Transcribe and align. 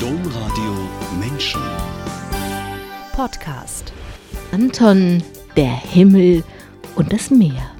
Domradio 0.00 0.74
Menschen. 1.18 1.62
Podcast. 3.12 3.94
Anton, 4.52 5.22
der 5.56 5.74
Himmel 5.74 6.44
und 6.96 7.14
das 7.14 7.30
Meer. 7.30 7.70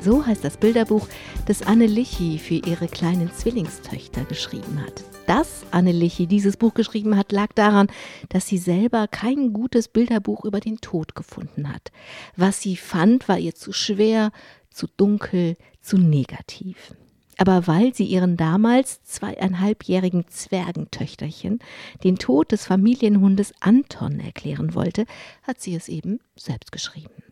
So 0.00 0.24
heißt 0.24 0.44
das 0.44 0.56
Bilderbuch, 0.56 1.08
das 1.46 1.62
Anne 1.62 1.86
Lichy 1.86 2.38
für 2.38 2.54
ihre 2.54 2.86
kleinen 2.86 3.32
Zwillingstöchter 3.32 4.24
geschrieben 4.24 4.80
hat. 4.86 5.02
Dass 5.26 5.64
Anne 5.72 5.90
Lichy 5.90 6.28
dieses 6.28 6.56
Buch 6.56 6.74
geschrieben 6.74 7.16
hat, 7.16 7.32
lag 7.32 7.52
daran, 7.54 7.88
dass 8.28 8.46
sie 8.46 8.58
selber 8.58 9.08
kein 9.08 9.52
gutes 9.52 9.88
Bilderbuch 9.88 10.44
über 10.44 10.60
den 10.60 10.80
Tod 10.80 11.16
gefunden 11.16 11.72
hat. 11.72 11.90
Was 12.36 12.62
sie 12.62 12.76
fand, 12.76 13.28
war 13.28 13.38
ihr 13.38 13.56
zu 13.56 13.72
schwer, 13.72 14.30
zu 14.70 14.86
dunkel, 14.96 15.56
zu 15.80 15.98
negativ. 15.98 16.94
Aber 17.36 17.66
weil 17.66 17.94
sie 17.94 18.04
ihren 18.04 18.36
damals 18.36 19.02
zweieinhalbjährigen 19.02 20.28
Zwergentöchterchen 20.28 21.58
den 22.02 22.16
Tod 22.16 22.52
des 22.52 22.66
Familienhundes 22.66 23.52
Anton 23.60 24.20
erklären 24.20 24.74
wollte, 24.74 25.04
hat 25.42 25.60
sie 25.60 25.74
es 25.74 25.88
eben 25.88 26.20
selbst 26.36 26.72
geschrieben. 26.72 27.24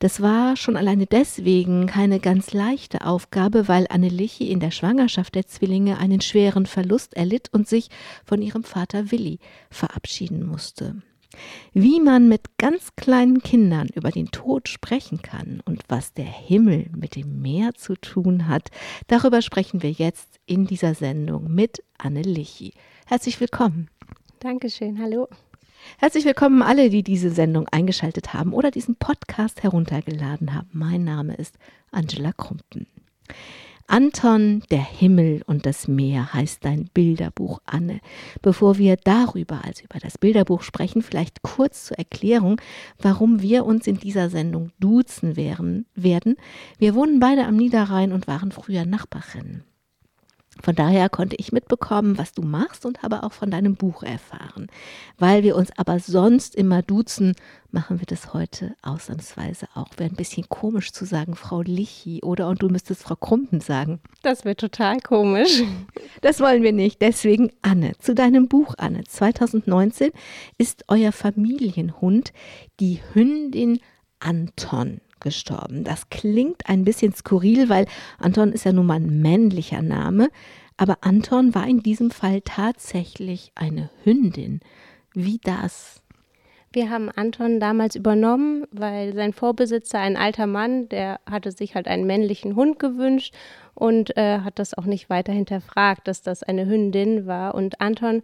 Das 0.00 0.20
war 0.20 0.56
schon 0.56 0.76
alleine 0.76 1.06
deswegen 1.06 1.86
keine 1.86 2.20
ganz 2.20 2.52
leichte 2.52 3.06
Aufgabe, 3.06 3.68
weil 3.68 3.86
Anneliche 3.88 4.44
in 4.44 4.60
der 4.60 4.70
Schwangerschaft 4.70 5.34
der 5.34 5.46
Zwillinge 5.46 5.98
einen 5.98 6.20
schweren 6.20 6.66
Verlust 6.66 7.14
erlitt 7.14 7.48
und 7.52 7.66
sich 7.66 7.88
von 8.24 8.42
ihrem 8.42 8.64
Vater 8.64 9.10
Willi 9.10 9.38
verabschieden 9.70 10.46
musste. 10.46 10.96
Wie 11.72 12.00
man 12.00 12.28
mit 12.28 12.58
ganz 12.58 12.94
kleinen 12.96 13.42
Kindern 13.42 13.88
über 13.94 14.10
den 14.10 14.30
Tod 14.30 14.68
sprechen 14.68 15.22
kann 15.22 15.60
und 15.64 15.82
was 15.88 16.12
der 16.12 16.24
Himmel 16.24 16.86
mit 16.96 17.16
dem 17.16 17.42
Meer 17.42 17.74
zu 17.74 17.94
tun 17.94 18.48
hat, 18.48 18.70
darüber 19.06 19.42
sprechen 19.42 19.82
wir 19.82 19.90
jetzt 19.90 20.40
in 20.46 20.66
dieser 20.66 20.94
Sendung 20.94 21.52
mit 21.52 21.82
Anne 21.98 22.22
Lichy. 22.22 22.72
Herzlich 23.06 23.40
willkommen. 23.40 23.88
Dankeschön, 24.40 25.00
hallo. 25.00 25.28
Herzlich 25.98 26.24
willkommen 26.24 26.62
alle, 26.62 26.90
die 26.90 27.02
diese 27.02 27.30
Sendung 27.30 27.68
eingeschaltet 27.68 28.34
haben 28.34 28.52
oder 28.52 28.70
diesen 28.70 28.96
Podcast 28.96 29.62
heruntergeladen 29.62 30.54
haben. 30.54 30.70
Mein 30.72 31.04
Name 31.04 31.34
ist 31.34 31.56
Angela 31.90 32.32
Krumpen. 32.32 32.86
Anton, 33.88 34.62
der 34.70 34.82
Himmel 34.82 35.42
und 35.46 35.64
das 35.64 35.86
Meer 35.86 36.32
heißt 36.32 36.64
dein 36.64 36.90
Bilderbuch, 36.92 37.60
Anne. 37.66 38.00
Bevor 38.42 38.78
wir 38.78 38.96
darüber, 38.96 39.64
also 39.64 39.84
über 39.84 40.00
das 40.00 40.18
Bilderbuch 40.18 40.62
sprechen, 40.62 41.02
vielleicht 41.02 41.42
kurz 41.42 41.86
zur 41.86 41.98
Erklärung, 41.98 42.60
warum 42.98 43.42
wir 43.42 43.64
uns 43.64 43.86
in 43.86 43.98
dieser 43.98 44.28
Sendung 44.28 44.72
duzen 44.80 45.36
werden. 45.36 46.36
Wir 46.78 46.94
wohnen 46.94 47.20
beide 47.20 47.46
am 47.46 47.56
Niederrhein 47.56 48.12
und 48.12 48.26
waren 48.26 48.50
früher 48.50 48.84
Nachbarinnen. 48.84 49.64
Von 50.62 50.74
daher 50.74 51.08
konnte 51.08 51.36
ich 51.36 51.52
mitbekommen, 51.52 52.18
was 52.18 52.32
du 52.32 52.42
machst 52.42 52.86
und 52.86 53.02
habe 53.02 53.22
auch 53.22 53.32
von 53.32 53.50
deinem 53.50 53.76
Buch 53.76 54.02
erfahren. 54.02 54.68
Weil 55.18 55.42
wir 55.42 55.56
uns 55.56 55.70
aber 55.76 55.98
sonst 55.98 56.54
immer 56.54 56.82
duzen, 56.82 57.34
machen 57.70 57.98
wir 57.98 58.06
das 58.06 58.32
heute 58.32 58.74
ausnahmsweise 58.82 59.68
auch. 59.74 59.90
Wäre 59.96 60.10
ein 60.10 60.16
bisschen 60.16 60.48
komisch 60.48 60.92
zu 60.92 61.04
sagen, 61.04 61.36
Frau 61.36 61.62
Lichi, 61.62 62.22
oder? 62.22 62.48
Und 62.48 62.62
du 62.62 62.68
müsstest 62.68 63.02
Frau 63.02 63.16
Krumpen 63.16 63.60
sagen. 63.60 64.00
Das 64.22 64.44
wird 64.44 64.60
total 64.60 65.00
komisch. 65.00 65.62
Das 66.22 66.40
wollen 66.40 66.62
wir 66.62 66.72
nicht. 66.72 67.02
Deswegen, 67.02 67.50
Anne, 67.62 67.92
zu 67.98 68.14
deinem 68.14 68.48
Buch, 68.48 68.74
Anne. 68.78 69.04
2019 69.04 70.10
ist 70.58 70.84
euer 70.88 71.12
Familienhund 71.12 72.32
die 72.80 73.00
Hündin 73.12 73.80
Anton 74.18 75.00
gestorben. 75.20 75.84
Das 75.84 76.08
klingt 76.10 76.68
ein 76.68 76.84
bisschen 76.84 77.12
skurril, 77.12 77.68
weil 77.68 77.86
Anton 78.18 78.52
ist 78.52 78.64
ja 78.64 78.72
nun 78.72 78.86
mal 78.86 79.00
ein 79.00 79.20
männlicher 79.20 79.82
Name, 79.82 80.28
aber 80.76 80.98
Anton 81.00 81.54
war 81.54 81.66
in 81.66 81.82
diesem 81.82 82.10
Fall 82.10 82.42
tatsächlich 82.42 83.52
eine 83.54 83.90
Hündin. 84.04 84.60
Wie 85.14 85.38
das? 85.42 86.02
Wir 86.72 86.90
haben 86.90 87.08
Anton 87.08 87.58
damals 87.58 87.96
übernommen, 87.96 88.66
weil 88.70 89.14
sein 89.14 89.32
Vorbesitzer, 89.32 89.98
ein 89.98 90.18
alter 90.18 90.46
Mann, 90.46 90.90
der 90.90 91.20
hatte 91.24 91.50
sich 91.50 91.74
halt 91.74 91.88
einen 91.88 92.06
männlichen 92.06 92.54
Hund 92.54 92.78
gewünscht 92.78 93.34
und 93.74 94.14
äh, 94.18 94.40
hat 94.40 94.58
das 94.58 94.76
auch 94.76 94.84
nicht 94.84 95.08
weiter 95.08 95.32
hinterfragt, 95.32 96.06
dass 96.06 96.20
das 96.20 96.42
eine 96.42 96.66
Hündin 96.66 97.26
war. 97.26 97.54
Und 97.54 97.80
Anton 97.80 98.22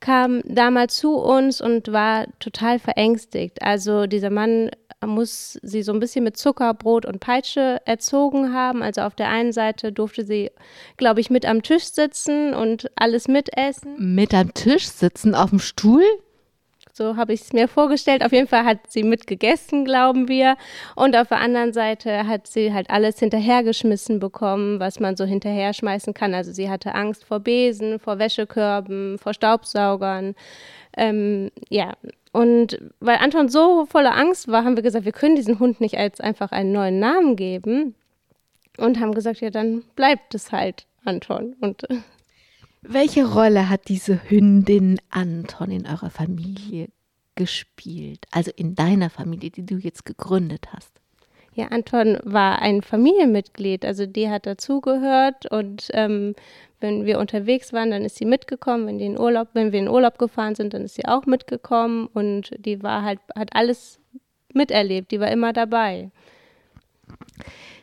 kam 0.00 0.42
damals 0.44 0.96
zu 0.96 1.14
uns 1.14 1.62
und 1.62 1.92
war 1.92 2.26
total 2.40 2.78
verängstigt. 2.78 3.62
Also 3.62 4.06
dieser 4.06 4.30
Mann 4.30 4.70
muss 5.06 5.58
sie 5.62 5.82
so 5.82 5.92
ein 5.92 6.00
bisschen 6.00 6.24
mit 6.24 6.36
Zucker, 6.36 6.74
Brot 6.74 7.06
und 7.06 7.20
Peitsche 7.20 7.80
erzogen 7.84 8.52
haben. 8.52 8.82
Also 8.82 9.02
auf 9.02 9.14
der 9.14 9.28
einen 9.28 9.52
Seite 9.52 9.92
durfte 9.92 10.24
sie, 10.24 10.50
glaube 10.96 11.20
ich, 11.20 11.30
mit 11.30 11.46
am 11.46 11.62
Tisch 11.62 11.84
sitzen 11.84 12.54
und 12.54 12.90
alles 12.96 13.28
mitessen. 13.28 14.14
Mit 14.14 14.34
am 14.34 14.54
Tisch 14.54 14.86
sitzen, 14.86 15.34
auf 15.34 15.50
dem 15.50 15.58
Stuhl? 15.58 16.04
So 16.96 17.16
habe 17.16 17.32
ich 17.32 17.40
es 17.40 17.52
mir 17.52 17.66
vorgestellt. 17.66 18.24
Auf 18.24 18.30
jeden 18.30 18.46
Fall 18.46 18.64
hat 18.64 18.88
sie 18.88 19.02
mitgegessen, 19.02 19.84
glauben 19.84 20.28
wir. 20.28 20.56
Und 20.94 21.16
auf 21.16 21.26
der 21.26 21.40
anderen 21.40 21.72
Seite 21.72 22.28
hat 22.28 22.46
sie 22.46 22.72
halt 22.72 22.88
alles 22.88 23.18
hinterhergeschmissen 23.18 24.20
bekommen, 24.20 24.78
was 24.78 25.00
man 25.00 25.16
so 25.16 25.24
hinterher 25.24 25.74
schmeißen 25.74 26.14
kann. 26.14 26.34
Also 26.34 26.52
sie 26.52 26.70
hatte 26.70 26.94
Angst 26.94 27.24
vor 27.24 27.40
Besen, 27.40 27.98
vor 27.98 28.20
Wäschekörben, 28.20 29.18
vor 29.18 29.34
Staubsaugern. 29.34 30.36
Ähm, 30.96 31.50
ja, 31.68 31.94
und 32.34 32.80
weil 32.98 33.18
Anton 33.18 33.48
so 33.48 33.86
voller 33.86 34.16
Angst 34.16 34.48
war, 34.48 34.64
haben 34.64 34.74
wir 34.74 34.82
gesagt, 34.82 35.04
wir 35.04 35.12
können 35.12 35.36
diesen 35.36 35.60
Hund 35.60 35.80
nicht 35.80 35.96
als 35.96 36.20
einfach 36.20 36.50
einen 36.50 36.72
neuen 36.72 36.98
Namen 36.98 37.36
geben. 37.36 37.94
Und 38.76 38.98
haben 38.98 39.14
gesagt, 39.14 39.40
ja, 39.40 39.50
dann 39.50 39.84
bleibt 39.94 40.34
es 40.34 40.50
halt 40.50 40.88
Anton. 41.04 41.54
Und 41.60 41.88
äh, 41.88 41.98
welche 42.82 43.32
Rolle 43.32 43.68
hat 43.70 43.86
diese 43.86 44.28
Hündin 44.28 44.98
Anton 45.10 45.70
in 45.70 45.86
eurer 45.86 46.10
Familie 46.10 46.88
gespielt? 47.36 48.26
Also 48.32 48.50
in 48.56 48.74
deiner 48.74 49.10
Familie, 49.10 49.50
die 49.50 49.64
du 49.64 49.76
jetzt 49.76 50.04
gegründet 50.04 50.72
hast? 50.72 50.90
Ja, 51.54 51.68
Anton 51.68 52.18
war 52.24 52.60
ein 52.60 52.82
Familienmitglied, 52.82 53.84
also 53.84 54.06
die 54.06 54.28
hat 54.28 54.46
dazugehört 54.46 55.48
und 55.52 55.88
ähm, 55.92 56.34
wenn 56.84 57.06
wir 57.06 57.18
unterwegs 57.18 57.72
waren, 57.72 57.90
dann 57.90 58.04
ist 58.04 58.16
sie 58.16 58.26
mitgekommen. 58.26 58.86
Wenn, 58.86 58.98
die 58.98 59.06
in 59.06 59.18
Urlaub, 59.18 59.48
wenn 59.54 59.72
wir 59.72 59.78
in 59.78 59.88
Urlaub 59.88 60.18
gefahren 60.18 60.54
sind, 60.54 60.74
dann 60.74 60.82
ist 60.82 60.96
sie 60.96 61.06
auch 61.06 61.24
mitgekommen 61.24 62.08
und 62.12 62.50
die 62.58 62.82
war 62.82 63.02
halt, 63.02 63.20
hat 63.34 63.56
alles 63.56 63.98
miterlebt, 64.52 65.10
die 65.10 65.18
war 65.18 65.30
immer 65.30 65.54
dabei. 65.54 66.10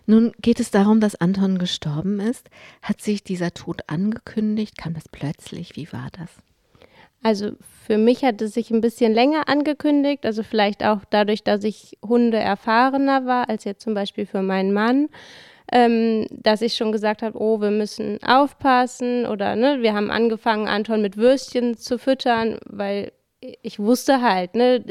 Nun 0.05 0.33
geht 0.39 0.59
es 0.59 0.69
darum, 0.69 0.99
dass 0.99 1.15
Anton 1.15 1.57
gestorben 1.57 2.19
ist. 2.19 2.49
Hat 2.83 3.01
sich 3.01 3.23
dieser 3.23 3.55
Tod 3.55 3.81
angekündigt? 3.87 4.77
Kam 4.77 4.93
das 4.93 5.09
plötzlich? 5.09 5.75
Wie 5.75 5.91
war 5.91 6.09
das? 6.11 6.29
Also 7.23 7.53
für 7.85 7.97
mich 7.97 8.23
hat 8.23 8.39
es 8.41 8.53
sich 8.53 8.69
ein 8.69 8.81
bisschen 8.81 9.13
länger 9.13 9.47
angekündigt, 9.47 10.25
also 10.25 10.43
vielleicht 10.43 10.83
auch 10.83 11.01
dadurch, 11.09 11.43
dass 11.43 11.63
ich 11.63 11.97
Hunde 12.03 12.37
erfahrener 12.37 13.25
war 13.25 13.49
als 13.49 13.63
jetzt 13.63 13.81
zum 13.81 13.93
Beispiel 13.95 14.25
für 14.25 14.41
meinen 14.41 14.73
Mann 14.73 15.09
ähm, 15.71 16.27
dass 16.31 16.61
ich 16.61 16.75
schon 16.75 16.91
gesagt 16.91 17.21
habe, 17.21 17.39
oh, 17.39 17.59
wir 17.61 17.71
müssen 17.71 18.21
aufpassen 18.23 19.25
oder 19.25 19.55
ne, 19.55 19.81
wir 19.81 19.93
haben 19.93 20.11
angefangen, 20.11 20.67
Anton 20.67 21.01
mit 21.01 21.17
Würstchen 21.17 21.77
zu 21.77 21.97
füttern, 21.97 22.59
weil 22.65 23.11
ich 23.61 23.79
wusste 23.79 24.21
halt, 24.21 24.55
ne, 24.55 24.83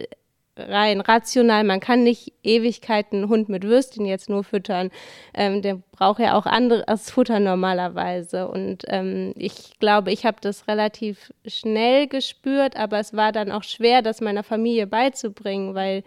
rein 0.69 1.01
rational, 1.01 1.65
man 1.65 1.81
kann 1.81 2.03
nicht 2.03 2.33
Ewigkeiten 2.43 3.29
Hund 3.29 3.49
mit 3.49 3.65
Würstchen 3.65 4.05
jetzt 4.05 4.29
nur 4.29 4.45
füttern. 4.45 4.91
Ähm, 5.35 5.63
der 5.63 5.81
braucht 5.93 6.21
ja 6.21 6.37
auch 6.37 6.47
anderes 6.47 7.11
Futter 7.11 7.41
normalerweise. 7.41 8.49
Und 8.49 8.85
ähm, 8.89 9.33
ich 9.37 9.79
glaube, 9.79 10.13
ich 10.13 10.27
habe 10.27 10.39
das 10.41 10.69
relativ 10.69 11.33
schnell 11.47 12.07
gespürt, 12.09 12.77
aber 12.77 12.99
es 12.99 13.15
war 13.15 13.33
dann 13.33 13.53
auch 13.53 13.63
schwer, 13.63 14.03
das 14.03 14.21
meiner 14.21 14.43
Familie 14.43 14.87
beizubringen, 14.87 15.75
weil 15.75 16.03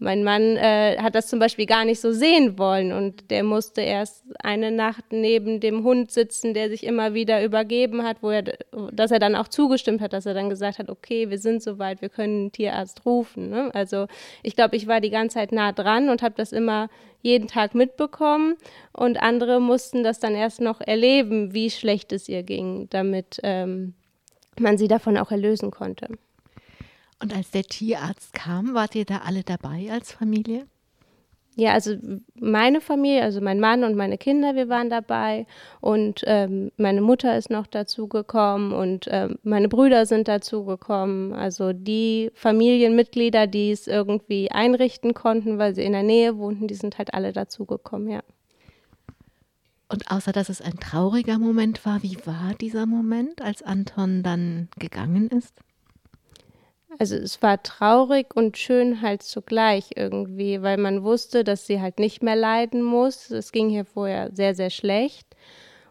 mein 0.00 0.22
Mann 0.22 0.56
äh, 0.56 0.96
hat 0.98 1.16
das 1.16 1.26
zum 1.26 1.40
Beispiel 1.40 1.66
gar 1.66 1.84
nicht 1.84 2.00
so 2.00 2.12
sehen 2.12 2.56
wollen 2.56 2.92
und 2.92 3.30
der 3.30 3.42
musste 3.42 3.80
erst 3.80 4.22
eine 4.42 4.70
Nacht 4.70 5.06
neben 5.10 5.58
dem 5.58 5.82
Hund 5.82 6.12
sitzen, 6.12 6.54
der 6.54 6.68
sich 6.68 6.84
immer 6.84 7.14
wieder 7.14 7.44
übergeben 7.44 8.04
hat, 8.04 8.18
wo 8.22 8.30
er, 8.30 8.44
dass 8.92 9.10
er 9.10 9.18
dann 9.18 9.34
auch 9.34 9.48
zugestimmt 9.48 10.00
hat, 10.00 10.12
dass 10.12 10.24
er 10.24 10.34
dann 10.34 10.50
gesagt 10.50 10.78
hat, 10.78 10.88
okay, 10.88 11.30
wir 11.30 11.38
sind 11.38 11.64
soweit, 11.64 12.00
wir 12.00 12.10
können 12.10 12.42
einen 12.42 12.52
Tierarzt 12.52 13.04
rufen. 13.04 13.50
Ne? 13.50 13.70
Also 13.74 14.06
ich 14.44 14.54
glaube, 14.54 14.76
ich 14.76 14.86
war 14.86 15.00
die 15.00 15.10
ganze 15.10 15.34
Zeit 15.34 15.50
nah 15.50 15.72
dran 15.72 16.10
und 16.10 16.22
habe 16.22 16.34
das 16.36 16.52
immer 16.52 16.88
jeden 17.20 17.48
Tag 17.48 17.74
mitbekommen 17.74 18.54
und 18.92 19.20
andere 19.20 19.60
mussten 19.60 20.04
das 20.04 20.20
dann 20.20 20.36
erst 20.36 20.60
noch 20.60 20.80
erleben, 20.80 21.52
wie 21.54 21.70
schlecht 21.70 22.12
es 22.12 22.28
ihr 22.28 22.44
ging, 22.44 22.86
damit 22.90 23.40
ähm, 23.42 23.94
man 24.60 24.78
sie 24.78 24.86
davon 24.86 25.16
auch 25.16 25.32
erlösen 25.32 25.72
konnte. 25.72 26.06
Und 27.20 27.34
als 27.34 27.50
der 27.50 27.64
Tierarzt 27.64 28.32
kam, 28.32 28.74
wart 28.74 28.94
ihr 28.94 29.04
da 29.04 29.18
alle 29.18 29.42
dabei 29.42 29.88
als 29.90 30.12
Familie? 30.12 30.66
Ja, 31.58 31.72
also 31.72 31.96
meine 32.38 32.80
Familie, 32.80 33.24
also 33.24 33.40
mein 33.40 33.58
Mann 33.58 33.82
und 33.82 33.96
meine 33.96 34.16
Kinder, 34.16 34.54
wir 34.54 34.68
waren 34.68 34.90
dabei 34.90 35.44
und 35.80 36.22
ähm, 36.24 36.70
meine 36.76 37.00
Mutter 37.00 37.36
ist 37.36 37.50
noch 37.50 37.66
dazugekommen 37.66 38.72
und 38.72 39.08
ähm, 39.10 39.40
meine 39.42 39.68
Brüder 39.68 40.06
sind 40.06 40.28
dazugekommen. 40.28 41.32
Also 41.32 41.72
die 41.72 42.30
Familienmitglieder, 42.34 43.48
die 43.48 43.72
es 43.72 43.88
irgendwie 43.88 44.52
einrichten 44.52 45.14
konnten, 45.14 45.58
weil 45.58 45.74
sie 45.74 45.82
in 45.82 45.94
der 45.94 46.04
Nähe 46.04 46.38
wohnten, 46.38 46.68
die 46.68 46.76
sind 46.76 46.96
halt 46.96 47.12
alle 47.12 47.32
dazugekommen, 47.32 48.08
ja. 48.08 48.20
Und 49.88 50.12
außer 50.12 50.30
dass 50.30 50.50
es 50.50 50.62
ein 50.62 50.78
trauriger 50.78 51.40
Moment 51.40 51.84
war, 51.84 52.04
wie 52.04 52.18
war 52.24 52.54
dieser 52.60 52.86
Moment, 52.86 53.42
als 53.42 53.64
Anton 53.64 54.22
dann 54.22 54.68
gegangen 54.78 55.26
ist? 55.26 55.54
Also 56.96 57.16
es 57.16 57.42
war 57.42 57.62
traurig 57.62 58.34
und 58.34 58.56
schön 58.56 59.02
halt 59.02 59.22
zugleich 59.22 59.90
irgendwie, 59.96 60.62
weil 60.62 60.78
man 60.78 61.02
wusste, 61.02 61.44
dass 61.44 61.66
sie 61.66 61.80
halt 61.80 61.98
nicht 61.98 62.22
mehr 62.22 62.36
leiden 62.36 62.82
muss. 62.82 63.30
Es 63.30 63.52
ging 63.52 63.68
hier 63.68 63.84
vorher 63.84 64.30
sehr, 64.34 64.54
sehr 64.54 64.70
schlecht. 64.70 65.27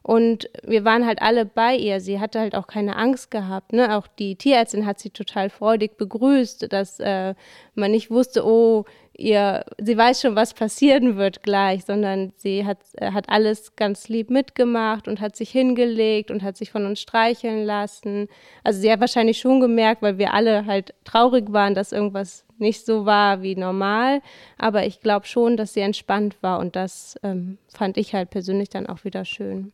Und 0.07 0.49
wir 0.63 0.85
waren 0.85 1.05
halt 1.05 1.21
alle 1.21 1.45
bei 1.45 1.75
ihr. 1.75 1.99
Sie 1.99 2.21
hatte 2.21 2.39
halt 2.39 2.55
auch 2.55 2.67
keine 2.67 2.95
Angst 2.95 3.29
gehabt. 3.29 3.73
Ne? 3.73 3.93
Auch 3.93 4.07
die 4.07 4.37
Tierärztin 4.37 4.85
hat 4.85 4.99
sie 4.99 5.09
total 5.09 5.49
freudig 5.49 5.97
begrüßt, 5.97 6.71
dass 6.71 7.01
äh, 7.01 7.35
man 7.75 7.91
nicht 7.91 8.09
wusste, 8.09 8.45
oh, 8.45 8.85
ihr, 9.17 9.65
sie 9.77 9.97
weiß 9.97 10.21
schon, 10.21 10.37
was 10.37 10.53
passieren 10.53 11.17
wird 11.17 11.43
gleich, 11.43 11.83
sondern 11.83 12.31
sie 12.37 12.65
hat, 12.65 12.77
äh, 12.93 13.11
hat 13.11 13.27
alles 13.27 13.75
ganz 13.75 14.07
lieb 14.07 14.29
mitgemacht 14.29 15.09
und 15.09 15.19
hat 15.19 15.35
sich 15.35 15.49
hingelegt 15.49 16.31
und 16.31 16.41
hat 16.41 16.55
sich 16.55 16.71
von 16.71 16.85
uns 16.85 17.01
streicheln 17.01 17.65
lassen. 17.65 18.29
Also 18.63 18.79
sie 18.79 18.89
hat 18.89 19.01
wahrscheinlich 19.01 19.39
schon 19.39 19.59
gemerkt, 19.59 20.01
weil 20.01 20.17
wir 20.17 20.33
alle 20.33 20.65
halt 20.65 20.93
traurig 21.03 21.51
waren, 21.51 21.75
dass 21.75 21.91
irgendwas 21.91 22.45
nicht 22.59 22.85
so 22.85 23.05
war 23.05 23.41
wie 23.41 23.57
normal. 23.57 24.21
Aber 24.57 24.85
ich 24.85 25.01
glaube 25.01 25.25
schon, 25.25 25.57
dass 25.57 25.73
sie 25.73 25.81
entspannt 25.81 26.37
war 26.39 26.59
und 26.59 26.77
das 26.77 27.19
ähm, 27.23 27.57
fand 27.67 27.97
ich 27.97 28.13
halt 28.13 28.29
persönlich 28.29 28.69
dann 28.69 28.87
auch 28.87 29.03
wieder 29.03 29.25
schön. 29.25 29.73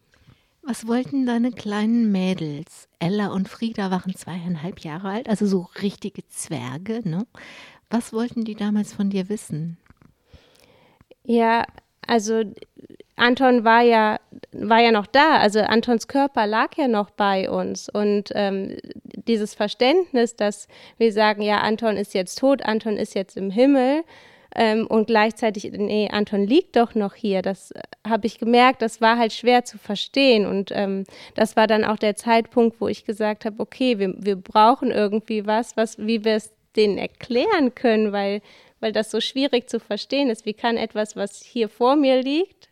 Was 0.65 0.87
wollten 0.87 1.25
deine 1.25 1.51
kleinen 1.51 2.11
Mädels? 2.11 2.87
Ella 2.99 3.27
und 3.27 3.49
Frieda 3.49 3.91
waren 3.91 4.15
zweieinhalb 4.15 4.79
Jahre 4.79 5.09
alt, 5.09 5.27
also 5.27 5.45
so 5.45 5.67
richtige 5.81 6.25
Zwerge, 6.29 7.01
ne? 7.03 7.27
Was 7.89 8.13
wollten 8.13 8.45
die 8.45 8.55
damals 8.55 8.93
von 8.93 9.09
dir 9.09 9.27
wissen? 9.27 9.77
Ja, 11.25 11.65
also 12.07 12.43
Anton 13.15 13.63
war 13.65 13.81
ja, 13.81 14.19
war 14.53 14.79
ja 14.79 14.91
noch 14.91 15.05
da, 15.05 15.37
also 15.37 15.59
Antons 15.59 16.07
Körper 16.07 16.47
lag 16.47 16.75
ja 16.77 16.87
noch 16.87 17.09
bei 17.09 17.49
uns. 17.49 17.89
Und 17.89 18.31
ähm, 18.33 18.77
dieses 19.03 19.53
Verständnis, 19.53 20.35
dass 20.35 20.67
wir 20.97 21.11
sagen, 21.11 21.41
ja, 21.41 21.59
Anton 21.59 21.97
ist 21.97 22.13
jetzt 22.13 22.39
tot, 22.39 22.63
Anton 22.63 22.97
ist 22.97 23.15
jetzt 23.15 23.37
im 23.37 23.51
Himmel, 23.51 24.03
ähm, 24.55 24.85
und 24.87 25.07
gleichzeitig, 25.07 25.71
nee, 25.71 26.09
Anton 26.11 26.45
liegt 26.45 26.75
doch 26.75 26.95
noch 26.95 27.15
hier. 27.15 27.41
Das 27.41 27.71
äh, 27.71 27.81
habe 28.07 28.27
ich 28.27 28.37
gemerkt, 28.37 28.81
das 28.81 29.01
war 29.01 29.17
halt 29.17 29.33
schwer 29.33 29.65
zu 29.65 29.77
verstehen. 29.77 30.45
Und 30.45 30.71
ähm, 30.73 31.05
das 31.35 31.55
war 31.55 31.67
dann 31.67 31.83
auch 31.83 31.97
der 31.97 32.15
Zeitpunkt, 32.15 32.79
wo 32.79 32.87
ich 32.87 33.05
gesagt 33.05 33.45
habe, 33.45 33.59
okay, 33.59 33.99
wir, 33.99 34.13
wir 34.17 34.35
brauchen 34.35 34.91
irgendwie 34.91 35.45
was, 35.45 35.75
was, 35.77 35.97
wie 35.97 36.23
wir 36.23 36.35
es 36.35 36.53
denen 36.75 36.97
erklären 36.97 37.73
können, 37.75 38.11
weil, 38.11 38.41
weil 38.79 38.91
das 38.91 39.11
so 39.11 39.21
schwierig 39.21 39.69
zu 39.69 39.79
verstehen 39.79 40.29
ist. 40.29 40.45
Wie 40.45 40.53
kann 40.53 40.77
etwas, 40.77 41.15
was 41.15 41.43
hier 41.43 41.69
vor 41.69 41.95
mir 41.95 42.21
liegt, 42.21 42.69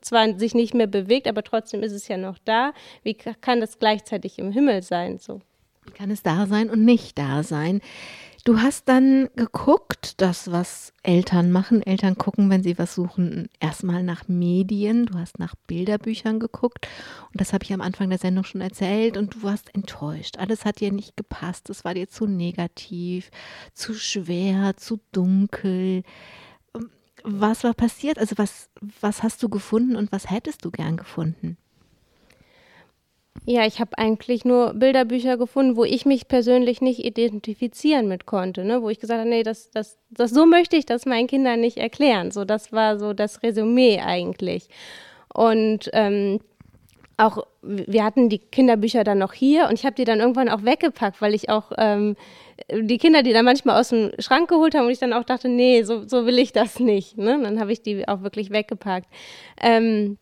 zwar 0.00 0.36
sich 0.38 0.54
nicht 0.54 0.74
mehr 0.74 0.86
bewegt, 0.86 1.28
aber 1.28 1.42
trotzdem 1.42 1.82
ist 1.82 1.92
es 1.92 2.08
ja 2.08 2.16
noch 2.16 2.38
da. 2.44 2.72
Wie 3.02 3.14
kann 3.14 3.60
das 3.60 3.78
gleichzeitig 3.78 4.38
im 4.38 4.50
Himmel 4.50 4.82
sein? 4.82 5.18
So. 5.18 5.40
Wie 5.84 5.92
kann 5.92 6.10
es 6.10 6.22
da 6.22 6.46
sein 6.46 6.70
und 6.70 6.84
nicht 6.84 7.18
da 7.18 7.42
sein? 7.42 7.80
Du 8.44 8.60
hast 8.60 8.90
dann 8.90 9.30
geguckt, 9.36 10.20
das, 10.20 10.52
was 10.52 10.92
Eltern 11.02 11.50
machen. 11.50 11.80
Eltern 11.80 12.18
gucken, 12.18 12.50
wenn 12.50 12.62
sie 12.62 12.78
was 12.78 12.94
suchen, 12.94 13.48
erstmal 13.58 14.02
nach 14.02 14.28
Medien. 14.28 15.06
Du 15.06 15.18
hast 15.18 15.38
nach 15.38 15.54
Bilderbüchern 15.66 16.40
geguckt. 16.40 16.86
Und 17.32 17.40
das 17.40 17.54
habe 17.54 17.64
ich 17.64 17.72
am 17.72 17.80
Anfang 17.80 18.10
der 18.10 18.18
Sendung 18.18 18.44
schon 18.44 18.60
erzählt. 18.60 19.16
Und 19.16 19.34
du 19.34 19.42
warst 19.44 19.74
enttäuscht. 19.74 20.36
Alles 20.38 20.66
hat 20.66 20.80
dir 20.80 20.92
nicht 20.92 21.16
gepasst. 21.16 21.70
Es 21.70 21.86
war 21.86 21.94
dir 21.94 22.10
zu 22.10 22.26
negativ, 22.26 23.30
zu 23.72 23.94
schwer, 23.94 24.76
zu 24.76 25.00
dunkel. 25.12 26.02
Was 27.22 27.64
war 27.64 27.72
passiert? 27.72 28.18
Also 28.18 28.36
was, 28.36 28.68
was 29.00 29.22
hast 29.22 29.42
du 29.42 29.48
gefunden 29.48 29.96
und 29.96 30.12
was 30.12 30.30
hättest 30.30 30.66
du 30.66 30.70
gern 30.70 30.98
gefunden? 30.98 31.56
Ja, 33.46 33.66
ich 33.66 33.78
habe 33.80 33.98
eigentlich 33.98 34.44
nur 34.44 34.72
Bilderbücher 34.74 35.36
gefunden, 35.36 35.76
wo 35.76 35.84
ich 35.84 36.06
mich 36.06 36.28
persönlich 36.28 36.80
nicht 36.80 37.04
identifizieren 37.04 38.08
mit 38.08 38.24
konnte, 38.26 38.64
ne? 38.64 38.80
wo 38.80 38.88
ich 38.88 39.00
gesagt 39.00 39.20
habe, 39.20 39.28
nee, 39.28 39.42
das, 39.42 39.70
das, 39.70 39.98
das 40.10 40.30
so 40.30 40.46
möchte 40.46 40.76
ich 40.76 40.86
das 40.86 41.04
meinen 41.04 41.26
Kindern 41.26 41.60
nicht 41.60 41.76
erklären. 41.76 42.30
So, 42.30 42.44
das 42.44 42.72
war 42.72 42.98
so 42.98 43.12
das 43.12 43.42
Resümee 43.42 44.00
eigentlich. 44.00 44.68
Und 45.28 45.90
ähm, 45.92 46.40
auch 47.16 47.46
wir 47.62 48.04
hatten 48.04 48.28
die 48.28 48.38
Kinderbücher 48.38 49.04
dann 49.04 49.18
noch 49.18 49.32
hier 49.32 49.68
und 49.68 49.74
ich 49.74 49.84
habe 49.84 49.94
die 49.94 50.04
dann 50.04 50.20
irgendwann 50.20 50.48
auch 50.48 50.64
weggepackt, 50.64 51.20
weil 51.20 51.34
ich 51.34 51.48
auch 51.48 51.72
ähm, 51.76 52.16
die 52.72 52.98
Kinder, 52.98 53.22
die 53.22 53.32
dann 53.32 53.44
manchmal 53.44 53.78
aus 53.78 53.88
dem 53.90 54.12
Schrank 54.18 54.48
geholt 54.48 54.74
haben 54.74 54.86
und 54.86 54.92
ich 54.92 54.98
dann 54.98 55.12
auch 55.12 55.24
dachte, 55.24 55.48
nee, 55.48 55.82
so, 55.82 56.06
so 56.06 56.26
will 56.26 56.38
ich 56.38 56.52
das 56.52 56.80
nicht. 56.80 57.18
Ne? 57.18 57.38
Dann 57.42 57.60
habe 57.60 57.72
ich 57.72 57.82
die 57.82 58.06
auch 58.08 58.22
wirklich 58.22 58.50
weggepackt. 58.50 59.08
Ähm, 59.60 60.18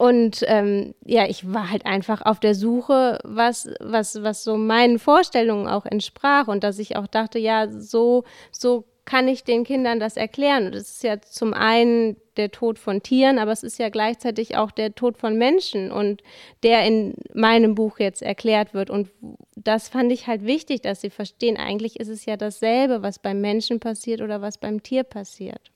und 0.00 0.42
ähm, 0.46 0.94
ja, 1.04 1.26
ich 1.26 1.52
war 1.52 1.70
halt 1.70 1.84
einfach 1.84 2.22
auf 2.22 2.40
der 2.40 2.54
Suche, 2.54 3.18
was, 3.22 3.68
was, 3.80 4.22
was 4.22 4.42
so 4.44 4.56
meinen 4.56 4.98
Vorstellungen 4.98 5.68
auch 5.68 5.84
entsprach 5.84 6.48
und 6.48 6.64
dass 6.64 6.78
ich 6.78 6.96
auch 6.96 7.06
dachte, 7.06 7.38
ja, 7.38 7.68
so, 7.70 8.24
so 8.50 8.84
kann 9.04 9.28
ich 9.28 9.44
den 9.44 9.62
Kindern 9.62 10.00
das 10.00 10.16
erklären. 10.16 10.68
Und 10.68 10.74
es 10.74 10.88
ist 10.88 11.02
ja 11.02 11.20
zum 11.20 11.52
einen 11.52 12.16
der 12.38 12.50
Tod 12.50 12.78
von 12.78 13.02
Tieren, 13.02 13.38
aber 13.38 13.52
es 13.52 13.62
ist 13.62 13.78
ja 13.78 13.90
gleichzeitig 13.90 14.56
auch 14.56 14.70
der 14.70 14.94
Tod 14.94 15.18
von 15.18 15.36
Menschen 15.36 15.92
und 15.92 16.22
der 16.62 16.86
in 16.86 17.12
meinem 17.34 17.74
Buch 17.74 17.98
jetzt 17.98 18.22
erklärt 18.22 18.72
wird. 18.72 18.88
Und 18.88 19.10
das 19.54 19.90
fand 19.90 20.12
ich 20.12 20.26
halt 20.26 20.46
wichtig, 20.46 20.80
dass 20.80 21.02
sie 21.02 21.10
verstehen, 21.10 21.58
eigentlich 21.58 22.00
ist 22.00 22.08
es 22.08 22.24
ja 22.24 22.38
dasselbe, 22.38 23.02
was 23.02 23.18
beim 23.18 23.42
Menschen 23.42 23.80
passiert 23.80 24.22
oder 24.22 24.40
was 24.40 24.56
beim 24.56 24.82
Tier 24.82 25.02
passiert. 25.02 25.70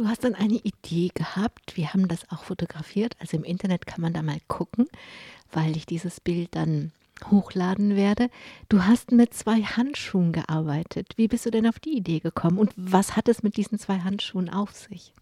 Du 0.00 0.08
hast 0.08 0.24
dann 0.24 0.34
eine 0.34 0.54
Idee 0.54 1.10
gehabt. 1.12 1.76
Wir 1.76 1.92
haben 1.92 2.08
das 2.08 2.30
auch 2.30 2.44
fotografiert. 2.44 3.16
Also 3.18 3.36
im 3.36 3.44
Internet 3.44 3.86
kann 3.86 4.00
man 4.00 4.14
da 4.14 4.22
mal 4.22 4.38
gucken, 4.48 4.88
weil 5.52 5.76
ich 5.76 5.84
dieses 5.84 6.20
Bild 6.20 6.54
dann 6.54 6.92
hochladen 7.30 7.96
werde. 7.96 8.30
Du 8.70 8.86
hast 8.86 9.12
mit 9.12 9.34
zwei 9.34 9.60
Handschuhen 9.60 10.32
gearbeitet. 10.32 11.12
Wie 11.16 11.28
bist 11.28 11.44
du 11.44 11.50
denn 11.50 11.66
auf 11.66 11.78
die 11.80 11.98
Idee 11.98 12.20
gekommen 12.20 12.56
und 12.56 12.72
was 12.76 13.14
hat 13.14 13.28
es 13.28 13.42
mit 13.42 13.58
diesen 13.58 13.78
zwei 13.78 13.98
Handschuhen 13.98 14.48
auf 14.48 14.72
sich? 14.72 15.12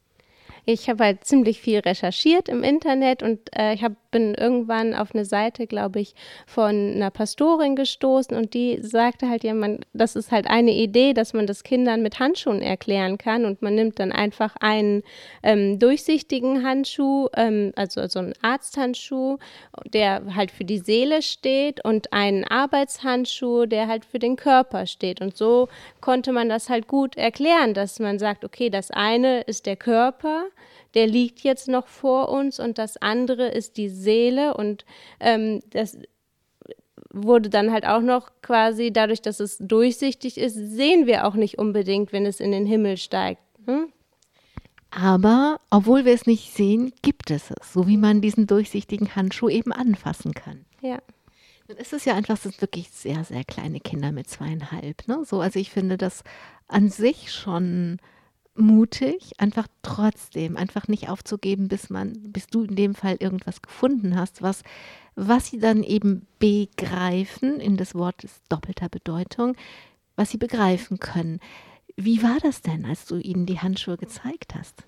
Ich 0.71 0.91
habe 0.91 1.03
halt 1.03 1.25
ziemlich 1.25 1.63
viel 1.63 1.79
recherchiert 1.79 2.51
im 2.51 2.63
Internet 2.63 3.23
und 3.23 3.41
äh, 3.57 3.73
ich 3.73 3.83
hab, 3.83 3.93
bin 4.11 4.35
irgendwann 4.35 4.95
auf 4.95 5.15
eine 5.15 5.25
Seite, 5.25 5.67
glaube 5.67 5.99
ich, 5.99 6.15
von 6.47 6.93
einer 6.95 7.11
Pastorin 7.11 7.75
gestoßen 7.75 8.37
und 8.37 8.53
die 8.53 8.79
sagte 8.83 9.31
halt, 9.31 9.45
ja, 9.45 9.55
man, 9.55 9.81
das 9.95 10.15
ist 10.15 10.31
halt 10.31 10.47
eine 10.47 10.73
Idee, 10.73 11.15
dass 11.15 11.33
man 11.33 11.47
das 11.47 11.63
Kindern 11.63 12.03
mit 12.03 12.21
Handschuhen 12.21 12.61
erklären 12.61 13.17
kann 13.17 13.47
und 13.47 13.63
man 13.63 13.77
nimmt 13.77 13.99
dann 13.99 14.13
einfach 14.13 14.57
einen 14.61 15.05
ähm, 15.43 15.79
durchsichtigen 15.79 16.63
Handschuh, 16.67 17.29
ähm, 17.35 17.73
also 17.75 18.07
so 18.07 18.19
einen 18.19 18.35
Arzthandschuh, 18.43 19.39
der 19.87 20.35
halt 20.35 20.51
für 20.51 20.67
die 20.67 20.81
Seele 20.81 21.23
steht 21.23 21.83
und 21.83 22.13
einen 22.13 22.45
Arbeitshandschuh, 22.45 23.65
der 23.65 23.89
halt 23.89 24.05
für 24.05 24.19
den 24.19 24.37
Körper 24.37 24.85
steht. 24.85 25.23
Und 25.23 25.35
so 25.35 25.69
konnte 26.03 26.31
man 26.33 26.51
das 26.51 26.69
halt 26.69 26.89
gut 26.89 27.17
erklären, 27.17 27.73
dass 27.73 28.01
man 28.01 28.19
sagt, 28.19 28.45
okay, 28.45 28.69
das 28.69 28.91
eine 28.91 29.41
ist 29.41 29.65
der 29.65 29.77
Körper, 29.77 30.45
der 30.95 31.07
liegt 31.07 31.41
jetzt 31.41 31.69
noch 31.69 31.87
vor 31.87 32.29
uns 32.29 32.61
und 32.61 32.79
das 32.79 32.97
andere 32.97 33.49
ist 33.49 33.77
die 33.77 33.89
Seele 33.89 34.55
und 34.55 34.85
ähm, 35.21 35.61
das 35.71 35.99
wurde 37.11 37.51
dann 37.51 37.73
halt 37.73 37.87
auch 37.87 38.01
noch 38.01 38.31
quasi 38.43 38.93
dadurch, 38.93 39.23
dass 39.23 39.41
es 39.41 39.59
durchsichtig 39.59 40.39
ist, 40.39 40.55
sehen 40.55 41.07
wir 41.07 41.27
auch 41.27 41.35
nicht 41.35 41.59
unbedingt, 41.59 42.13
wenn 42.13 42.27
es 42.27 42.41
in 42.41 42.53
den 42.53 42.67
Himmel 42.67 42.97
steigt. 42.97 43.43
Hm? 43.67 43.93
Aber 44.91 45.61
obwohl 45.71 46.05
wir 46.05 46.15
es 46.15 46.27
nicht 46.27 46.55
sehen, 46.55 46.93
gibt 47.03 47.31
es 47.31 47.51
es, 47.51 47.73
so 47.73 47.87
wie 47.87 47.97
man 47.97 48.21
diesen 48.21 48.47
durchsichtigen 48.47 49.15
Handschuh 49.15 49.49
eben 49.49 49.73
anfassen 49.73 50.33
kann. 50.33 50.65
Ja. 50.81 50.99
Dann 51.67 51.77
ist 51.77 51.93
es 51.93 52.07
ja 52.07 52.15
einfach, 52.15 52.37
es 52.37 52.45
sind 52.45 52.61
wirklich 52.63 52.91
sehr, 52.91 53.25
sehr 53.25 53.45
kleine 53.45 53.81
Kinder 53.81 54.13
mit 54.13 54.29
zweieinhalb. 54.31 55.07
Ne? 55.07 55.25
So, 55.27 55.41
also 55.41 55.59
ich 55.59 55.71
finde 55.71 55.99
das 55.99 56.25
an 56.67 56.89
sich 56.89 57.31
schon 57.31 57.99
mutig, 58.59 59.33
einfach 59.39 59.67
trotzdem, 59.83 60.57
einfach 60.57 60.89
nicht 60.89 61.09
aufzugeben, 61.09 61.69
bis 61.69 61.91
man, 61.91 62.13
bis 62.33 62.47
du 62.47 62.63
in 62.63 62.77
dem 62.77 62.95
Fall 62.95 63.17
irgendwas 63.19 63.63
gefunden 63.63 64.17
hast, 64.17 64.43
was, 64.43 64.63
was 65.15 65.47
sie 65.47 65.59
dann 65.59 65.83
eben 65.83 66.27
begreifen, 66.39 67.61
in 67.61 67.77
das 67.77 67.95
Wort 67.95 68.25
ist 68.25 68.43
doppelter 68.49 68.89
Bedeutung, 68.89 69.57
was 70.17 70.31
sie 70.31 70.39
begreifen 70.39 70.99
können. 70.99 71.41
Wie 71.97 72.23
war 72.23 72.39
das 72.43 72.63
denn, 72.63 72.85
als 72.85 73.07
du 73.07 73.17
ihnen 73.17 73.47
die 73.47 73.61
Handschuhe 73.61 73.97
gezeigt 73.97 74.55
hast? 74.55 74.85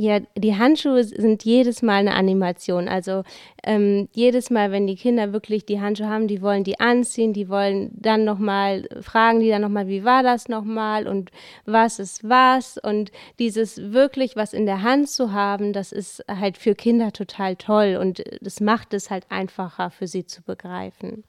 Ja, 0.00 0.20
die 0.36 0.54
Handschuhe 0.54 1.02
sind 1.02 1.44
jedes 1.44 1.82
Mal 1.82 1.96
eine 1.96 2.14
Animation. 2.14 2.86
Also 2.86 3.24
ähm, 3.64 4.08
jedes 4.12 4.48
Mal, 4.48 4.70
wenn 4.70 4.86
die 4.86 4.94
Kinder 4.94 5.32
wirklich 5.32 5.66
die 5.66 5.80
Handschuhe 5.80 6.06
haben, 6.08 6.28
die 6.28 6.40
wollen 6.40 6.62
die 6.62 6.78
anziehen, 6.78 7.32
die 7.32 7.48
wollen 7.48 7.90
dann 7.96 8.24
nochmal, 8.24 8.88
fragen 9.00 9.40
die 9.40 9.48
dann 9.48 9.62
nochmal, 9.62 9.88
wie 9.88 10.04
war 10.04 10.22
das 10.22 10.48
nochmal 10.48 11.08
und 11.08 11.32
was 11.66 11.98
ist 11.98 12.22
was. 12.22 12.78
Und 12.78 13.10
dieses 13.40 13.90
wirklich 13.90 14.36
was 14.36 14.52
in 14.52 14.66
der 14.66 14.82
Hand 14.82 15.08
zu 15.08 15.32
haben, 15.32 15.72
das 15.72 15.90
ist 15.90 16.24
halt 16.28 16.58
für 16.58 16.76
Kinder 16.76 17.12
total 17.12 17.56
toll 17.56 17.98
und 18.00 18.22
das 18.40 18.60
macht 18.60 18.94
es 18.94 19.10
halt 19.10 19.26
einfacher 19.30 19.90
für 19.90 20.06
sie 20.06 20.24
zu 20.24 20.42
begreifen. 20.42 21.24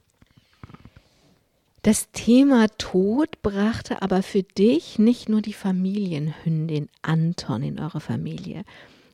Das 1.82 2.10
Thema 2.12 2.66
Tod 2.76 3.40
brachte 3.40 4.02
aber 4.02 4.22
für 4.22 4.42
dich 4.42 4.98
nicht 4.98 5.30
nur 5.30 5.40
die 5.40 5.54
Familienhündin 5.54 6.90
Anton 7.00 7.62
in 7.62 7.80
eure 7.80 8.00
Familie. 8.00 8.64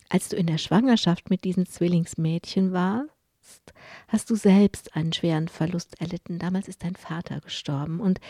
als 0.08 0.28
du 0.28 0.36
in 0.36 0.46
der 0.46 0.58
Schwangerschaft 0.58 1.30
mit 1.30 1.44
diesen 1.44 1.66
Zwillingsmädchen 1.66 2.72
warst, 2.72 3.10
hast 4.08 4.30
du 4.30 4.36
selbst 4.36 4.94
einen 4.96 5.12
schweren 5.12 5.48
Verlust 5.48 6.00
erlitten. 6.00 6.38
Damals 6.38 6.68
ist 6.68 6.82
dein 6.84 6.96
Vater 6.96 7.40
gestorben 7.40 8.00
und 8.00 8.20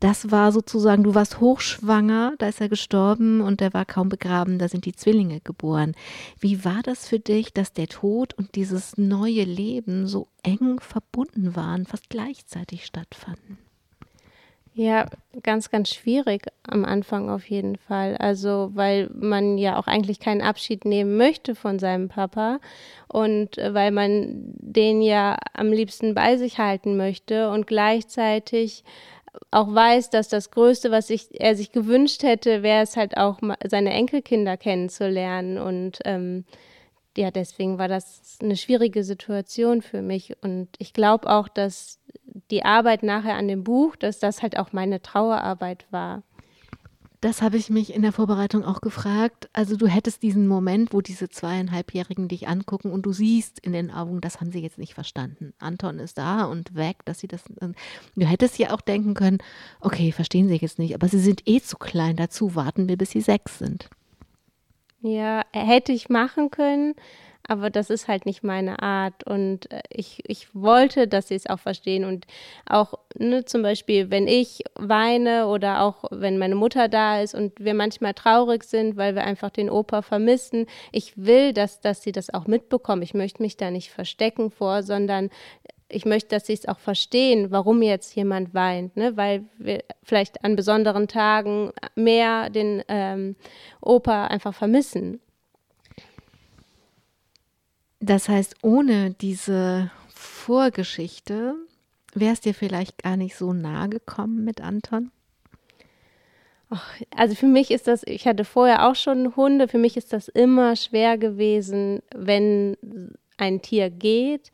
das 0.00 0.30
war 0.30 0.52
sozusagen, 0.52 1.02
du 1.02 1.14
warst 1.14 1.40
hochschwanger, 1.40 2.34
da 2.38 2.48
ist 2.48 2.60
er 2.60 2.68
gestorben 2.68 3.40
und 3.40 3.60
er 3.60 3.74
war 3.74 3.84
kaum 3.84 4.08
begraben, 4.08 4.58
da 4.58 4.68
sind 4.68 4.84
die 4.84 4.94
Zwillinge 4.94 5.40
geboren. 5.40 5.94
Wie 6.38 6.64
war 6.64 6.82
das 6.82 7.08
für 7.08 7.18
dich, 7.18 7.52
dass 7.52 7.72
der 7.72 7.88
Tod 7.88 8.34
und 8.34 8.54
dieses 8.54 8.96
neue 8.96 9.44
Leben 9.44 10.06
so 10.06 10.28
eng 10.42 10.78
verbunden 10.80 11.56
waren, 11.56 11.86
fast 11.86 12.10
gleichzeitig 12.10 12.86
stattfanden? 12.86 13.58
Ja, 14.80 15.06
ganz, 15.42 15.70
ganz 15.70 15.90
schwierig 15.92 16.46
am 16.62 16.84
Anfang 16.84 17.30
auf 17.30 17.50
jeden 17.50 17.74
Fall. 17.74 18.16
Also, 18.16 18.70
weil 18.74 19.10
man 19.12 19.58
ja 19.58 19.76
auch 19.76 19.88
eigentlich 19.88 20.20
keinen 20.20 20.40
Abschied 20.40 20.84
nehmen 20.84 21.16
möchte 21.16 21.56
von 21.56 21.80
seinem 21.80 22.08
Papa 22.08 22.60
und 23.08 23.58
äh, 23.58 23.74
weil 23.74 23.90
man 23.90 24.54
den 24.54 25.02
ja 25.02 25.36
am 25.52 25.72
liebsten 25.72 26.14
bei 26.14 26.36
sich 26.36 26.58
halten 26.58 26.96
möchte 26.96 27.50
und 27.50 27.66
gleichzeitig 27.66 28.84
auch 29.50 29.74
weiß, 29.74 30.10
dass 30.10 30.28
das 30.28 30.52
Größte, 30.52 30.92
was 30.92 31.10
ich, 31.10 31.40
er 31.40 31.56
sich 31.56 31.72
gewünscht 31.72 32.22
hätte, 32.22 32.62
wäre 32.62 32.84
es 32.84 32.96
halt 32.96 33.16
auch 33.16 33.40
seine 33.66 33.90
Enkelkinder 33.90 34.56
kennenzulernen. 34.56 35.58
Und 35.58 35.98
ähm, 36.04 36.44
ja, 37.16 37.32
deswegen 37.32 37.78
war 37.78 37.88
das 37.88 38.38
eine 38.40 38.56
schwierige 38.56 39.02
Situation 39.02 39.82
für 39.82 40.02
mich. 40.02 40.36
Und 40.40 40.68
ich 40.78 40.92
glaube 40.92 41.28
auch, 41.28 41.48
dass 41.48 41.97
die 42.50 42.64
Arbeit 42.64 43.02
nachher 43.02 43.36
an 43.36 43.48
dem 43.48 43.64
Buch, 43.64 43.96
dass 43.96 44.18
das 44.18 44.42
halt 44.42 44.58
auch 44.58 44.72
meine 44.72 45.02
Trauerarbeit 45.02 45.86
war. 45.90 46.22
Das 47.20 47.42
habe 47.42 47.56
ich 47.56 47.68
mich 47.68 47.92
in 47.92 48.02
der 48.02 48.12
Vorbereitung 48.12 48.64
auch 48.64 48.80
gefragt. 48.80 49.50
Also 49.52 49.76
du 49.76 49.88
hättest 49.88 50.22
diesen 50.22 50.46
Moment, 50.46 50.92
wo 50.92 51.00
diese 51.00 51.28
zweieinhalbjährigen 51.28 52.28
dich 52.28 52.46
angucken 52.46 52.92
und 52.92 53.02
du 53.02 53.12
siehst 53.12 53.58
in 53.58 53.72
den 53.72 53.90
Augen, 53.90 54.20
das 54.20 54.40
haben 54.40 54.52
sie 54.52 54.60
jetzt 54.60 54.78
nicht 54.78 54.94
verstanden. 54.94 55.52
Anton 55.58 55.98
ist 55.98 56.16
da 56.16 56.44
und 56.44 56.76
weg, 56.76 56.98
dass 57.06 57.18
sie 57.18 57.26
das. 57.26 57.42
Du 58.14 58.24
hättest 58.24 58.56
ja 58.58 58.72
auch 58.72 58.80
denken 58.80 59.14
können, 59.14 59.38
okay, 59.80 60.12
verstehen 60.12 60.46
sie 60.46 60.56
jetzt 60.56 60.78
nicht, 60.78 60.94
aber 60.94 61.08
sie 61.08 61.18
sind 61.18 61.42
eh 61.48 61.60
zu 61.60 61.76
klein 61.76 62.14
dazu, 62.14 62.54
warten 62.54 62.88
wir, 62.88 62.96
bis 62.96 63.10
sie 63.10 63.20
sechs 63.20 63.58
sind. 63.58 63.90
Ja, 65.00 65.42
hätte 65.52 65.90
ich 65.92 66.08
machen 66.08 66.52
können 66.52 66.94
aber 67.48 67.70
das 67.70 67.88
ist 67.88 68.08
halt 68.08 68.26
nicht 68.26 68.44
meine 68.44 68.82
Art 68.82 69.24
und 69.24 69.70
äh, 69.72 69.80
ich, 69.90 70.22
ich 70.26 70.54
wollte, 70.54 71.08
dass 71.08 71.28
sie 71.28 71.34
es 71.34 71.46
auch 71.46 71.58
verstehen 71.58 72.04
und 72.04 72.26
auch 72.66 72.94
ne, 73.18 73.44
zum 73.44 73.62
Beispiel, 73.62 74.10
wenn 74.10 74.28
ich 74.28 74.62
weine 74.74 75.48
oder 75.48 75.82
auch 75.82 76.04
wenn 76.10 76.38
meine 76.38 76.54
Mutter 76.54 76.88
da 76.88 77.20
ist 77.20 77.34
und 77.34 77.58
wir 77.58 77.74
manchmal 77.74 78.14
traurig 78.14 78.64
sind, 78.64 78.96
weil 78.96 79.14
wir 79.14 79.24
einfach 79.24 79.50
den 79.50 79.70
Opa 79.70 80.02
vermissen, 80.02 80.66
ich 80.92 81.14
will, 81.16 81.52
dass, 81.54 81.80
dass 81.80 82.02
sie 82.02 82.12
das 82.12 82.32
auch 82.32 82.46
mitbekommen. 82.46 83.02
Ich 83.02 83.14
möchte 83.14 83.42
mich 83.42 83.56
da 83.56 83.70
nicht 83.70 83.90
verstecken 83.90 84.50
vor, 84.50 84.82
sondern 84.82 85.30
ich 85.88 86.04
möchte, 86.04 86.28
dass 86.28 86.46
sie 86.46 86.52
es 86.52 86.68
auch 86.68 86.78
verstehen, 86.78 87.50
warum 87.50 87.80
jetzt 87.80 88.14
jemand 88.14 88.52
weint, 88.52 88.96
ne? 88.96 89.16
weil 89.16 89.44
wir 89.56 89.84
vielleicht 90.02 90.44
an 90.44 90.54
besonderen 90.54 91.08
Tagen 91.08 91.72
mehr 91.94 92.50
den 92.50 92.82
ähm, 92.88 93.36
Opa 93.80 94.26
einfach 94.26 94.54
vermissen. 94.54 95.20
Das 98.00 98.28
heißt, 98.28 98.56
ohne 98.62 99.10
diese 99.12 99.90
Vorgeschichte 100.14 101.54
wäre 102.14 102.32
es 102.32 102.40
dir 102.40 102.54
vielleicht 102.54 103.02
gar 103.02 103.16
nicht 103.16 103.36
so 103.36 103.52
nahe 103.52 103.88
gekommen 103.88 104.44
mit 104.44 104.60
Anton? 104.60 105.10
also 107.16 107.34
für 107.34 107.46
mich 107.46 107.70
ist 107.70 107.86
das, 107.86 108.02
ich 108.04 108.26
hatte 108.26 108.44
vorher 108.44 108.88
auch 108.88 108.94
schon 108.94 109.36
Hunde, 109.36 109.68
für 109.68 109.78
mich 109.78 109.96
ist 109.96 110.12
das 110.12 110.28
immer 110.28 110.76
schwer 110.76 111.16
gewesen, 111.16 112.02
wenn 112.14 112.76
ein 113.38 113.62
Tier 113.62 113.88
geht. 113.88 114.50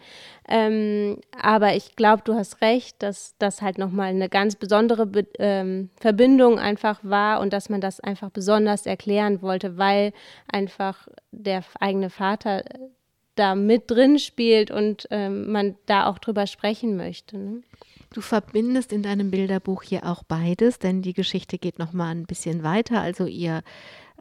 Ähm, 0.47 1.19
aber 1.41 1.75
ich 1.75 1.97
glaube, 1.97 2.23
du 2.25 2.35
hast 2.35 2.61
recht, 2.61 3.03
dass 3.03 3.35
das 3.39 3.63
halt 3.63 3.79
nochmal 3.79 4.11
eine 4.11 4.29
ganz 4.29 4.57
besondere 4.57 5.07
Be 5.07 5.27
ähm, 5.39 5.89
Verbindung 5.99 6.59
einfach 6.59 7.01
war 7.03 7.41
und 7.41 7.53
dass 7.53 7.71
man 7.71 7.81
das 7.81 8.01
einfach 8.01 8.31
besonders 8.31 8.87
erklären 8.87 9.41
wollte, 9.41 9.79
weil 9.79 10.13
einfach 10.53 11.09
der 11.33 11.65
eigene 11.81 12.11
Vater 12.11 12.63
da 13.35 13.55
mit 13.55 13.91
drin 13.91 14.19
spielt 14.19 14.71
und 14.71 15.07
ähm, 15.11 15.50
man 15.50 15.76
da 15.87 16.07
auch 16.07 16.19
drüber 16.19 16.47
sprechen 16.47 16.97
möchte. 16.97 17.37
Ne? 17.37 17.62
Du 18.12 18.21
verbindest 18.21 18.93
in 18.93 19.03
deinem 19.03 19.31
Bilderbuch 19.31 19.83
hier 19.83 20.07
auch 20.07 20.23
beides, 20.23 20.79
denn 20.79 21.03
die 21.03 21.14
Geschichte 21.14 21.59
geht 21.59 21.79
noch 21.79 21.93
mal 21.93 22.11
ein 22.11 22.26
bisschen 22.26 22.62
weiter. 22.62 23.00
Also 23.00 23.26
ihr, 23.26 23.62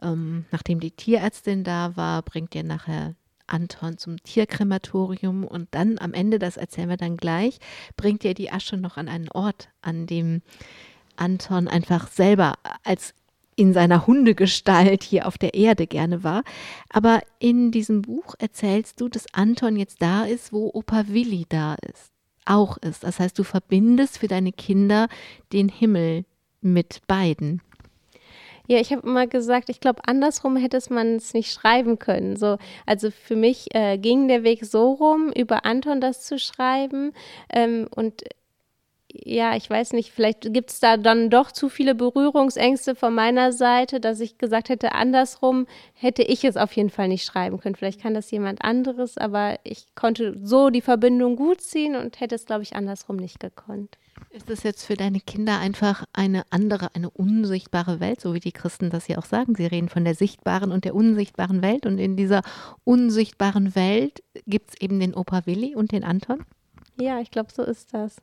ähm, 0.02 0.46
nachdem 0.50 0.80
die 0.80 0.90
Tierärztin 0.90 1.62
da 1.62 1.96
war, 1.96 2.22
bringt 2.22 2.54
ihr 2.56 2.64
nachher 2.64 3.14
Anton 3.46 3.98
zum 3.98 4.22
Tierkrematorium 4.22 5.44
und 5.44 5.68
dann 5.72 5.98
am 5.98 6.12
Ende, 6.12 6.38
das 6.38 6.56
erzählen 6.56 6.88
wir 6.88 6.96
dann 6.96 7.16
gleich, 7.16 7.58
bringt 7.96 8.24
ihr 8.24 8.34
die 8.34 8.50
Asche 8.50 8.76
noch 8.76 8.96
an 8.96 9.08
einen 9.08 9.28
Ort, 9.28 9.68
an 9.82 10.06
dem 10.06 10.42
Anton 11.16 11.68
einfach 11.68 12.08
selber 12.08 12.54
als 12.82 13.14
in 13.56 13.72
seiner 13.72 14.06
Hundegestalt 14.06 15.02
hier 15.02 15.26
auf 15.26 15.38
der 15.38 15.54
Erde 15.54 15.86
gerne 15.86 16.24
war. 16.24 16.42
Aber 16.90 17.20
in 17.38 17.70
diesem 17.70 18.02
Buch 18.02 18.34
erzählst 18.38 19.00
du, 19.00 19.08
dass 19.08 19.26
Anton 19.32 19.76
jetzt 19.76 20.02
da 20.02 20.24
ist, 20.24 20.52
wo 20.52 20.70
Opa 20.72 21.04
Willi 21.08 21.46
da 21.48 21.74
ist, 21.74 22.12
auch 22.44 22.76
ist. 22.78 23.04
Das 23.04 23.20
heißt, 23.20 23.38
du 23.38 23.44
verbindest 23.44 24.18
für 24.18 24.28
deine 24.28 24.52
Kinder 24.52 25.08
den 25.52 25.68
Himmel 25.68 26.24
mit 26.60 27.02
beiden. 27.06 27.60
Ja, 28.66 28.78
ich 28.78 28.92
habe 28.92 29.06
immer 29.06 29.26
gesagt, 29.26 29.68
ich 29.68 29.78
glaube, 29.78 30.00
andersrum 30.06 30.56
hätte 30.56 30.80
man 30.88 31.16
es 31.16 31.34
nicht 31.34 31.52
schreiben 31.52 31.98
können. 31.98 32.36
So, 32.36 32.56
also 32.86 33.10
für 33.10 33.36
mich 33.36 33.74
äh, 33.74 33.98
ging 33.98 34.26
der 34.26 34.42
Weg 34.42 34.64
so 34.64 34.92
rum, 34.92 35.30
über 35.36 35.66
Anton 35.66 36.00
das 36.00 36.24
zu 36.24 36.38
schreiben. 36.38 37.12
Ähm, 37.52 37.86
und 37.94 38.22
ja, 39.16 39.54
ich 39.54 39.70
weiß 39.70 39.92
nicht, 39.92 40.10
vielleicht 40.10 40.52
gibt 40.52 40.70
es 40.70 40.80
da 40.80 40.96
dann 40.96 41.30
doch 41.30 41.52
zu 41.52 41.68
viele 41.68 41.94
Berührungsängste 41.94 42.96
von 42.96 43.14
meiner 43.14 43.52
Seite, 43.52 44.00
dass 44.00 44.18
ich 44.18 44.38
gesagt 44.38 44.68
hätte, 44.68 44.92
andersrum 44.92 45.66
hätte 45.92 46.22
ich 46.22 46.44
es 46.44 46.56
auf 46.56 46.72
jeden 46.72 46.90
Fall 46.90 47.06
nicht 47.06 47.24
schreiben 47.24 47.60
können. 47.60 47.76
Vielleicht 47.76 48.00
kann 48.00 48.14
das 48.14 48.30
jemand 48.32 48.62
anderes, 48.62 49.16
aber 49.16 49.60
ich 49.62 49.94
konnte 49.94 50.36
so 50.42 50.68
die 50.70 50.80
Verbindung 50.80 51.36
gut 51.36 51.60
ziehen 51.60 51.94
und 51.94 52.18
hätte 52.18 52.34
es, 52.34 52.44
glaube 52.44 52.64
ich, 52.64 52.74
andersrum 52.74 53.16
nicht 53.16 53.38
gekonnt. 53.38 53.98
Ist 54.30 54.50
das 54.50 54.64
jetzt 54.64 54.84
für 54.84 54.94
deine 54.94 55.20
Kinder 55.20 55.60
einfach 55.60 56.04
eine 56.12 56.42
andere, 56.50 56.88
eine 56.94 57.08
unsichtbare 57.08 58.00
Welt, 58.00 58.20
so 58.20 58.34
wie 58.34 58.40
die 58.40 58.52
Christen 58.52 58.90
das 58.90 59.06
ja 59.06 59.18
auch 59.18 59.26
sagen? 59.26 59.54
Sie 59.54 59.66
reden 59.66 59.88
von 59.88 60.04
der 60.04 60.16
sichtbaren 60.16 60.72
und 60.72 60.84
der 60.84 60.94
unsichtbaren 60.96 61.62
Welt 61.62 61.86
und 61.86 61.98
in 61.98 62.16
dieser 62.16 62.42
unsichtbaren 62.82 63.76
Welt 63.76 64.24
gibt 64.46 64.70
es 64.70 64.80
eben 64.80 64.98
den 64.98 65.14
Opa 65.14 65.46
Willi 65.46 65.76
und 65.76 65.92
den 65.92 66.02
Anton? 66.02 66.44
Ja, 67.00 67.20
ich 67.20 67.30
glaube, 67.30 67.52
so 67.52 67.62
ist 67.62 67.94
das. 67.94 68.16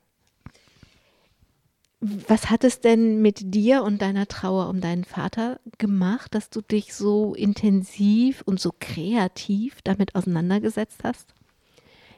Was 2.04 2.50
hat 2.50 2.64
es 2.64 2.80
denn 2.80 3.22
mit 3.22 3.54
dir 3.54 3.84
und 3.84 4.02
deiner 4.02 4.26
Trauer 4.26 4.68
um 4.68 4.80
deinen 4.80 5.04
Vater 5.04 5.60
gemacht, 5.78 6.34
dass 6.34 6.50
du 6.50 6.60
dich 6.60 6.94
so 6.94 7.32
intensiv 7.34 8.42
und 8.44 8.58
so 8.58 8.72
kreativ 8.80 9.82
damit 9.84 10.16
auseinandergesetzt 10.16 11.04
hast? 11.04 11.32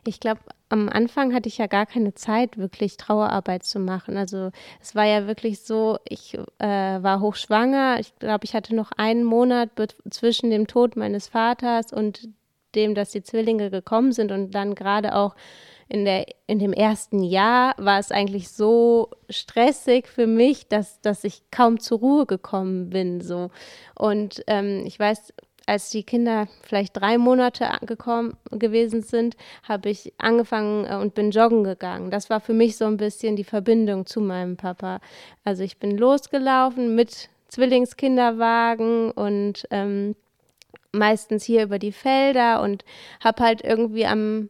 Ich 0.07 0.21
glaube, 0.21 0.41
am 0.71 0.89
Anfang 0.89 1.35
hatte 1.35 1.49
ich 1.49 1.59
ja 1.59 1.67
gar 1.67 1.85
keine 1.85 2.15
Zeit, 2.15 2.57
wirklich 2.57 2.97
Trauerarbeit 2.97 3.65
zu 3.65 3.79
machen. 3.79 4.17
Also 4.17 4.53
es 4.81 4.95
war 4.95 5.05
ja 5.05 5.27
wirklich 5.27 5.61
so, 5.61 5.99
ich 6.09 6.35
äh, 6.59 6.67
war 6.67 7.21
hochschwanger. 7.21 7.99
Ich 8.01 8.19
glaube, 8.19 8.47
ich 8.47 8.55
hatte 8.55 8.75
noch 8.75 8.91
einen 8.93 9.23
Monat 9.23 9.69
zwischen 10.09 10.49
dem 10.49 10.67
Tod 10.67 10.97
meines 10.97 11.29
Vaters 11.29 11.93
und 11.93 12.29
dem, 12.75 12.95
dass 12.95 13.11
die 13.11 13.23
Zwillinge 13.23 13.71
gekommen 13.71 14.13
sind 14.13 14.33
und 14.33 14.55
dann 14.55 14.75
gerade 14.75 15.15
auch 15.15 15.35
in, 15.89 16.05
der, 16.05 16.27
in 16.47 16.59
dem 16.59 16.73
ersten 16.73 17.23
Jahr 17.23 17.75
war 17.79 17.99
es 17.99 18.11
eigentlich 18.11 18.49
so 18.51 19.11
stressig 19.29 20.09
für 20.09 20.27
mich, 20.27 20.69
dass, 20.69 21.01
dass 21.01 21.25
ich 21.25 21.43
kaum 21.51 21.81
zur 21.81 21.99
Ruhe 21.99 22.27
gekommen 22.27 22.91
bin. 22.91 23.21
So. 23.21 23.51
Und 23.95 24.43
ähm, 24.47 24.85
ich 24.87 24.99
weiß, 24.99 25.33
als 25.67 25.91
die 25.91 26.03
Kinder 26.03 26.49
vielleicht 26.63 26.97
drei 26.97 27.19
Monate 27.19 27.69
gekommen 27.87 28.37
gewesen 28.51 29.03
sind, 29.03 29.37
habe 29.63 29.89
ich 29.89 30.13
angefangen 30.19 30.85
äh, 30.85 30.97
und 30.97 31.15
bin 31.15 31.31
joggen 31.31 31.65
gegangen. 31.65 32.11
Das 32.11 32.31
war 32.31 32.41
für 32.41 32.53
mich 32.53 32.77
so 32.77 32.85
ein 32.85 32.97
bisschen 32.97 33.37
die 33.37 33.45
Verbindung 33.45 34.07
zu 34.07 34.21
meinem 34.21 34.57
Papa. 34.57 35.01
Also 35.45 35.63
ich 35.63 35.79
bin 35.79 35.97
losgelaufen 35.97 36.95
mit 36.95 37.29
Zwillingskinderwagen 37.49 39.11
und 39.13 39.67
ähm, 39.71 40.17
meistens 40.93 41.45
hier 41.45 41.65
über 41.65 41.79
die 41.79 41.93
Felder 41.93 42.63
und 42.63 42.85
habe 43.23 43.43
halt 43.43 43.63
irgendwie 43.63 44.07
am 44.07 44.49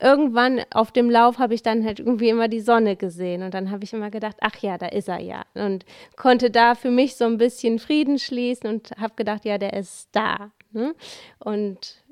irgendwann 0.00 0.60
auf 0.70 0.92
dem 0.92 1.10
Lauf 1.10 1.38
habe 1.38 1.54
ich 1.54 1.62
dann 1.62 1.84
halt 1.84 2.00
irgendwie 2.00 2.28
immer 2.28 2.48
die 2.48 2.60
Sonne 2.60 2.96
gesehen 2.96 3.42
und 3.42 3.54
dann 3.54 3.70
habe 3.70 3.84
ich 3.84 3.92
immer 3.92 4.10
gedacht, 4.10 4.36
ach 4.40 4.56
ja, 4.58 4.78
da 4.78 4.86
ist 4.86 5.08
er 5.08 5.20
ja 5.20 5.44
und 5.54 5.84
konnte 6.16 6.50
da 6.50 6.74
für 6.74 6.90
mich 6.90 7.16
so 7.16 7.24
ein 7.24 7.38
bisschen 7.38 7.78
Frieden 7.78 8.18
schließen 8.18 8.68
und 8.68 8.90
habe 8.98 9.14
gedacht, 9.16 9.44
ja, 9.44 9.58
der 9.58 9.74
ist 9.74 10.08
da. 10.12 10.50
Ne? 10.72 10.94
Und 11.38 12.02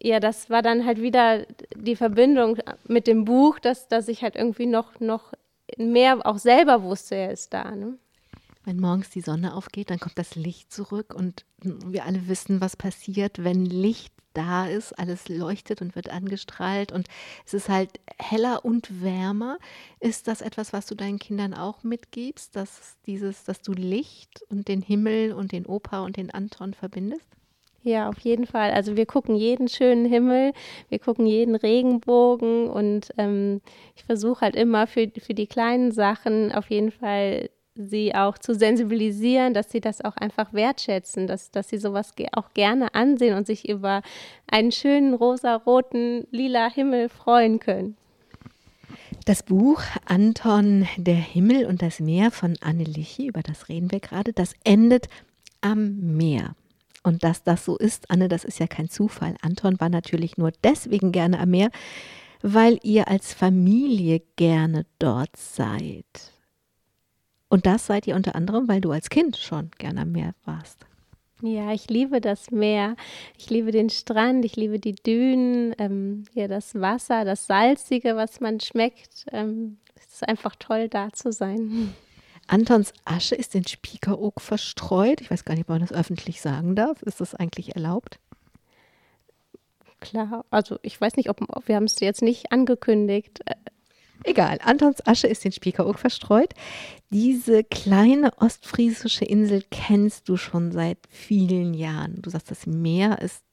ja, 0.00 0.20
das 0.20 0.50
war 0.50 0.62
dann 0.62 0.84
halt 0.84 1.00
wieder 1.00 1.46
die 1.76 1.96
Verbindung 1.96 2.58
mit 2.86 3.06
dem 3.06 3.24
Buch, 3.24 3.58
dass, 3.58 3.88
dass 3.88 4.08
ich 4.08 4.22
halt 4.22 4.36
irgendwie 4.36 4.66
noch, 4.66 5.00
noch 5.00 5.32
mehr 5.76 6.18
auch 6.24 6.38
selber 6.38 6.82
wusste, 6.82 7.14
er 7.14 7.32
ist 7.32 7.54
da. 7.54 7.70
Ne? 7.70 7.98
Wenn 8.64 8.80
morgens 8.80 9.10
die 9.10 9.20
Sonne 9.20 9.54
aufgeht, 9.54 9.90
dann 9.90 10.00
kommt 10.00 10.18
das 10.18 10.34
Licht 10.34 10.72
zurück 10.72 11.14
und 11.14 11.44
wir 11.62 12.04
alle 12.04 12.28
wissen, 12.28 12.60
was 12.60 12.76
passiert, 12.76 13.42
wenn 13.44 13.64
Licht 13.64 14.12
da 14.32 14.66
ist, 14.66 14.98
alles 14.98 15.28
leuchtet 15.28 15.82
und 15.82 15.94
wird 15.94 16.10
angestrahlt 16.10 16.92
und 16.92 17.06
es 17.46 17.54
ist 17.54 17.68
halt 17.68 18.00
heller 18.18 18.64
und 18.64 19.02
wärmer. 19.02 19.58
Ist 20.00 20.28
das 20.28 20.40
etwas, 20.40 20.72
was 20.72 20.86
du 20.86 20.94
deinen 20.94 21.18
Kindern 21.18 21.54
auch 21.54 21.82
mitgibst, 21.82 22.56
dass 22.56 22.96
dieses, 23.06 23.44
dass 23.44 23.60
du 23.62 23.72
Licht 23.72 24.42
und 24.48 24.68
den 24.68 24.82
Himmel 24.82 25.32
und 25.32 25.52
den 25.52 25.66
Opa 25.66 26.04
und 26.04 26.16
den 26.16 26.30
Anton 26.30 26.74
verbindest? 26.74 27.26
Ja, 27.84 28.08
auf 28.08 28.20
jeden 28.20 28.46
Fall. 28.46 28.70
Also 28.70 28.96
wir 28.96 29.06
gucken 29.06 29.34
jeden 29.34 29.66
schönen 29.68 30.04
Himmel, 30.04 30.52
wir 30.88 31.00
gucken 31.00 31.26
jeden 31.26 31.56
Regenbogen 31.56 32.68
und 32.68 33.12
ähm, 33.18 33.60
ich 33.96 34.04
versuche 34.04 34.42
halt 34.42 34.54
immer 34.54 34.86
für, 34.86 35.10
für 35.18 35.34
die 35.34 35.48
kleinen 35.48 35.90
Sachen 35.90 36.52
auf 36.52 36.70
jeden 36.70 36.92
Fall 36.92 37.50
sie 37.88 38.14
auch 38.14 38.38
zu 38.38 38.54
sensibilisieren, 38.54 39.54
dass 39.54 39.70
sie 39.70 39.80
das 39.80 40.04
auch 40.04 40.16
einfach 40.16 40.52
wertschätzen, 40.52 41.26
dass, 41.26 41.50
dass 41.50 41.68
sie 41.68 41.78
sowas 41.78 42.12
auch 42.32 42.52
gerne 42.54 42.94
ansehen 42.94 43.36
und 43.36 43.46
sich 43.46 43.68
über 43.68 44.02
einen 44.50 44.72
schönen 44.72 45.14
rosa-roten, 45.14 46.26
lila 46.30 46.70
Himmel 46.70 47.08
freuen 47.08 47.60
können. 47.60 47.96
Das 49.24 49.42
Buch 49.42 49.80
Anton, 50.04 50.88
der 50.96 51.14
Himmel 51.14 51.66
und 51.66 51.80
das 51.80 52.00
Meer 52.00 52.30
von 52.30 52.56
Anne 52.60 52.84
Lichy, 52.84 53.26
über 53.26 53.42
das 53.42 53.68
reden 53.68 53.92
wir 53.92 54.00
gerade, 54.00 54.32
das 54.32 54.54
endet 54.64 55.08
am 55.60 56.16
Meer. 56.16 56.56
Und 57.04 57.24
dass 57.24 57.42
das 57.42 57.64
so 57.64 57.76
ist, 57.76 58.10
Anne, 58.10 58.28
das 58.28 58.44
ist 58.44 58.58
ja 58.58 58.66
kein 58.66 58.88
Zufall. 58.88 59.36
Anton 59.42 59.80
war 59.80 59.88
natürlich 59.88 60.38
nur 60.38 60.52
deswegen 60.64 61.12
gerne 61.12 61.38
am 61.38 61.50
Meer, 61.50 61.70
weil 62.42 62.78
ihr 62.82 63.08
als 63.08 63.32
Familie 63.32 64.22
gerne 64.36 64.86
dort 64.98 65.36
seid. 65.36 66.32
Und 67.52 67.66
das 67.66 67.84
seid 67.84 68.06
ihr 68.06 68.16
unter 68.16 68.34
anderem, 68.34 68.66
weil 68.66 68.80
du 68.80 68.92
als 68.92 69.10
Kind 69.10 69.36
schon 69.36 69.72
gerne 69.76 70.00
am 70.00 70.12
Meer 70.12 70.32
warst. 70.46 70.86
Ja, 71.42 71.70
ich 71.72 71.90
liebe 71.90 72.22
das 72.22 72.50
Meer. 72.50 72.96
Ich 73.36 73.50
liebe 73.50 73.72
den 73.72 73.90
Strand, 73.90 74.46
ich 74.46 74.56
liebe 74.56 74.78
die 74.78 74.94
Dünen, 74.94 75.74
ähm, 75.76 76.24
ja, 76.32 76.48
das 76.48 76.74
Wasser, 76.74 77.26
das 77.26 77.46
Salzige, 77.46 78.16
was 78.16 78.40
man 78.40 78.58
schmeckt. 78.58 79.26
Ähm, 79.32 79.76
es 79.96 80.14
ist 80.14 80.26
einfach 80.26 80.56
toll, 80.58 80.88
da 80.88 81.12
zu 81.12 81.30
sein. 81.30 81.92
Antons 82.46 82.94
Asche 83.04 83.34
ist 83.34 83.54
in 83.54 83.66
Spiekeroog 83.66 84.40
verstreut. 84.40 85.20
Ich 85.20 85.30
weiß 85.30 85.44
gar 85.44 85.52
nicht, 85.52 85.64
ob 85.64 85.68
man 85.68 85.82
das 85.82 85.92
öffentlich 85.92 86.40
sagen 86.40 86.74
darf. 86.74 87.02
Ist 87.02 87.20
das 87.20 87.34
eigentlich 87.34 87.74
erlaubt? 87.74 88.18
Klar, 90.00 90.46
also 90.48 90.78
ich 90.80 90.98
weiß 90.98 91.16
nicht, 91.16 91.28
ob 91.28 91.38
wir 91.66 91.76
haben 91.76 91.84
es 91.84 92.00
jetzt 92.00 92.22
nicht 92.22 92.50
angekündigt. 92.50 93.40
Egal, 94.24 94.58
Antons 94.62 95.04
Asche 95.06 95.26
ist 95.26 95.44
in 95.44 95.52
Spiekeroog 95.52 95.98
verstreut. 95.98 96.54
Diese 97.10 97.64
kleine 97.64 98.32
ostfriesische 98.38 99.24
Insel 99.24 99.64
kennst 99.70 100.28
du 100.28 100.36
schon 100.36 100.72
seit 100.72 100.98
vielen 101.10 101.74
Jahren. 101.74 102.22
Du 102.22 102.30
sagst, 102.30 102.50
das 102.50 102.66
Meer 102.66 103.20
ist 103.20 103.44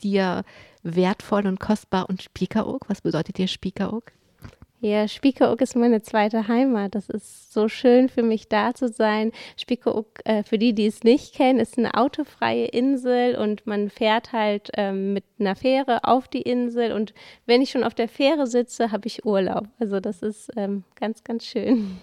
dir 0.00 0.44
wertvoll 0.82 1.46
und 1.46 1.60
kostbar 1.60 2.08
und 2.08 2.22
Spiekeroog, 2.22 2.88
was 2.88 3.02
bedeutet 3.02 3.38
dir 3.38 3.48
Spiekeroog? 3.48 4.12
Ja, 4.86 5.08
Spiekeroog 5.08 5.60
ist 5.62 5.74
meine 5.74 6.00
zweite 6.00 6.46
Heimat. 6.46 6.94
Das 6.94 7.08
ist 7.08 7.52
so 7.52 7.66
schön 7.66 8.08
für 8.08 8.22
mich 8.22 8.48
da 8.48 8.72
zu 8.72 8.86
sein. 8.86 9.32
Spiekeroog, 9.56 10.06
äh, 10.24 10.44
für 10.44 10.58
die, 10.58 10.74
die 10.74 10.86
es 10.86 11.02
nicht 11.02 11.34
kennen, 11.34 11.58
ist 11.58 11.76
eine 11.76 11.94
autofreie 11.94 12.66
Insel 12.66 13.34
und 13.34 13.66
man 13.66 13.90
fährt 13.90 14.32
halt 14.32 14.70
ähm, 14.74 15.12
mit 15.12 15.24
einer 15.40 15.56
Fähre 15.56 16.04
auf 16.04 16.28
die 16.28 16.42
Insel 16.42 16.92
und 16.92 17.14
wenn 17.46 17.62
ich 17.62 17.70
schon 17.70 17.82
auf 17.82 17.94
der 17.94 18.08
Fähre 18.08 18.46
sitze, 18.46 18.92
habe 18.92 19.08
ich 19.08 19.26
Urlaub. 19.26 19.66
Also 19.80 19.98
das 19.98 20.22
ist 20.22 20.52
ähm, 20.56 20.84
ganz, 20.94 21.24
ganz 21.24 21.44
schön. 21.44 21.98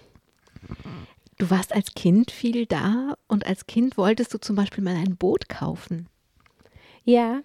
Du 1.38 1.48
warst 1.48 1.74
als 1.74 1.94
Kind 1.94 2.30
viel 2.30 2.66
da 2.66 3.14
und 3.28 3.46
als 3.46 3.66
Kind 3.66 3.96
wolltest 3.96 4.34
du 4.34 4.38
zum 4.38 4.56
Beispiel 4.56 4.84
mal 4.84 4.96
ein 4.96 5.16
Boot 5.16 5.48
kaufen. 5.48 6.10
Ja, 7.04 7.40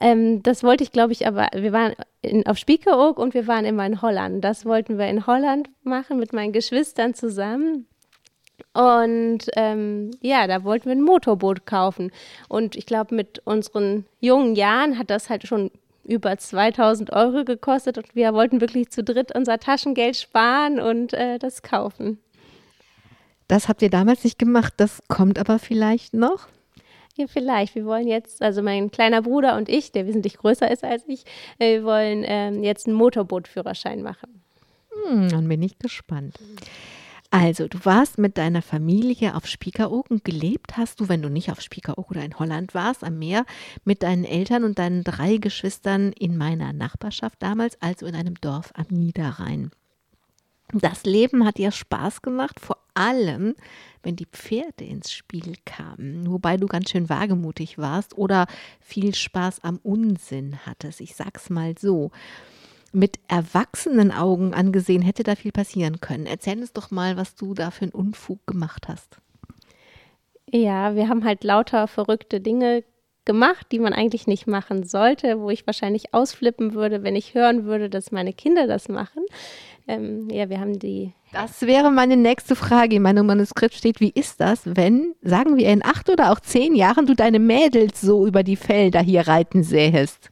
ähm, 0.00 0.42
das 0.42 0.62
wollte 0.62 0.82
ich, 0.82 0.92
glaube 0.92 1.12
ich, 1.12 1.26
aber 1.26 1.48
wir 1.54 1.72
waren 1.72 1.94
in, 2.22 2.46
auf 2.46 2.58
Spiekeroog 2.58 3.18
und 3.18 3.34
wir 3.34 3.46
waren 3.46 3.64
immer 3.64 3.86
in 3.86 4.02
Holland. 4.02 4.44
Das 4.44 4.64
wollten 4.64 4.98
wir 4.98 5.06
in 5.08 5.26
Holland 5.26 5.68
machen 5.82 6.18
mit 6.18 6.32
meinen 6.32 6.52
Geschwistern 6.52 7.14
zusammen. 7.14 7.86
Und 8.72 9.46
ähm, 9.56 10.10
ja, 10.20 10.46
da 10.46 10.64
wollten 10.64 10.86
wir 10.86 10.92
ein 10.92 11.02
Motorboot 11.02 11.66
kaufen. 11.66 12.10
Und 12.48 12.76
ich 12.76 12.86
glaube, 12.86 13.14
mit 13.14 13.40
unseren 13.44 14.04
jungen 14.20 14.56
Jahren 14.56 14.98
hat 14.98 15.10
das 15.10 15.30
halt 15.30 15.46
schon 15.46 15.70
über 16.04 16.36
2000 16.36 17.12
Euro 17.12 17.44
gekostet 17.44 17.96
und 17.96 18.14
wir 18.14 18.34
wollten 18.34 18.60
wirklich 18.60 18.90
zu 18.90 19.02
dritt 19.02 19.34
unser 19.34 19.58
Taschengeld 19.58 20.16
sparen 20.16 20.78
und 20.78 21.14
äh, 21.14 21.38
das 21.38 21.62
kaufen. 21.62 22.18
Das 23.48 23.68
habt 23.68 23.82
ihr 23.82 23.90
damals 23.90 24.24
nicht 24.24 24.38
gemacht, 24.38 24.74
das 24.76 25.02
kommt 25.08 25.38
aber 25.38 25.58
vielleicht 25.58 26.14
noch? 26.14 26.48
Ja, 27.16 27.26
vielleicht. 27.28 27.74
Wir 27.74 27.84
wollen 27.84 28.08
jetzt, 28.08 28.42
also 28.42 28.60
mein 28.62 28.90
kleiner 28.90 29.22
Bruder 29.22 29.56
und 29.56 29.68
ich, 29.68 29.92
der 29.92 30.06
wesentlich 30.06 30.36
größer 30.36 30.70
ist 30.70 30.82
als 30.82 31.04
ich, 31.06 31.24
äh, 31.58 31.78
wir 31.78 31.84
wollen 31.84 32.24
ähm, 32.26 32.64
jetzt 32.64 32.86
einen 32.86 32.96
Motorbootführerschein 32.96 34.02
machen. 34.02 34.42
Hm, 35.06 35.28
dann 35.28 35.48
bin 35.48 35.62
ich 35.62 35.78
gespannt. 35.78 36.38
Also, 37.30 37.66
du 37.66 37.84
warst 37.84 38.18
mit 38.18 38.38
deiner 38.38 38.62
Familie 38.62 39.34
auf 39.34 39.46
Spiekeroog 39.46 40.06
gelebt 40.22 40.76
hast 40.76 41.00
du, 41.00 41.08
wenn 41.08 41.20
du 41.20 41.28
nicht 41.28 41.50
auf 41.50 41.60
Spiekeroog 41.60 42.10
oder 42.12 42.24
in 42.24 42.38
Holland 42.38 42.74
warst, 42.74 43.02
am 43.02 43.18
Meer, 43.18 43.44
mit 43.84 44.04
deinen 44.04 44.24
Eltern 44.24 44.62
und 44.62 44.78
deinen 44.78 45.02
drei 45.02 45.38
Geschwistern 45.38 46.12
in 46.12 46.36
meiner 46.36 46.72
Nachbarschaft 46.72 47.42
damals, 47.42 47.80
also 47.82 48.06
in 48.06 48.14
einem 48.14 48.34
Dorf 48.40 48.70
am 48.74 48.86
Niederrhein. 48.88 49.72
Das 50.76 51.04
Leben 51.04 51.46
hat 51.46 51.58
dir 51.58 51.70
Spaß 51.70 52.20
gemacht, 52.20 52.58
vor 52.58 52.78
allem, 52.94 53.54
wenn 54.02 54.16
die 54.16 54.26
Pferde 54.26 54.84
ins 54.84 55.12
Spiel 55.12 55.54
kamen, 55.64 56.28
wobei 56.28 56.56
du 56.56 56.66
ganz 56.66 56.90
schön 56.90 57.08
wagemutig 57.08 57.78
warst 57.78 58.18
oder 58.18 58.46
viel 58.80 59.14
Spaß 59.14 59.62
am 59.62 59.78
Unsinn 59.84 60.58
hattest. 60.66 61.00
Ich 61.00 61.14
sag's 61.14 61.48
mal 61.48 61.74
so. 61.78 62.10
Mit 62.92 63.20
erwachsenen 63.28 64.10
Augen 64.10 64.52
angesehen 64.52 65.02
hätte 65.02 65.22
da 65.22 65.36
viel 65.36 65.52
passieren 65.52 66.00
können. 66.00 66.26
Erzähl 66.26 66.58
uns 66.58 66.72
doch 66.72 66.90
mal, 66.90 67.16
was 67.16 67.36
du 67.36 67.54
da 67.54 67.70
für 67.70 67.82
einen 67.82 67.92
Unfug 67.92 68.44
gemacht 68.44 68.88
hast. 68.88 69.18
Ja, 70.50 70.96
wir 70.96 71.08
haben 71.08 71.24
halt 71.24 71.44
lauter 71.44 71.86
verrückte 71.86 72.40
Dinge 72.40 72.82
gemacht, 73.24 73.66
die 73.72 73.78
man 73.78 73.92
eigentlich 73.92 74.26
nicht 74.26 74.46
machen 74.46 74.84
sollte, 74.84 75.40
wo 75.40 75.50
ich 75.50 75.66
wahrscheinlich 75.66 76.12
ausflippen 76.12 76.74
würde, 76.74 77.02
wenn 77.02 77.16
ich 77.16 77.34
hören 77.34 77.64
würde, 77.64 77.88
dass 77.88 78.12
meine 78.12 78.32
Kinder 78.32 78.66
das 78.66 78.88
machen. 78.88 79.24
Ähm, 79.86 80.28
ja, 80.30 80.48
wir 80.48 80.60
haben 80.60 80.78
die. 80.78 81.12
Das 81.32 81.62
wäre 81.62 81.90
meine 81.90 82.16
nächste 82.16 82.56
Frage. 82.56 82.96
In 82.96 83.02
meinem 83.02 83.26
Manuskript 83.26 83.74
steht, 83.74 84.00
wie 84.00 84.12
ist 84.14 84.40
das, 84.40 84.60
wenn, 84.64 85.14
sagen 85.20 85.56
wir, 85.56 85.68
in 85.68 85.84
acht 85.84 86.08
oder 86.08 86.32
auch 86.32 86.40
zehn 86.40 86.74
Jahren 86.74 87.06
du 87.06 87.14
deine 87.14 87.38
Mädels 87.38 88.00
so 88.00 88.26
über 88.26 88.42
die 88.42 88.56
Felder 88.56 89.00
hier 89.00 89.26
reiten 89.26 89.62
sähest? 89.62 90.30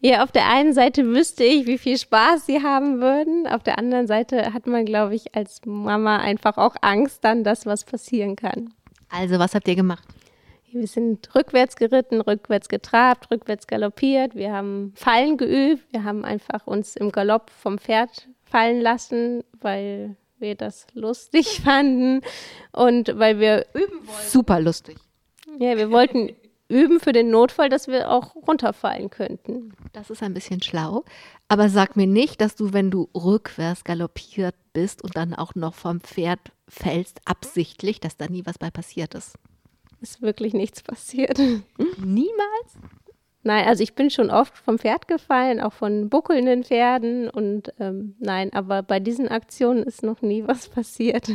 Ja, 0.00 0.24
auf 0.24 0.32
der 0.32 0.48
einen 0.48 0.72
Seite 0.72 1.04
wüsste 1.06 1.44
ich, 1.44 1.66
wie 1.66 1.78
viel 1.78 1.98
Spaß 1.98 2.46
sie 2.46 2.62
haben 2.62 3.00
würden. 3.00 3.46
Auf 3.46 3.62
der 3.62 3.78
anderen 3.78 4.06
Seite 4.06 4.52
hat 4.52 4.66
man, 4.66 4.84
glaube 4.86 5.14
ich, 5.14 5.34
als 5.34 5.60
Mama 5.64 6.18
einfach 6.18 6.56
auch 6.56 6.74
Angst 6.80 7.24
dann, 7.24 7.44
dass 7.44 7.66
was 7.66 7.84
passieren 7.84 8.36
kann. 8.36 8.72
Also, 9.10 9.38
was 9.38 9.54
habt 9.54 9.68
ihr 9.68 9.76
gemacht? 9.76 10.04
Wir 10.72 10.86
sind 10.86 11.34
rückwärts 11.34 11.76
geritten, 11.76 12.22
rückwärts 12.22 12.68
getrabt, 12.68 13.30
rückwärts 13.30 13.66
galoppiert. 13.66 14.34
Wir 14.34 14.52
haben 14.52 14.92
Fallen 14.96 15.36
geübt. 15.36 15.84
Wir 15.92 16.04
haben 16.04 16.24
einfach 16.24 16.66
uns 16.66 16.96
im 16.96 17.12
Galopp 17.12 17.50
vom 17.50 17.78
Pferd 17.78 18.28
fallen 18.42 18.80
lassen, 18.80 19.44
weil 19.60 20.16
wir 20.38 20.54
das 20.54 20.86
lustig 20.94 21.60
fanden 21.64 22.22
und 22.72 23.18
weil 23.18 23.38
wir 23.38 23.66
üben 23.74 24.06
wollten. 24.06 24.28
Super 24.28 24.60
lustig. 24.60 24.96
Ja, 25.58 25.76
wir 25.76 25.90
wollten 25.90 26.30
üben 26.68 27.00
für 27.00 27.12
den 27.12 27.30
Notfall, 27.30 27.68
dass 27.68 27.86
wir 27.86 28.10
auch 28.10 28.34
runterfallen 28.34 29.10
könnten. 29.10 29.74
Das 29.92 30.08
ist 30.08 30.22
ein 30.22 30.32
bisschen 30.32 30.62
schlau. 30.62 31.04
Aber 31.48 31.68
sag 31.68 31.96
mir 31.96 32.06
nicht, 32.06 32.40
dass 32.40 32.56
du, 32.56 32.72
wenn 32.72 32.90
du 32.90 33.10
rückwärts 33.14 33.84
galoppiert 33.84 34.54
bist 34.72 35.02
und 35.04 35.16
dann 35.16 35.34
auch 35.34 35.54
noch 35.54 35.74
vom 35.74 36.00
Pferd 36.00 36.40
fällst, 36.66 37.20
absichtlich, 37.26 38.00
dass 38.00 38.16
da 38.16 38.26
nie 38.26 38.46
was 38.46 38.56
bei 38.56 38.70
passiert 38.70 39.14
ist. 39.14 39.36
Ist 40.02 40.20
wirklich 40.20 40.52
nichts 40.52 40.82
passiert. 40.82 41.38
Niemals? 41.38 42.76
Nein, 43.44 43.66
also 43.66 43.82
ich 43.82 43.94
bin 43.94 44.10
schon 44.10 44.30
oft 44.30 44.56
vom 44.56 44.78
Pferd 44.78 45.08
gefallen, 45.08 45.60
auch 45.60 45.72
von 45.72 46.08
buckelnden 46.08 46.64
Pferden 46.64 47.28
und 47.28 47.72
ähm, 47.80 48.14
nein, 48.20 48.52
aber 48.52 48.82
bei 48.82 49.00
diesen 49.00 49.28
Aktionen 49.28 49.82
ist 49.82 50.02
noch 50.02 50.22
nie 50.22 50.46
was 50.46 50.68
passiert. 50.68 51.28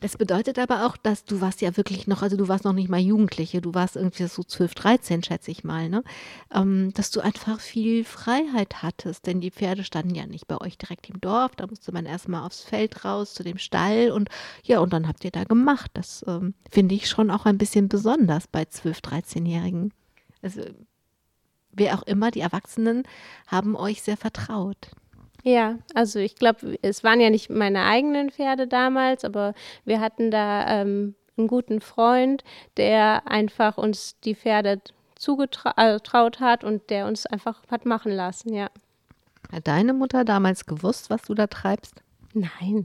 Das 0.00 0.16
bedeutet 0.16 0.58
aber 0.58 0.86
auch, 0.86 0.96
dass 0.96 1.26
du 1.26 1.42
warst 1.42 1.60
ja 1.60 1.76
wirklich 1.76 2.06
noch, 2.06 2.22
also 2.22 2.36
du 2.36 2.48
warst 2.48 2.64
noch 2.64 2.72
nicht 2.72 2.88
mal 2.88 3.00
Jugendliche, 3.00 3.60
du 3.60 3.74
warst 3.74 3.96
irgendwie 3.96 4.26
so 4.26 4.42
12, 4.42 4.74
13, 4.74 5.22
schätze 5.22 5.50
ich 5.50 5.62
mal, 5.62 5.90
ne? 5.90 6.02
Ähm, 6.52 6.92
dass 6.94 7.10
du 7.10 7.20
einfach 7.20 7.60
viel 7.60 8.04
Freiheit 8.04 8.82
hattest, 8.82 9.26
denn 9.26 9.42
die 9.42 9.50
Pferde 9.50 9.84
standen 9.84 10.14
ja 10.14 10.26
nicht 10.26 10.48
bei 10.48 10.58
euch 10.58 10.78
direkt 10.78 11.10
im 11.10 11.20
Dorf, 11.20 11.54
da 11.54 11.66
musste 11.66 11.92
man 11.92 12.06
erstmal 12.06 12.46
aufs 12.46 12.62
Feld 12.62 13.04
raus 13.04 13.34
zu 13.34 13.42
dem 13.42 13.58
Stall 13.58 14.10
und 14.10 14.30
ja, 14.64 14.80
und 14.80 14.94
dann 14.94 15.06
habt 15.06 15.22
ihr 15.24 15.30
da 15.30 15.44
gemacht. 15.44 15.90
Das 15.92 16.24
ähm, 16.26 16.54
finde 16.70 16.94
ich 16.94 17.06
schon 17.08 17.30
auch 17.30 17.44
ein 17.44 17.58
bisschen 17.58 17.88
besonders 17.88 18.46
bei 18.46 18.64
12, 18.64 18.98
13-Jährigen. 19.00 19.92
Also 20.40 20.62
wer 21.72 21.98
auch 21.98 22.02
immer, 22.04 22.30
die 22.30 22.40
Erwachsenen 22.40 23.04
haben 23.46 23.76
euch 23.76 24.00
sehr 24.00 24.16
vertraut. 24.16 24.92
Ja, 25.42 25.78
also 25.94 26.18
ich 26.18 26.36
glaube, 26.36 26.78
es 26.82 27.02
waren 27.02 27.20
ja 27.20 27.30
nicht 27.30 27.50
meine 27.50 27.84
eigenen 27.84 28.30
Pferde 28.30 28.66
damals, 28.66 29.24
aber 29.24 29.54
wir 29.84 30.00
hatten 30.00 30.30
da 30.30 30.80
ähm, 30.80 31.14
einen 31.36 31.48
guten 31.48 31.80
Freund, 31.80 32.44
der 32.76 33.26
einfach 33.26 33.78
uns 33.78 34.18
die 34.20 34.34
Pferde 34.34 34.80
zugetraut 35.16 36.36
äh, 36.36 36.40
hat 36.40 36.64
und 36.64 36.90
der 36.90 37.06
uns 37.06 37.26
einfach 37.26 37.62
hat 37.70 37.86
machen 37.86 38.12
lassen, 38.12 38.52
ja. 38.54 38.68
Hat 39.52 39.66
deine 39.66 39.92
Mutter 39.92 40.24
damals 40.24 40.66
gewusst, 40.66 41.10
was 41.10 41.22
du 41.22 41.34
da 41.34 41.46
treibst? 41.46 42.02
Nein. 42.32 42.84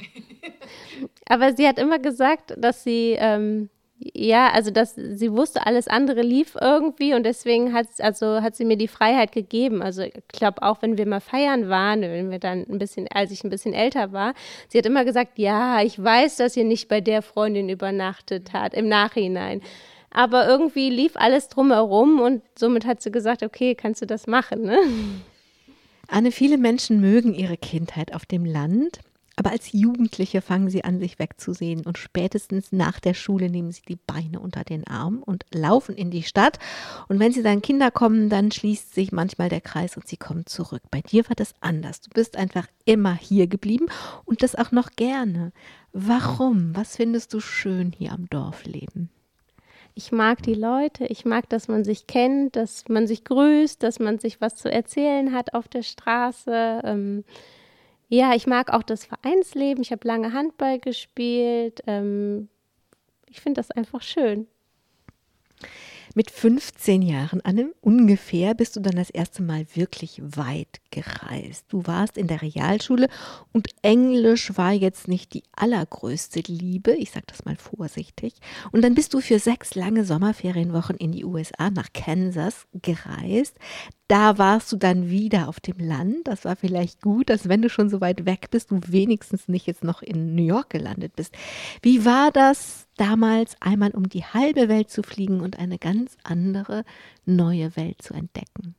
Aber 1.29 1.55
sie 1.55 1.67
hat 1.67 1.77
immer 1.77 1.99
gesagt, 1.99 2.53
dass 2.57 2.83
sie 2.83 3.15
ähm, 3.19 3.69
ja, 3.97 4.51
also 4.51 4.71
dass 4.71 4.95
sie 4.95 5.31
wusste, 5.31 5.65
alles 5.65 5.87
andere 5.87 6.21
lief 6.21 6.57
irgendwie 6.59 7.13
und 7.13 7.23
deswegen 7.23 7.73
hat, 7.73 7.87
also 7.99 8.41
hat 8.41 8.55
sie 8.55 8.65
mir 8.65 8.77
die 8.77 8.89
Freiheit 8.89 9.31
gegeben. 9.31 9.81
Also 9.81 10.01
ich 10.01 10.13
glaube 10.27 10.63
auch, 10.63 10.81
wenn 10.81 10.97
wir 10.97 11.07
mal 11.07 11.21
feiern 11.21 11.69
waren, 11.69 12.01
wenn 12.01 12.29
wir 12.29 12.39
dann 12.39 12.65
ein 12.69 12.77
bisschen, 12.77 13.07
als 13.13 13.31
ich 13.31 13.43
ein 13.43 13.49
bisschen 13.49 13.73
älter 13.73 14.11
war, 14.11 14.33
sie 14.67 14.77
hat 14.77 14.85
immer 14.85 15.05
gesagt, 15.05 15.39
ja, 15.39 15.81
ich 15.81 16.01
weiß, 16.01 16.37
dass 16.37 16.57
ihr 16.57 16.65
nicht 16.65 16.89
bei 16.89 16.99
der 16.99 17.21
Freundin 17.21 17.69
übernachtet 17.69 18.51
hat, 18.51 18.73
im 18.73 18.89
Nachhinein. 18.89 19.61
Aber 20.11 20.47
irgendwie 20.47 20.89
lief 20.89 21.15
alles 21.15 21.49
drumherum 21.49 22.19
und 22.19 22.41
somit 22.57 22.85
hat 22.85 23.01
sie 23.01 23.11
gesagt, 23.11 23.43
okay, 23.43 23.75
kannst 23.75 24.01
du 24.01 24.05
das 24.05 24.27
machen, 24.27 24.63
ne? 24.63 24.77
Anne, 26.07 26.31
viele 26.31 26.57
Menschen 26.57 27.01
mögen 27.01 27.33
ihre 27.33 27.57
Kindheit 27.57 28.13
auf 28.13 28.25
dem 28.25 28.45
Land. 28.45 28.99
Aber 29.37 29.51
als 29.51 29.73
Jugendliche 29.73 30.41
fangen 30.41 30.69
sie 30.69 30.83
an, 30.85 30.99
sich 30.99 31.19
wegzusehen 31.19 31.85
und 31.85 31.97
spätestens 31.97 32.71
nach 32.71 32.99
der 32.99 33.13
Schule 33.13 33.49
nehmen 33.49 33.71
sie 33.71 33.81
die 33.81 33.97
Beine 33.97 34.39
unter 34.39 34.63
den 34.63 34.87
Arm 34.87 35.21
und 35.23 35.45
laufen 35.53 35.95
in 35.95 36.09
die 36.09 36.23
Stadt. 36.23 36.57
Und 37.09 37.19
wenn 37.19 37.33
sie 37.33 37.43
dann 37.43 37.61
Kinder 37.61 37.91
kommen, 37.91 38.29
dann 38.29 38.51
schließt 38.51 38.95
sich 38.95 39.11
manchmal 39.11 39.49
der 39.49 39.61
Kreis 39.61 39.97
und 39.97 40.07
sie 40.07 40.17
kommen 40.17 40.45
zurück. 40.45 40.83
Bei 40.89 41.01
dir 41.01 41.27
war 41.27 41.35
das 41.35 41.53
anders. 41.59 41.99
Du 41.99 42.09
bist 42.11 42.37
einfach 42.37 42.67
immer 42.85 43.13
hier 43.13 43.47
geblieben 43.47 43.87
und 44.23 44.41
das 44.41 44.55
auch 44.55 44.71
noch 44.71 44.91
gerne. 44.91 45.51
Warum? 45.91 46.75
Was 46.75 46.95
findest 46.95 47.33
du 47.33 47.41
schön 47.41 47.91
hier 47.97 48.13
am 48.13 48.29
Dorfleben? 48.29 49.09
Ich 49.97 50.11
mag 50.11 50.43
die 50.43 50.55
Leute, 50.55 51.05
ich 51.05 51.23
mag, 51.23 51.47
dass 51.49 51.69
man 51.69 51.85
sich 51.85 52.05
kennt, 52.05 52.57
dass 52.57 52.89
man 52.89 53.07
sich 53.07 53.23
grüßt, 53.23 53.81
dass 53.81 53.99
man 53.99 54.19
sich 54.19 54.41
was 54.41 54.55
zu 54.55 54.69
erzählen 54.69 55.33
hat 55.33 55.53
auf 55.53 55.69
der 55.69 55.83
Straße. 55.83 56.81
Ähm, 56.83 57.23
ja, 58.15 58.33
ich 58.33 58.47
mag 58.47 58.71
auch 58.71 58.83
das 58.83 59.05
Vereinsleben. 59.05 59.83
Ich 59.83 59.91
habe 59.91 60.07
lange 60.07 60.33
Handball 60.33 60.79
gespielt. 60.79 61.81
Ähm, 61.85 62.49
ich 63.27 63.41
finde 63.41 63.59
das 63.59 63.71
einfach 63.71 64.01
schön. 64.01 64.47
Mit 66.17 66.31
15 66.31 67.01
Jahren, 67.01 67.41
Anne, 67.41 67.73
ungefähr, 67.81 68.53
bist 68.53 68.77
du 68.77 68.79
dann 68.79 68.95
das 68.95 69.09
erste 69.09 69.43
Mal 69.43 69.65
wirklich 69.73 70.21
weit 70.23 70.79
gereist. 70.89 71.65
Du 71.67 71.85
warst 71.87 72.17
in 72.17 72.27
der 72.27 72.41
Realschule 72.41 73.09
und 73.51 73.67
Englisch 73.81 74.57
war 74.57 74.71
jetzt 74.71 75.09
nicht 75.09 75.33
die 75.33 75.43
allergrößte 75.51 76.39
Liebe, 76.47 76.95
ich 76.95 77.11
sage 77.11 77.25
das 77.27 77.43
mal 77.43 77.57
vorsichtig. 77.57 78.35
Und 78.71 78.81
dann 78.81 78.95
bist 78.95 79.13
du 79.13 79.19
für 79.19 79.39
sechs 79.39 79.75
lange 79.75 80.05
Sommerferienwochen 80.05 80.95
in 80.95 81.11
die 81.11 81.25
USA 81.25 81.69
nach 81.69 81.91
Kansas 81.91 82.65
gereist. 82.81 83.57
Da 84.07 84.37
warst 84.37 84.71
du 84.71 84.77
dann 84.77 85.09
wieder 85.09 85.47
auf 85.47 85.59
dem 85.59 85.79
Land. 85.79 86.27
Das 86.27 86.45
war 86.45 86.55
vielleicht 86.55 87.01
gut, 87.01 87.29
dass 87.29 87.49
wenn 87.49 87.61
du 87.61 87.69
schon 87.69 87.89
so 87.89 88.01
weit 88.01 88.25
weg 88.25 88.49
bist, 88.51 88.69
du 88.69 88.79
wenigstens 88.87 89.47
nicht 89.47 89.65
jetzt 89.65 89.83
noch 89.83 90.03
in 90.03 90.35
New 90.35 90.45
York 90.45 90.69
gelandet 90.69 91.15
bist. 91.15 91.35
Wie 91.81 92.05
war 92.05 92.31
das 92.31 92.87
damals, 92.97 93.55
einmal 93.61 93.91
um 93.91 94.07
die 94.07 94.23
halbe 94.23 94.69
Welt 94.69 94.91
zu 94.91 95.01
fliegen 95.01 95.41
und 95.41 95.57
eine 95.57 95.79
ganz 95.79 96.17
andere 96.23 96.83
neue 97.25 97.75
Welt 97.75 98.01
zu 98.01 98.13
entdecken? 98.13 98.75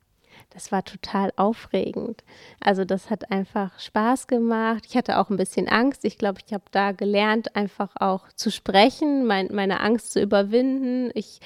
das 0.51 0.71
war 0.71 0.83
total 0.83 1.31
aufregend. 1.35 2.23
Also 2.59 2.85
das 2.85 3.09
hat 3.09 3.31
einfach 3.31 3.79
Spaß 3.79 4.25
gemacht. 4.27 4.85
Ich 4.87 4.97
hatte 4.97 5.19
auch 5.19 5.29
ein 5.29 5.37
bisschen 5.37 5.67
Angst. 5.67 6.03
Ich 6.03 6.17
glaube, 6.17 6.39
ich 6.45 6.53
habe 6.53 6.63
da 6.71 6.93
gelernt, 6.93 7.55
einfach 7.55 7.91
auch 7.99 8.27
zu 8.33 8.49
sprechen, 8.49 9.25
mein, 9.25 9.49
meine 9.51 9.81
Angst 9.81 10.11
zu 10.13 10.21
überwinden. 10.21 11.11
Ich 11.13 11.41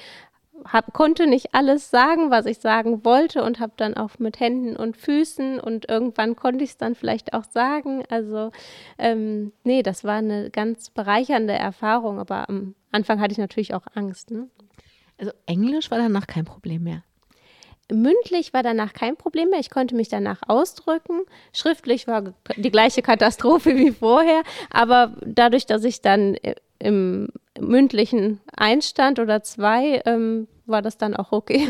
hab, 0.64 0.92
konnte 0.92 1.26
nicht 1.26 1.54
alles 1.54 1.90
sagen, 1.90 2.30
was 2.30 2.46
ich 2.46 2.58
sagen 2.58 3.04
wollte 3.04 3.42
und 3.42 3.60
habe 3.60 3.72
dann 3.76 3.94
auch 3.94 4.18
mit 4.18 4.40
Händen 4.40 4.76
und 4.76 4.96
Füßen 4.96 5.60
und 5.60 5.88
irgendwann 5.88 6.36
konnte 6.36 6.64
ich 6.64 6.70
es 6.70 6.76
dann 6.76 6.94
vielleicht 6.94 7.34
auch 7.34 7.44
sagen. 7.44 8.04
Also 8.08 8.50
ähm, 8.98 9.52
nee, 9.64 9.82
das 9.82 10.04
war 10.04 10.16
eine 10.16 10.50
ganz 10.50 10.90
bereichernde 10.90 11.54
Erfahrung, 11.54 12.18
aber 12.18 12.48
am 12.48 12.74
Anfang 12.90 13.20
hatte 13.20 13.32
ich 13.32 13.38
natürlich 13.38 13.74
auch 13.74 13.86
Angst. 13.94 14.30
Ne? 14.30 14.48
Also 15.18 15.32
Englisch 15.46 15.90
war 15.90 15.98
danach 15.98 16.26
kein 16.26 16.44
Problem 16.44 16.82
mehr. 16.84 17.02
Mündlich 17.90 18.54
war 18.54 18.62
danach 18.62 18.92
kein 18.92 19.16
Problem 19.16 19.50
mehr. 19.50 19.60
Ich 19.60 19.70
konnte 19.70 19.94
mich 19.94 20.08
danach 20.08 20.40
ausdrücken. 20.46 21.22
Schriftlich 21.52 22.06
war 22.06 22.32
die 22.56 22.70
gleiche 22.70 23.02
Katastrophe 23.02 23.76
wie 23.76 23.90
vorher. 23.90 24.42
Aber 24.70 25.14
dadurch, 25.26 25.66
dass 25.66 25.84
ich 25.84 26.00
dann 26.00 26.34
äh, 26.36 26.54
im 26.78 27.28
mündlichen 27.60 28.40
einstand 28.56 29.18
oder 29.18 29.42
zwei, 29.42 30.02
ähm, 30.06 30.48
war 30.66 30.82
das 30.82 30.98
dann 30.98 31.16
auch 31.16 31.32
okay. 31.32 31.68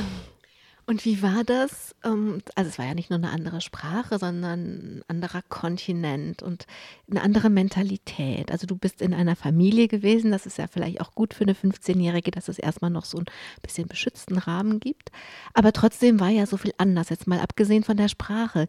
Und 0.85 1.05
wie 1.05 1.23
war 1.23 1.45
das? 1.45 1.95
Ähm, 2.05 2.43
also 2.57 2.69
es 2.69 2.79
war 2.79 2.87
ja 2.87 2.95
nicht 2.95 3.09
nur 3.09 3.19
eine 3.19 3.31
andere 3.31 3.61
Sprache, 3.61 4.19
sondern 4.19 4.61
ein 4.61 5.03
anderer 5.07 5.43
Kontinent 5.43 6.43
und 6.43 6.67
eine 7.09 7.23
andere 7.23 7.51
Mentalität. 7.51 8.51
Also 8.51 8.67
du 8.67 8.77
bist 8.77 9.01
in 9.01 9.15
einer 9.15 9.37
Familie 9.37 9.87
gewesen, 9.87 10.33
das 10.33 10.45
ist 10.45 10.59
ja 10.59 10.67
vielleicht 10.67 11.01
auch 11.01 11.15
gut 11.15 11.35
für 11.35 11.45
eine 11.45 11.55
15-Jährige, 11.55 12.33
dass 12.33 12.49
es 12.49 12.59
erstmal 12.59 12.91
noch 12.91 13.05
so 13.05 13.19
ein 13.19 13.27
bisschen 13.63 13.87
beschützten 13.87 14.39
Rahmen 14.39 14.81
gibt. 14.81 15.13
Aber 15.55 15.73
trotzdem 15.73 16.19
war 16.19 16.31
ja 16.31 16.47
so 16.47 16.57
viel 16.57 16.75
anders, 16.79 17.11
jetzt 17.11 17.29
mal 17.29 17.41
abgesehen 17.41 17.85
von 17.85 17.97
der 17.97 18.09
Sprache. 18.09 18.67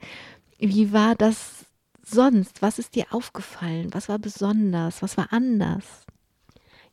Wie 0.59 0.93
war 0.93 1.15
das 1.15 1.65
sonst? 2.03 2.62
Was 2.62 2.77
ist 2.77 2.95
dir 2.95 3.07
aufgefallen? 3.09 3.89
Was 3.91 4.07
war 4.07 4.19
besonders? 4.19 5.01
Was 5.01 5.17
war 5.17 5.33
anders? 5.33 6.05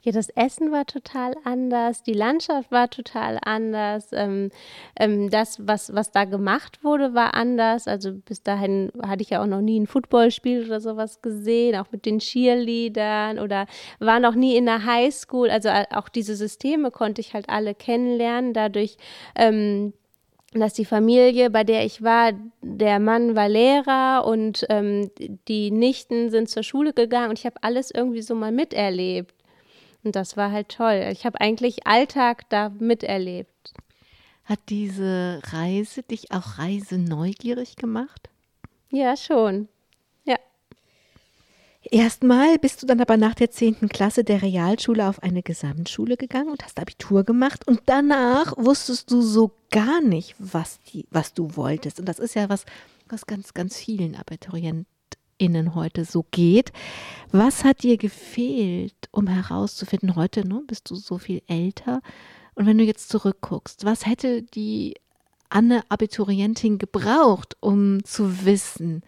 Ja, 0.03 0.13
das 0.13 0.31
Essen 0.31 0.73
war 0.73 0.87
total 0.87 1.35
anders, 1.45 2.03
die 2.03 2.15
Landschaft 2.15 2.73
war 2.73 2.89
total 2.89 3.39
anders, 3.45 4.09
ähm, 4.13 4.51
ähm, 4.99 5.29
das, 5.29 5.67
was, 5.67 5.95
was 5.95 6.11
da 6.11 6.25
gemacht 6.25 6.83
wurde, 6.83 7.13
war 7.13 7.35
anders. 7.35 7.87
Also 7.87 8.13
bis 8.15 8.43
dahin 8.43 8.91
hatte 9.03 9.23
ich 9.23 9.31
ja 9.31 9.43
auch 9.43 9.47
noch 9.47 9.61
nie 9.61 9.79
ein 9.79 9.87
Footballspiel 9.87 10.65
oder 10.65 10.81
sowas 10.81 11.21
gesehen, 11.21 11.77
auch 11.77 11.93
mit 11.93 12.07
den 12.07 12.19
Cheerleadern 12.19 13.39
oder 13.39 13.67
war 13.99 14.21
noch 14.21 14.35
nie 14.35 14.57
in 14.57 14.65
der 14.65 14.87
Highschool. 14.87 15.51
Also 15.51 15.69
äh, 15.69 15.85
auch 15.91 16.09
diese 16.09 16.35
Systeme 16.35 16.91
konnte 16.91 17.21
ich 17.21 17.35
halt 17.35 17.51
alle 17.51 17.75
kennenlernen, 17.75 18.55
dadurch 18.55 18.97
ähm, 19.37 19.93
dass 20.53 20.73
die 20.75 20.85
Familie, 20.85 21.51
bei 21.51 21.63
der 21.63 21.85
ich 21.85 22.03
war, 22.03 22.33
der 22.63 22.99
Mann 23.01 23.37
war 23.37 23.49
Lehrer 23.49 24.25
und 24.27 24.67
ähm, 24.69 25.11
die 25.47 25.71
Nichten 25.71 26.31
sind 26.31 26.49
zur 26.49 26.63
Schule 26.65 26.93
gegangen 26.93 27.31
und 27.31 27.39
ich 27.39 27.47
habe 27.47 27.63
alles 27.63 27.91
irgendwie 27.93 28.23
so 28.23 28.35
mal 28.35 28.51
miterlebt. 28.51 29.35
Und 30.03 30.17
das 30.17 30.37
war 30.37 30.51
halt 30.51 30.71
toll. 30.71 31.09
Ich 31.13 31.27
habe 31.27 31.41
eigentlich 31.41 31.87
Alltag 31.87 32.49
da 32.49 32.71
miterlebt. 32.71 33.75
Hat 34.45 34.61
diese 34.69 35.41
Reise 35.45 36.03
dich 36.03 36.33
auch 36.33 36.59
reiseneugierig 36.59 37.77
gemacht? 37.77 38.31
Ja, 38.91 39.17
schon. 39.17 39.69
Ja. 40.25 40.37
Erstmal 41.83 42.59
bist 42.59 42.83
du 42.83 42.87
dann 42.87 43.01
aber 43.01 43.17
nach 43.17 43.35
der 43.35 43.51
10. 43.51 43.89
Klasse 43.89 44.25
der 44.25 44.43
Realschule 44.43 45.09
auf 45.09 45.23
eine 45.23 45.43
Gesamtschule 45.43 46.17
gegangen 46.17 46.51
und 46.51 46.65
hast 46.65 46.81
Abitur 46.81 47.23
gemacht 47.25 47.69
und 47.69 47.83
danach 47.87 48.55
wusstest 48.57 49.11
du 49.11 49.23
so 49.23 49.53
gar 49.71 50.01
nicht, 50.01 50.35
was, 50.39 50.81
die, 50.93 51.07
was 51.11 51.35
du 51.35 51.57
wolltest. 51.57 52.01
Und 52.01 52.07
das 52.07 52.19
ist 52.19 52.35
ja 52.35 52.49
was, 52.49 52.65
was 53.09 53.27
ganz, 53.27 53.55
ganz 53.55 53.77
vielen 53.77 54.17
Abiturienten 54.17 54.87
Innen 55.41 55.75
heute 55.75 56.05
so 56.05 56.25
geht. 56.31 56.71
Was 57.33 57.65
hat 57.65 57.83
dir 57.83 57.97
gefehlt, 57.97 58.95
um 59.11 59.27
herauszufinden, 59.27 60.15
heute 60.17 60.47
ne, 60.47 60.63
bist 60.67 60.91
du 60.91 60.95
so 60.97 61.19
viel 61.19 61.43
älter 61.47 62.03
und 62.55 62.67
wenn 62.67 62.77
du 62.77 62.85
jetzt 62.85 63.09
zurückguckst, 63.09 63.85
was 63.85 64.05
hätte 64.05 64.43
die 64.43 64.95
Anne 65.49 65.83
Abiturientin 65.89 66.79
gebraucht, 66.79 67.57
um 67.61 68.05
zu 68.05 68.45
wissen, 68.45 69.03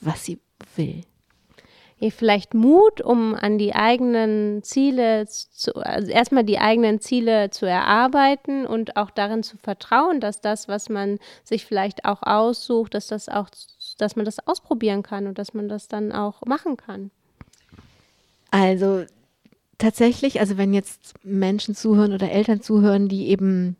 was 0.00 0.24
sie 0.24 0.38
will? 0.76 1.02
vielleicht 2.10 2.54
Mut, 2.54 3.00
um 3.00 3.34
an 3.34 3.58
die 3.58 3.74
eigenen 3.74 4.62
Ziele 4.62 5.26
zu, 5.26 5.74
also 5.74 6.10
erstmal 6.12 6.44
die 6.44 6.58
eigenen 6.58 7.00
Ziele 7.00 7.50
zu 7.50 7.66
erarbeiten 7.66 8.66
und 8.66 8.96
auch 8.96 9.10
darin 9.10 9.42
zu 9.42 9.56
vertrauen, 9.56 10.20
dass 10.20 10.40
das, 10.40 10.68
was 10.68 10.88
man 10.88 11.18
sich 11.42 11.66
vielleicht 11.66 12.04
auch 12.04 12.22
aussucht, 12.22 12.94
dass 12.94 13.08
das 13.08 13.28
auch, 13.28 13.48
dass 13.98 14.16
man 14.16 14.24
das 14.24 14.46
ausprobieren 14.46 15.02
kann 15.02 15.26
und 15.26 15.38
dass 15.38 15.54
man 15.54 15.68
das 15.68 15.88
dann 15.88 16.12
auch 16.12 16.42
machen 16.46 16.76
kann. 16.76 17.10
Also 18.50 19.04
tatsächlich, 19.76 20.40
also 20.40 20.56
wenn 20.56 20.72
jetzt 20.72 21.14
Menschen 21.22 21.74
zuhören 21.74 22.12
oder 22.12 22.30
Eltern 22.30 22.60
zuhören, 22.60 23.08
die 23.08 23.28
eben 23.28 23.76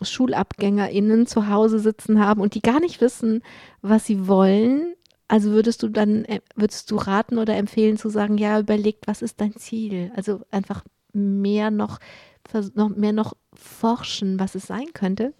SchulabgängerInnen 0.00 1.26
zu 1.26 1.48
Hause 1.48 1.78
sitzen 1.78 2.18
haben 2.18 2.40
und 2.40 2.54
die 2.54 2.62
gar 2.62 2.80
nicht 2.80 3.00
wissen, 3.00 3.42
was 3.82 4.06
sie 4.06 4.26
wollen, 4.26 4.94
also 5.28 5.50
würdest 5.50 5.82
du 5.82 5.88
dann, 5.88 6.24
äh, 6.24 6.40
würdest 6.56 6.90
du 6.90 6.96
raten 6.96 7.38
oder 7.38 7.56
empfehlen 7.56 7.96
zu 7.96 8.08
sagen, 8.08 8.38
ja, 8.38 8.58
überlegt, 8.58 9.06
was 9.06 9.22
ist 9.22 9.40
dein 9.40 9.56
Ziel? 9.56 10.10
Also 10.16 10.40
einfach 10.50 10.82
mehr 11.12 11.70
noch, 11.70 11.98
noch 12.74 12.88
mehr 12.90 13.12
noch 13.12 13.34
forschen, 13.54 14.38
was 14.38 14.54
es 14.54 14.66
sein 14.66 14.92
könnte? 14.92 15.32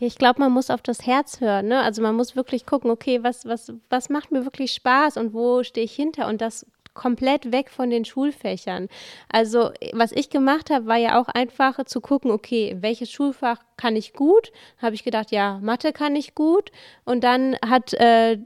Ich 0.00 0.16
glaube, 0.16 0.40
man 0.40 0.52
muss 0.52 0.70
auf 0.70 0.82
das 0.82 1.06
Herz 1.06 1.40
hören. 1.40 1.68
Ne? 1.68 1.80
Also 1.80 2.00
man 2.00 2.16
muss 2.16 2.34
wirklich 2.34 2.64
gucken, 2.64 2.90
okay, 2.90 3.22
was, 3.22 3.44
was, 3.44 3.72
was 3.90 4.08
macht 4.08 4.32
mir 4.32 4.44
wirklich 4.44 4.72
Spaß 4.72 5.18
und 5.18 5.34
wo 5.34 5.62
stehe 5.62 5.84
ich 5.84 5.94
hinter? 5.94 6.26
Und 6.26 6.40
das 6.40 6.66
komplett 6.94 7.52
weg 7.52 7.70
von 7.70 7.90
den 7.90 8.04
Schulfächern. 8.04 8.88
Also 9.28 9.70
was 9.92 10.12
ich 10.12 10.30
gemacht 10.30 10.70
habe, 10.70 10.86
war 10.86 10.96
ja 10.96 11.20
auch 11.20 11.28
einfach 11.28 11.84
zu 11.84 12.00
gucken, 12.00 12.30
okay, 12.30 12.76
welches 12.80 13.10
Schulfach 13.10 13.58
kann 13.76 13.96
ich 13.96 14.12
gut? 14.12 14.52
Habe 14.78 14.94
ich 14.94 15.04
gedacht, 15.04 15.30
ja, 15.30 15.58
Mathe 15.62 15.92
kann 15.92 16.16
ich 16.16 16.34
gut. 16.34 16.72
Und 17.04 17.22
dann 17.22 17.56
hat 17.66 17.94
äh, 17.94 18.38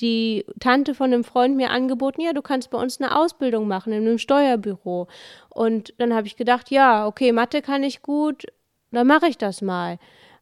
die 0.00 0.44
Tante 0.60 0.94
von 0.94 1.12
einem 1.12 1.24
Freund 1.24 1.56
mir 1.56 1.70
angeboten, 1.70 2.20
ja, 2.20 2.32
du 2.32 2.42
kannst 2.42 2.70
bei 2.70 2.78
uns 2.78 3.00
eine 3.00 3.16
Ausbildung 3.16 3.68
machen 3.68 3.92
in 3.92 4.06
einem 4.06 4.18
Steuerbüro. 4.18 5.06
Und 5.48 5.94
dann 5.98 6.12
habe 6.12 6.26
ich 6.26 6.36
gedacht, 6.36 6.70
ja, 6.70 7.06
okay, 7.06 7.32
Mathe 7.32 7.62
kann 7.62 7.82
ich 7.82 8.02
gut, 8.02 8.46
dann 8.90 9.06
mache 9.06 9.28
ich 9.28 9.38
das 9.38 9.62
mal. 9.62 9.98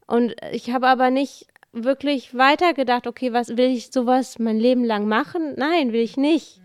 Und 0.06 0.34
ich 0.52 0.70
habe 0.70 0.88
aber 0.88 1.10
nicht 1.10 1.46
wirklich 1.72 2.34
weitergedacht, 2.34 3.06
okay, 3.06 3.32
was 3.32 3.48
will 3.56 3.74
ich 3.74 3.90
sowas 3.90 4.38
mein 4.38 4.58
Leben 4.58 4.84
lang 4.84 5.08
machen? 5.08 5.54
Nein, 5.56 5.92
will 5.92 6.00
ich 6.00 6.16
nicht. 6.16 6.60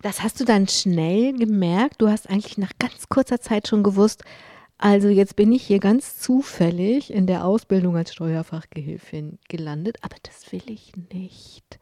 Das 0.00 0.22
hast 0.22 0.40
du 0.40 0.44
dann 0.44 0.68
schnell 0.68 1.32
gemerkt. 1.32 1.96
Du 2.00 2.08
hast 2.08 2.30
eigentlich 2.30 2.58
nach 2.58 2.72
ganz 2.78 3.08
kurzer 3.08 3.40
Zeit 3.40 3.66
schon 3.66 3.82
gewusst, 3.82 4.22
also 4.78 5.08
jetzt 5.08 5.34
bin 5.34 5.50
ich 5.50 5.64
hier 5.66 5.80
ganz 5.80 6.20
zufällig 6.20 7.12
in 7.12 7.26
der 7.26 7.44
Ausbildung 7.44 7.96
als 7.96 8.14
Steuerfachgehilfin 8.14 9.40
gelandet, 9.48 9.96
aber 10.02 10.14
das 10.22 10.52
will 10.52 10.62
ich 10.70 10.92
nicht. 11.12 11.80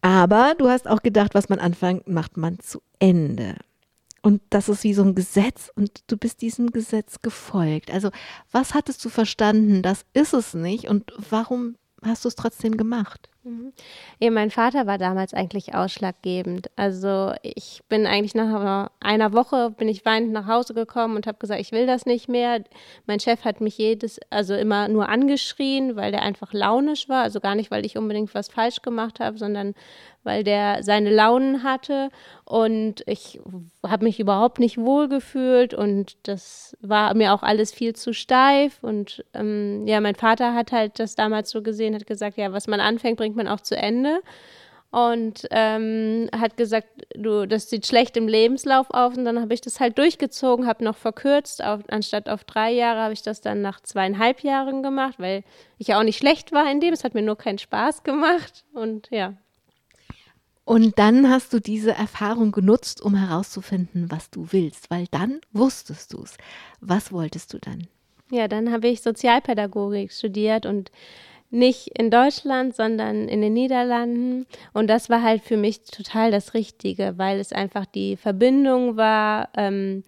Aber 0.00 0.54
du 0.56 0.68
hast 0.68 0.86
auch 0.86 1.02
gedacht, 1.02 1.34
was 1.34 1.48
man 1.48 1.58
anfängt, 1.58 2.06
macht 2.06 2.36
man 2.36 2.60
zu 2.60 2.80
Ende. 3.00 3.56
Und 4.26 4.42
das 4.50 4.68
ist 4.68 4.82
wie 4.82 4.92
so 4.92 5.04
ein 5.04 5.14
Gesetz 5.14 5.70
und 5.76 6.02
du 6.08 6.16
bist 6.16 6.42
diesem 6.42 6.72
Gesetz 6.72 7.22
gefolgt. 7.22 7.92
Also 7.92 8.10
was 8.50 8.74
hattest 8.74 9.04
du 9.04 9.08
verstanden? 9.08 9.82
Das 9.82 10.04
ist 10.14 10.34
es 10.34 10.52
nicht. 10.52 10.88
Und 10.88 11.12
warum 11.30 11.76
hast 12.02 12.24
du 12.24 12.28
es 12.28 12.34
trotzdem 12.34 12.76
gemacht? 12.76 13.28
Mhm. 13.46 13.72
Ja, 14.18 14.32
mein 14.32 14.50
Vater 14.50 14.88
war 14.88 14.98
damals 14.98 15.32
eigentlich 15.32 15.72
ausschlaggebend. 15.72 16.68
Also 16.74 17.32
ich 17.42 17.80
bin 17.88 18.04
eigentlich 18.04 18.34
nach 18.34 18.90
einer 18.98 19.32
Woche 19.32 19.70
bin 19.70 19.86
ich 19.86 20.04
weinend 20.04 20.32
nach 20.32 20.48
Hause 20.48 20.74
gekommen 20.74 21.14
und 21.14 21.28
habe 21.28 21.38
gesagt, 21.38 21.60
ich 21.60 21.70
will 21.70 21.86
das 21.86 22.06
nicht 22.06 22.28
mehr. 22.28 22.64
Mein 23.06 23.20
Chef 23.20 23.44
hat 23.44 23.60
mich 23.60 23.78
jedes, 23.78 24.18
also 24.30 24.54
immer 24.54 24.88
nur 24.88 25.08
angeschrien, 25.08 25.94
weil 25.94 26.10
der 26.10 26.22
einfach 26.22 26.52
launisch 26.52 27.08
war. 27.08 27.22
Also 27.22 27.38
gar 27.38 27.54
nicht, 27.54 27.70
weil 27.70 27.86
ich 27.86 27.96
unbedingt 27.96 28.34
was 28.34 28.48
falsch 28.48 28.82
gemacht 28.82 29.20
habe, 29.20 29.38
sondern 29.38 29.74
weil 30.26 30.42
der 30.42 30.82
seine 30.82 31.10
Launen 31.10 31.62
hatte 31.62 32.10
und 32.44 33.04
ich 33.06 33.40
habe 33.86 34.04
mich 34.04 34.18
überhaupt 34.18 34.58
nicht 34.58 34.76
wohl 34.76 35.08
gefühlt 35.08 35.72
und 35.72 36.16
das 36.24 36.76
war 36.80 37.14
mir 37.14 37.32
auch 37.32 37.44
alles 37.44 37.72
viel 37.72 37.94
zu 37.94 38.12
steif 38.12 38.82
und 38.82 39.24
ähm, 39.34 39.86
ja, 39.86 40.00
mein 40.00 40.16
Vater 40.16 40.52
hat 40.52 40.72
halt 40.72 40.98
das 40.98 41.14
damals 41.14 41.50
so 41.50 41.62
gesehen, 41.62 41.94
hat 41.94 42.08
gesagt, 42.08 42.36
ja, 42.36 42.52
was 42.52 42.66
man 42.66 42.80
anfängt, 42.80 43.16
bringt 43.16 43.35
man 43.36 43.48
auch 43.48 43.60
zu 43.60 43.76
Ende 43.76 44.20
und 44.90 45.46
ähm, 45.50 46.28
hat 46.32 46.56
gesagt, 46.56 46.88
du, 47.14 47.46
das 47.46 47.68
sieht 47.68 47.86
schlecht 47.86 48.16
im 48.16 48.28
Lebenslauf 48.28 48.90
auf 48.90 49.16
und 49.16 49.24
dann 49.24 49.40
habe 49.40 49.52
ich 49.52 49.60
das 49.60 49.80
halt 49.80 49.98
durchgezogen, 49.98 50.66
habe 50.66 50.84
noch 50.84 50.96
verkürzt, 50.96 51.62
auf, 51.62 51.80
anstatt 51.88 52.28
auf 52.28 52.44
drei 52.44 52.72
Jahre 52.72 53.00
habe 53.00 53.12
ich 53.12 53.22
das 53.22 53.40
dann 53.40 53.62
nach 53.62 53.80
zweieinhalb 53.80 54.40
Jahren 54.40 54.82
gemacht, 54.82 55.16
weil 55.18 55.44
ich 55.78 55.88
ja 55.88 55.98
auch 55.98 56.04
nicht 56.04 56.18
schlecht 56.18 56.52
war 56.52 56.70
in 56.70 56.80
dem, 56.80 56.94
es 56.94 57.04
hat 57.04 57.14
mir 57.14 57.22
nur 57.22 57.36
keinen 57.36 57.58
Spaß 57.58 58.04
gemacht 58.04 58.64
und 58.72 59.08
ja, 59.10 59.34
und 60.66 60.98
dann 60.98 61.30
hast 61.30 61.52
du 61.52 61.60
diese 61.60 61.92
Erfahrung 61.92 62.50
genutzt, 62.50 63.00
um 63.00 63.14
herauszufinden, 63.14 64.10
was 64.10 64.30
du 64.30 64.48
willst, 64.50 64.90
weil 64.90 65.06
dann 65.12 65.40
wusstest 65.52 66.12
du 66.12 66.24
es. 66.24 66.36
Was 66.80 67.12
wolltest 67.12 67.54
du 67.54 67.58
dann? 67.58 67.86
Ja, 68.32 68.48
dann 68.48 68.72
habe 68.72 68.88
ich 68.88 69.00
Sozialpädagogik 69.00 70.10
studiert 70.10 70.66
und 70.66 70.90
nicht 71.50 71.88
in 71.98 72.10
Deutschland, 72.10 72.74
sondern 72.74 73.28
in 73.28 73.40
den 73.40 73.52
Niederlanden. 73.52 74.46
Und 74.72 74.88
das 74.88 75.10
war 75.10 75.22
halt 75.22 75.42
für 75.42 75.56
mich 75.56 75.82
total 75.82 76.30
das 76.30 76.54
Richtige, 76.54 77.14
weil 77.16 77.38
es 77.38 77.52
einfach 77.52 77.86
die 77.86 78.16
Verbindung 78.16 78.96
war, 78.96 79.48
ähm, 79.56 80.04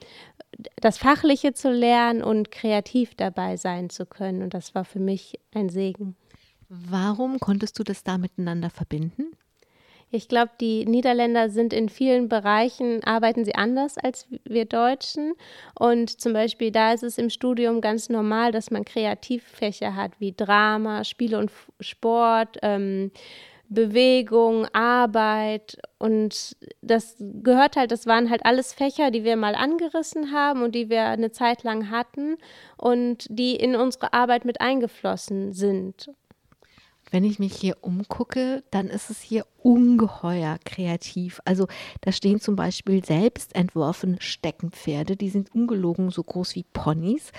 das 0.77 0.99
Fachliche 0.99 1.53
zu 1.53 1.71
lernen 1.71 2.23
und 2.23 2.51
kreativ 2.51 3.15
dabei 3.15 3.57
sein 3.57 3.91
zu 3.91 4.07
können. 4.07 4.43
Und 4.43 4.55
das 4.55 4.75
war 4.75 4.85
für 4.85 4.99
mich 4.99 5.39
ein 5.55 5.69
Segen. 5.69 6.17
Warum 6.69 7.39
konntest 7.39 7.79
du 7.79 7.85
das 7.85 8.05
da 8.05 8.19
miteinander 8.19 8.71
verbinden? 8.71 9.33
Ich 10.11 10.29
glaube, 10.29 10.53
die 10.59 10.87
Niederländer 10.87 11.51
sind 11.51 11.75
in 11.75 11.91
vielen 11.91 12.29
Bereichen, 12.29 13.05
arbeiten 13.05 13.45
sie 13.45 13.55
anders 13.55 13.99
als 13.99 14.27
wir 14.45 14.65
Deutschen. 14.65 15.35
Und 15.79 16.21
zum 16.21 16.33
Beispiel 16.33 16.71
da 16.71 16.93
ist 16.93 17.03
es 17.03 17.19
im 17.19 17.29
Studium 17.29 17.83
ganz 17.83 18.09
normal, 18.09 18.51
dass 18.53 18.71
man 18.71 18.87
Kreativfächer 18.87 19.95
hat, 19.95 20.13
wie 20.19 20.33
Drama, 20.33 21.05
Spiele 21.05 21.39
und 21.39 21.51
Sport, 21.81 22.57
ähm, 22.63 23.11
Bewegung, 23.69 24.67
Arbeit. 24.73 25.77
Und 25.99 26.57
das 26.81 27.17
gehört 27.19 27.77
halt, 27.77 27.91
das 27.91 28.07
waren 28.07 28.31
halt 28.31 28.47
alles 28.47 28.73
Fächer, 28.73 29.11
die 29.11 29.25
wir 29.25 29.37
mal 29.37 29.55
angerissen 29.55 30.33
haben 30.33 30.63
und 30.63 30.75
die 30.75 30.89
wir 30.89 31.05
eine 31.05 31.33
Zeit 31.33 31.65
lang 31.65 31.91
hatten 31.91 32.39
und 32.79 33.27
die 33.29 33.57
in 33.57 33.77
unsere 33.77 34.15
Arbeit 34.15 34.47
mit 34.47 34.63
eingeflossen 34.63 35.53
sind. 35.53 36.11
Wenn 37.11 37.25
ich 37.25 37.39
mich 37.39 37.55
hier 37.55 37.77
umgucke, 37.81 38.63
dann 38.71 38.89
ist 38.89 39.11
es 39.11 39.21
hier 39.21 39.47
ungeheuer 39.63 40.59
kreativ. 40.65 41.41
Also 41.45 41.67
da 42.01 42.13
stehen 42.13 42.41
zum 42.41 42.57
Beispiel 42.57 43.05
selbst 43.05 43.55
entworfene 43.55 44.17
Steckenpferde, 44.21 45.17
die 45.17 45.31
sind 45.31 45.55
ungelogen 45.55 46.11
so 46.11 46.23
groß 46.23 46.55
wie 46.55 46.65
Ponys. 46.73 47.33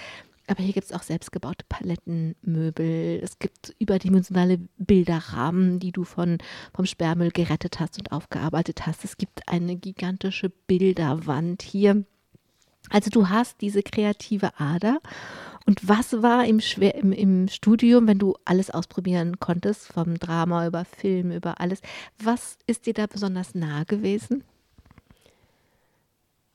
Aber 0.47 0.63
hier 0.63 0.73
gibt 0.73 0.87
es 0.87 0.93
auch 0.93 1.03
selbstgebaute 1.03 1.63
Palettenmöbel. 1.69 3.19
Es 3.21 3.37
gibt 3.37 3.75
überdimensionale 3.77 4.57
Bilderrahmen, 4.77 5.79
die 5.79 5.91
du 5.91 6.03
von, 6.03 6.39
vom 6.73 6.87
Sperrmüll 6.87 7.29
gerettet 7.29 7.79
hast 7.79 7.99
und 7.99 8.11
aufgearbeitet 8.11 8.87
hast. 8.87 9.05
Es 9.05 9.17
gibt 9.17 9.47
eine 9.47 9.75
gigantische 9.75 10.49
Bilderwand 10.49 11.61
hier. 11.61 12.03
Also 12.89 13.09
du 13.09 13.29
hast 13.29 13.61
diese 13.61 13.83
kreative 13.83 14.59
Ader 14.59 14.99
und 15.65 15.87
was 15.87 16.21
war 16.23 16.45
im, 16.45 16.59
Schwer, 16.61 16.95
im, 16.95 17.11
im 17.11 17.47
Studium, 17.47 18.07
wenn 18.07 18.17
du 18.17 18.35
alles 18.45 18.71
ausprobieren 18.71 19.39
konntest, 19.39 19.87
vom 19.93 20.17
Drama 20.17 20.65
über 20.65 20.85
Film, 20.85 21.31
über 21.31 21.59
alles, 21.59 21.81
was 22.17 22.57
ist 22.65 22.87
dir 22.87 22.93
da 22.93 23.05
besonders 23.05 23.53
nah 23.53 23.83
gewesen? 23.83 24.43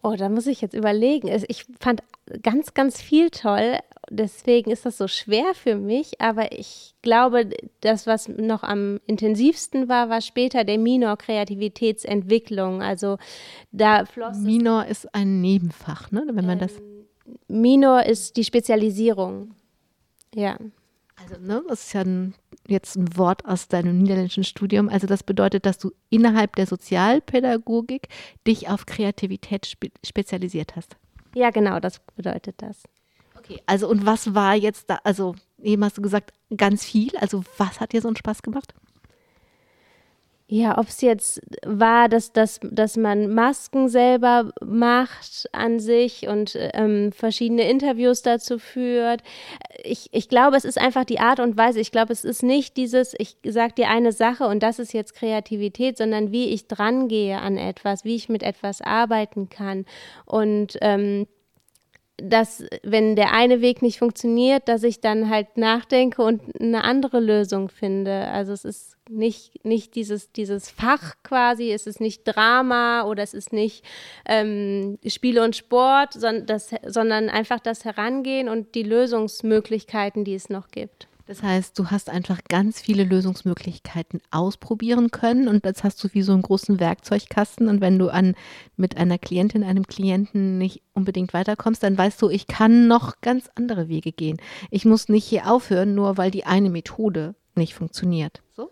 Oh, 0.07 0.17
da 0.17 0.29
muss 0.29 0.47
ich 0.47 0.61
jetzt 0.61 0.75
überlegen. 0.75 1.29
Ich 1.49 1.65
fand 1.81 2.03
ganz, 2.43 2.75
ganz 2.75 3.01
viel 3.01 3.31
toll. 3.31 3.79
Deswegen 4.11 4.71
ist 4.71 4.85
das 4.85 4.99
so 4.99 5.09
schwer 5.09 5.55
für 5.55 5.77
mich. 5.77 6.21
Aber 6.21 6.53
ich 6.53 6.95
glaube, 7.01 7.49
das, 7.81 8.07
was 8.07 8.29
noch 8.29 8.63
am 8.63 9.01
intensivsten 9.07 9.89
war, 9.89 10.11
war 10.11 10.21
später 10.21 10.65
der 10.65 10.77
Minor 10.77 11.17
Kreativitätsentwicklung. 11.17 12.83
Also 12.83 13.17
da 13.73 14.05
floss. 14.05 14.37
Minor 14.37 14.85
ist 14.85 15.15
ein 15.15 15.41
Nebenfach, 15.41 16.11
ne? 16.11 16.23
Wenn 16.31 16.45
man 16.45 16.61
ähm, 16.61 16.69
das 16.69 16.73
Minor 17.49 18.05
ist 18.05 18.37
die 18.37 18.45
Spezialisierung. 18.45 19.55
Ja. 20.35 20.59
Also, 21.25 21.41
ne, 21.41 21.63
das 21.69 21.85
ist 21.85 21.93
ja 21.95 22.03
ein, 22.03 22.35
jetzt 22.69 22.97
ein 22.97 23.17
Wort 23.17 23.45
aus 23.47 23.69
deinem 23.69 23.99
niederländischen 23.99 24.45
Studium. 24.45 24.89
Also, 24.89 25.07
das 25.07 25.23
bedeutet, 25.23 25.65
dass 25.65 25.79
du 25.79 25.93
innerhalb 26.11 26.57
der 26.57 26.67
Sozialpädagogik 26.67 28.09
dich 28.47 28.69
auf 28.69 28.87
Kreativität 28.87 29.67
spe 29.67 29.91
spezialisiert 30.05 30.77
hast. 30.77 30.97
Ja, 31.35 31.51
genau, 31.51 31.81
das 31.81 32.01
bedeutet 32.15 32.57
das. 32.59 32.83
Okay, 33.39 33.61
also, 33.67 33.89
und 33.89 34.05
was 34.05 34.35
war 34.35 34.55
jetzt 34.55 34.91
da? 34.91 35.01
Also, 35.05 35.35
eben 35.63 35.85
hast 35.85 35.97
du 35.97 36.03
gesagt, 36.03 36.33
ganz 36.55 36.85
viel. 36.85 37.17
Also, 37.17 37.43
was 37.57 37.81
hat 37.81 37.93
dir 37.93 38.03
so 38.03 38.09
einen 38.09 38.17
Spaß 38.17 38.43
gemacht? 38.43 38.75
Ja, 40.47 40.77
ob 40.77 40.89
es 40.89 41.01
jetzt 41.01 41.41
war, 41.65 42.11
dass, 42.11 42.33
dass, 42.35 42.61
dass 42.63 42.99
man 42.99 43.33
Masken 43.33 43.89
selber 43.89 44.53
macht 44.63 45.49
an 45.53 45.81
sich 45.81 46.29
und 46.29 46.55
ähm, 46.59 47.13
verschiedene 47.13 47.69
Interviews 47.69 48.21
dazu 48.21 48.59
führt. 48.59 49.23
Ich, 49.83 50.11
ich 50.13 50.29
glaube, 50.29 50.59
es 50.59 50.67
ist 50.67 50.79
einfach 50.79 51.07
die 51.07 51.19
Art 51.19 51.41
und 51.41 51.57
Weise. 51.57 51.81
Ich 51.81 51.91
glaube, 51.91 52.13
es 52.13 52.25
ist 52.25 52.43
nicht 52.43 52.77
dieses, 52.77 53.15
ich 53.19 53.39
sage 53.47 53.73
dir 53.73 53.89
eine 53.89 54.13
Sache 54.13 54.47
und 54.47 54.63
das 54.63 54.79
ist 54.79 54.93
jetzt 54.93 55.15
Kreativität, 55.15 55.97
sondern 55.97 56.31
wie 56.31 56.51
ich 56.51 56.69
drangehe 56.69 57.39
an 57.39 57.57
etwas, 57.57 58.05
wie 58.05 58.15
ich 58.15 58.29
mit 58.29 58.43
etwas 58.43 58.83
arbeiten 58.83 59.49
kann. 59.49 59.87
Und 60.27 60.77
ähm, 60.83 61.27
dass, 62.17 62.65
wenn 62.83 63.17
der 63.17 63.33
eine 63.33 63.61
Weg 63.61 63.83
nicht 63.83 63.99
funktioniert, 63.99 64.69
dass 64.69 64.85
ich 64.85 65.01
dann 65.01 65.31
halt 65.31 65.57
nachdenke 65.57 66.23
und 66.23 66.43
eine 66.61 66.85
andere 66.85 67.19
Lösung 67.19 67.69
finde. 67.69 68.29
Also 68.29 68.53
es 68.53 68.65
ist 68.65 68.97
nicht, 69.11 69.65
nicht 69.65 69.97
dieses, 69.97 70.31
dieses 70.31 70.71
Fach 70.71 71.15
quasi, 71.25 71.73
es 71.73 71.87
ist 71.87 72.01
nicht 72.01 72.23
Drama 72.25 73.05
oder 73.05 73.23
es 73.23 73.35
ist 73.35 73.53
nicht 73.53 73.85
ähm, 74.27 74.99
Spiele 75.07 75.43
und 75.43 75.57
Sport, 75.57 76.13
sondern, 76.13 76.47
das, 76.47 76.71
sondern 76.87 77.29
einfach 77.29 77.59
das 77.59 77.85
Herangehen 77.85 78.49
und 78.49 78.75
die 78.77 78.85
Lösungsmöglichkeiten, 78.85 80.25
die 80.25 80.35
es 80.35 80.49
noch 80.49 80.69
gibt. 80.69 81.09
Das 81.27 81.43
heißt, 81.43 81.79
du 81.79 81.91
hast 81.91 82.11
einfach 82.11 82.41
ganz 82.49 82.81
viele 82.81 83.05
Lösungsmöglichkeiten 83.05 84.21
ausprobieren 84.31 85.11
können 85.11 85.49
und 85.49 85.65
jetzt 85.65 85.83
hast 85.83 86.03
du 86.05 86.09
wie 86.13 86.21
so 86.21 86.33
einen 86.33 86.43
großen 86.43 86.79
Werkzeugkasten 86.81 87.69
und 87.69 87.81
wenn 87.81 87.99
du 87.99 88.11
an 88.11 88.35
mit 88.77 88.99
einer 88.99 89.17
Klientin, 89.17 89.65
einem 89.65 89.87
Klienten 89.87 90.59
nicht 90.59 90.83
unbedingt 90.93 91.33
weiterkommst, 91.33 91.83
dann 91.83 91.97
weißt 91.97 92.21
du, 92.21 92.29
ich 92.29 92.47
kann 92.47 92.89
noch 92.89 93.23
ganz 93.23 93.49
andere 93.55 93.89
Wege 93.89 94.13
gehen. 94.13 94.37
Ich 94.71 94.85
muss 94.85 95.09
nicht 95.09 95.25
hier 95.25 95.51
aufhören, 95.51 95.95
nur 95.95 96.19
weil 96.19 96.31
die 96.31 96.45
eine 96.45 96.69
Methode 96.69 97.35
nicht 97.55 97.75
funktioniert. 97.75 98.43
So? 98.53 98.69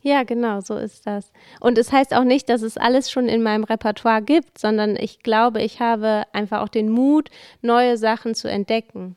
Ja, 0.00 0.22
genau, 0.22 0.60
so 0.60 0.76
ist 0.76 1.06
das. 1.06 1.30
Und 1.60 1.76
es 1.76 1.92
heißt 1.92 2.14
auch 2.14 2.24
nicht, 2.24 2.48
dass 2.48 2.62
es 2.62 2.78
alles 2.78 3.10
schon 3.10 3.28
in 3.28 3.42
meinem 3.42 3.64
Repertoire 3.64 4.22
gibt, 4.22 4.58
sondern 4.58 4.96
ich 4.96 5.22
glaube, 5.22 5.60
ich 5.60 5.80
habe 5.80 6.24
einfach 6.32 6.62
auch 6.62 6.68
den 6.68 6.88
Mut, 6.88 7.28
neue 7.60 7.98
Sachen 7.98 8.34
zu 8.34 8.48
entdecken. 8.48 9.16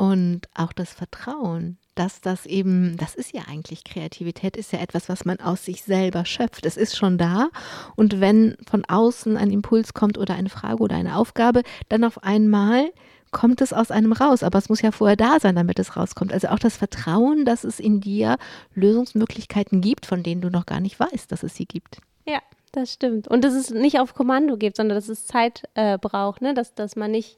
Und 0.00 0.48
auch 0.54 0.72
das 0.72 0.94
Vertrauen, 0.94 1.76
dass 1.94 2.22
das 2.22 2.46
eben, 2.46 2.96
das 2.96 3.14
ist 3.14 3.34
ja 3.34 3.42
eigentlich 3.50 3.84
Kreativität, 3.84 4.56
ist 4.56 4.72
ja 4.72 4.78
etwas, 4.78 5.10
was 5.10 5.26
man 5.26 5.38
aus 5.40 5.66
sich 5.66 5.82
selber 5.82 6.24
schöpft. 6.24 6.64
Es 6.64 6.78
ist 6.78 6.96
schon 6.96 7.18
da. 7.18 7.50
Und 7.96 8.18
wenn 8.18 8.56
von 8.66 8.86
außen 8.86 9.36
ein 9.36 9.50
Impuls 9.50 9.92
kommt 9.92 10.16
oder 10.16 10.32
eine 10.36 10.48
Frage 10.48 10.82
oder 10.82 10.96
eine 10.96 11.16
Aufgabe, 11.16 11.64
dann 11.90 12.02
auf 12.04 12.24
einmal 12.24 12.90
kommt 13.30 13.60
es 13.60 13.74
aus 13.74 13.90
einem 13.90 14.12
raus. 14.12 14.42
Aber 14.42 14.56
es 14.56 14.70
muss 14.70 14.80
ja 14.80 14.90
vorher 14.90 15.18
da 15.18 15.38
sein, 15.38 15.54
damit 15.54 15.78
es 15.78 15.98
rauskommt. 15.98 16.32
Also 16.32 16.48
auch 16.48 16.58
das 16.58 16.78
Vertrauen, 16.78 17.44
dass 17.44 17.64
es 17.64 17.78
in 17.78 18.00
dir 18.00 18.38
Lösungsmöglichkeiten 18.74 19.82
gibt, 19.82 20.06
von 20.06 20.22
denen 20.22 20.40
du 20.40 20.48
noch 20.48 20.64
gar 20.64 20.80
nicht 20.80 20.98
weißt, 20.98 21.30
dass 21.30 21.42
es 21.42 21.54
sie 21.54 21.66
gibt. 21.66 21.98
Ja, 22.24 22.40
das 22.72 22.90
stimmt. 22.90 23.28
Und 23.28 23.44
dass 23.44 23.52
es 23.52 23.68
nicht 23.68 24.00
auf 24.00 24.14
Kommando 24.14 24.56
gibt, 24.56 24.76
sondern 24.76 24.96
dass 24.96 25.10
es 25.10 25.26
Zeit 25.26 25.64
äh, 25.74 25.98
braucht, 25.98 26.40
ne? 26.40 26.54
dass, 26.54 26.74
dass 26.74 26.96
man 26.96 27.10
nicht 27.10 27.36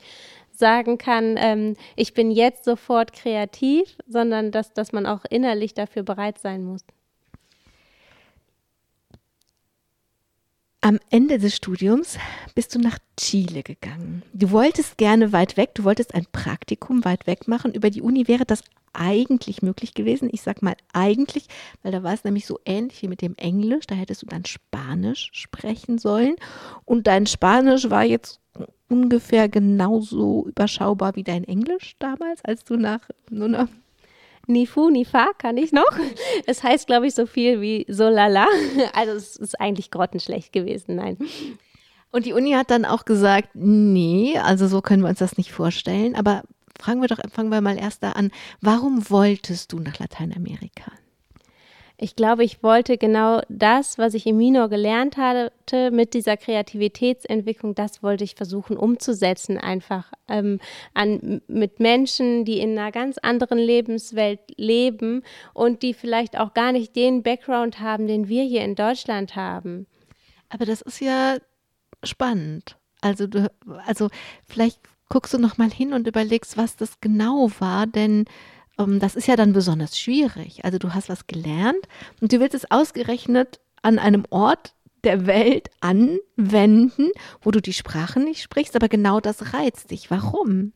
sagen 0.63 0.97
kann, 0.97 1.35
ähm, 1.39 1.75
ich 1.97 2.15
bin 2.15 2.31
jetzt 2.31 2.65
sofort 2.65 3.13
kreativ, 3.13 3.99
sondern 4.07 4.53
dass, 4.53 4.73
dass 4.73 4.93
man 4.93 5.07
auch 5.07 5.25
innerlich 5.29 5.75
dafür 5.75 6.05
bereit 6.05 6.39
sein 6.39 6.63
muss. 6.63 6.85
Am 10.81 11.01
Ende 11.11 11.39
des 11.39 11.57
Studiums 11.57 12.17
bist 12.55 12.77
du 12.77 12.79
nach 12.79 12.99
Chile 13.17 13.65
gegangen. 13.65 14.23
Du 14.33 14.53
wolltest 14.53 14.99
gerne 14.99 15.33
weit 15.33 15.57
weg, 15.57 15.75
du 15.75 15.83
wolltest 15.83 16.15
ein 16.15 16.27
Praktikum 16.31 17.05
weit 17.05 17.27
weg 17.27 17.49
machen. 17.49 17.75
Über 17.75 17.91
die 17.91 18.03
Uni 18.03 18.29
wäre 18.29 18.45
das 18.45 18.63
eigentlich 18.93 19.63
möglich 19.63 19.95
gewesen. 19.95 20.29
Ich 20.33 20.43
sag 20.43 20.63
mal 20.63 20.77
eigentlich, 20.93 21.47
weil 21.83 21.91
da 21.91 22.05
war 22.05 22.15
es 22.15 22.23
nämlich 22.23 22.47
so 22.47 22.61
ähnlich 22.65 23.03
wie 23.03 23.09
mit 23.09 23.21
dem 23.21 23.35
Englisch. 23.37 23.87
Da 23.89 23.97
hättest 23.97 24.23
du 24.23 24.27
dann 24.27 24.45
Spanisch 24.45 25.31
sprechen 25.33 25.99
sollen. 25.99 26.37
Und 26.85 27.09
dein 27.09 27.27
Spanisch 27.27 27.91
war 27.91 28.05
jetzt 28.05 28.42
ungefähr 28.93 29.49
genauso 29.49 30.47
überschaubar 30.47 31.17
wie 31.17 31.25
dein 31.25 31.45
Englisch 31.45 31.97
damals, 31.99 32.45
als 32.45 32.65
du 32.65 32.77
nach 32.77 33.01
nur 33.31 33.49
noch 33.49 33.69
Ni 34.49 34.67
fu, 34.67 34.91
ni 34.91 35.05
fa 35.05 35.29
kann 35.39 35.57
ich 35.57 35.73
noch. 35.73 35.91
Es 36.47 36.63
heißt, 36.63 36.87
glaube 36.87 37.07
ich, 37.07 37.15
so 37.15 37.27
viel 37.27 37.61
wie 37.61 37.87
so 37.89 38.09
lala. 38.09 38.47
Also 38.93 39.13
es 39.13 39.37
ist 39.37 39.61
eigentlich 39.61 39.91
grottenschlecht 39.91 40.53
gewesen, 40.53 40.97
nein. 40.97 41.17
Und 42.11 42.27
die 42.27 42.33
Uni 42.33 42.53
hat 42.53 42.71
dann 42.71 42.85
auch 42.85 43.05
gesagt, 43.05 43.51
nee, 43.55 44.37
also 44.39 44.67
so 44.67 44.83
können 44.83 45.03
wir 45.03 45.09
uns 45.09 45.21
das 45.21 45.39
nicht 45.39 45.53
vorstellen. 45.53 46.15
Aber 46.15 46.43
fragen 46.79 47.01
wir 47.01 47.09
doch, 47.09 47.19
fangen 47.33 47.51
wir 47.51 47.61
mal 47.61 47.79
erst 47.79 48.03
da 48.03 48.13
an. 48.13 48.31
Warum 48.61 49.09
wolltest 49.09 49.73
du 49.73 49.79
nach 49.79 49.99
Lateinamerika? 49.99 50.91
Ich 51.97 52.17
glaube, 52.17 52.45
ich 52.45 52.63
wollte 52.63 52.99
genau 52.99 53.43
das, 53.49 53.99
was 53.99 54.15
ich 54.15 54.27
im 54.27 54.37
Minor 54.37 54.69
gelernt 54.69 55.17
hatte, 55.17 55.53
mit 55.91 56.15
dieser 56.15 56.37
Kreativitätsentwicklung, 56.37 57.75
das 57.75 58.03
wollte 58.03 58.25
ich 58.25 58.35
versuchen 58.35 58.77
umzusetzen, 58.77 59.59
einfach 59.59 60.13
ähm, 60.29 60.59
an, 60.95 61.43
mit 61.47 61.81
Menschen, 61.81 62.45
die 62.45 62.59
in 62.59 62.79
einer 62.79 62.93
ganz 62.93 63.19
anderen 63.19 63.59
Lebenswelt 63.59 64.41
leben 64.57 65.23
und 65.55 65.83
die 65.83 65.95
vielleicht 65.95 66.39
auch 66.39 66.55
gar 66.55 66.73
nicht 66.73 66.97
den 66.97 67.23
Background 67.23 67.81
haben, 67.81 68.07
den 68.07 68.29
wir 68.29 68.43
hier 68.43 68.63
in 68.63 68.75
Deutschland 68.75 69.37
haben. 69.37 69.87
Aber 70.49 70.65
das 70.65 70.83
ist 70.83 71.01
ja 71.01 71.37
spannend. 72.03 72.77
Also, 73.01 73.27
du, 73.27 73.51
also 73.87 74.09
vielleicht 74.47 74.81
guckst 75.09 75.35
du 75.35 75.39
noch 75.39 75.59
mal 75.59 75.71
hin 75.71 75.93
und 75.93 76.07
überlegst, 76.07 76.57
was 76.57 76.77
das 76.77 77.01
genau 77.01 77.51
war, 77.59 77.87
denn 77.87 78.25
das 78.77 79.15
ist 79.15 79.29
ja 79.29 79.37
dann 79.37 79.53
besonders 79.53 79.99
schwierig. 79.99 80.65
Also 80.65 80.79
du 80.79 80.95
hast 80.95 81.09
was 81.09 81.27
gelernt 81.27 81.87
und 82.21 82.33
du 82.33 82.41
willst 82.41 82.55
es 82.55 82.71
ausgerechnet 82.71 83.61
an 83.83 83.99
einem 83.99 84.25
Ort 84.31 84.75
der 85.05 85.27
Welt 85.27 85.71
anwenden, 85.81 87.11
wo 87.41 87.51
du 87.51 87.61
die 87.61 87.73
Sprache 87.73 88.21
nicht 88.21 88.43
sprichst, 88.43 88.77
aber 88.77 88.89
genau 88.89 89.21
das 89.21 89.53
reizt 89.53 89.91
dich. 89.91 90.11
Warum? 90.11 90.73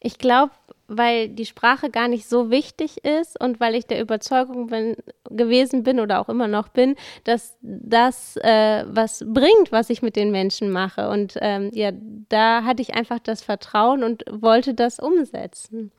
Ich 0.00 0.18
glaube, 0.18 0.52
weil 0.88 1.28
die 1.28 1.44
Sprache 1.44 1.90
gar 1.90 2.08
nicht 2.08 2.28
so 2.28 2.50
wichtig 2.50 3.04
ist 3.04 3.38
und 3.40 3.60
weil 3.60 3.74
ich 3.74 3.86
der 3.86 4.00
Überzeugung 4.00 4.68
bin, 4.68 4.96
gewesen 5.28 5.82
bin 5.82 6.00
oder 6.00 6.20
auch 6.20 6.28
immer 6.28 6.48
noch 6.48 6.68
bin, 6.68 6.96
dass 7.24 7.56
das 7.60 8.36
äh, 8.38 8.84
was 8.88 9.24
bringt, 9.26 9.70
was 9.70 9.90
ich 9.90 10.00
mit 10.00 10.16
den 10.16 10.30
Menschen 10.30 10.70
mache. 10.70 11.10
Und 11.10 11.36
ähm, 11.40 11.70
ja, 11.74 11.92
da 12.28 12.64
hatte 12.64 12.80
ich 12.80 12.94
einfach 12.94 13.18
das 13.18 13.42
Vertrauen 13.42 14.02
und 14.02 14.24
wollte 14.30 14.72
das 14.72 14.98
umsetzen. 14.98 15.92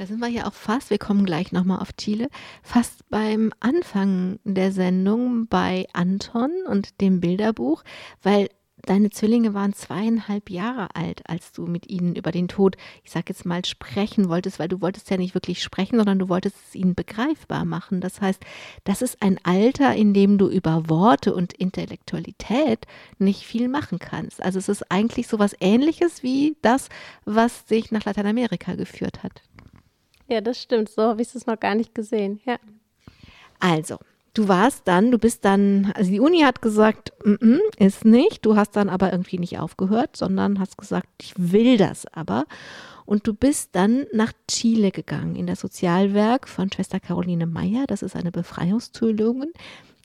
Da 0.00 0.06
sind 0.06 0.20
wir 0.20 0.28
ja 0.28 0.46
auch 0.46 0.54
fast, 0.54 0.88
wir 0.88 0.96
kommen 0.96 1.26
gleich 1.26 1.52
nochmal 1.52 1.80
auf 1.80 1.92
Chile, 1.92 2.28
fast 2.62 3.06
beim 3.10 3.52
Anfang 3.60 4.38
der 4.44 4.72
Sendung 4.72 5.46
bei 5.46 5.88
Anton 5.92 6.50
und 6.66 7.02
dem 7.02 7.20
Bilderbuch, 7.20 7.84
weil 8.22 8.48
deine 8.86 9.10
Zwillinge 9.10 9.52
waren 9.52 9.74
zweieinhalb 9.74 10.48
Jahre 10.48 10.94
alt, 10.96 11.28
als 11.28 11.52
du 11.52 11.66
mit 11.66 11.90
ihnen 11.90 12.16
über 12.16 12.32
den 12.32 12.48
Tod, 12.48 12.78
ich 13.04 13.10
sag 13.10 13.28
jetzt 13.28 13.44
mal, 13.44 13.62
sprechen 13.66 14.30
wolltest, 14.30 14.58
weil 14.58 14.68
du 14.68 14.80
wolltest 14.80 15.10
ja 15.10 15.18
nicht 15.18 15.34
wirklich 15.34 15.62
sprechen, 15.62 15.96
sondern 15.96 16.18
du 16.18 16.30
wolltest 16.30 16.56
es 16.68 16.74
ihnen 16.74 16.94
begreifbar 16.94 17.66
machen. 17.66 18.00
Das 18.00 18.22
heißt, 18.22 18.42
das 18.84 19.02
ist 19.02 19.20
ein 19.20 19.38
Alter, 19.42 19.94
in 19.94 20.14
dem 20.14 20.38
du 20.38 20.48
über 20.48 20.88
Worte 20.88 21.34
und 21.34 21.52
Intellektualität 21.52 22.86
nicht 23.18 23.42
viel 23.42 23.68
machen 23.68 23.98
kannst. 23.98 24.42
Also 24.42 24.58
es 24.58 24.70
ist 24.70 24.90
eigentlich 24.90 25.28
so 25.28 25.38
was 25.38 25.54
ähnliches 25.60 26.22
wie 26.22 26.56
das, 26.62 26.88
was 27.26 27.66
dich 27.66 27.90
nach 27.90 28.06
Lateinamerika 28.06 28.76
geführt 28.76 29.22
hat. 29.22 29.42
Ja, 30.30 30.40
das 30.40 30.62
stimmt. 30.62 30.88
So 30.88 31.02
habe 31.02 31.22
ich 31.22 31.34
es 31.34 31.46
noch 31.46 31.58
gar 31.58 31.74
nicht 31.74 31.94
gesehen. 31.94 32.40
Ja. 32.46 32.56
Also, 33.58 33.98
du 34.32 34.46
warst 34.46 34.86
dann, 34.86 35.10
du 35.10 35.18
bist 35.18 35.44
dann, 35.44 35.92
also 35.96 36.10
die 36.10 36.20
Uni 36.20 36.40
hat 36.40 36.62
gesagt, 36.62 37.12
mm 37.24 37.34
-mm, 37.34 37.60
ist 37.78 38.04
nicht. 38.04 38.46
Du 38.46 38.56
hast 38.56 38.76
dann 38.76 38.88
aber 38.88 39.10
irgendwie 39.10 39.38
nicht 39.38 39.58
aufgehört, 39.58 40.16
sondern 40.16 40.60
hast 40.60 40.78
gesagt, 40.78 41.08
ich 41.20 41.34
will 41.36 41.76
das 41.76 42.06
aber. 42.06 42.44
Und 43.06 43.26
du 43.26 43.34
bist 43.34 43.70
dann 43.72 44.06
nach 44.12 44.32
Chile 44.48 44.92
gegangen, 44.92 45.34
in 45.34 45.48
das 45.48 45.58
Sozialwerk 45.60 46.48
von 46.48 46.70
Schwester 46.70 47.00
Caroline 47.00 47.46
Meyer. 47.46 47.86
Das 47.88 48.02
ist 48.02 48.14
eine 48.14 48.30
Befreiungstheologin. 48.30 49.52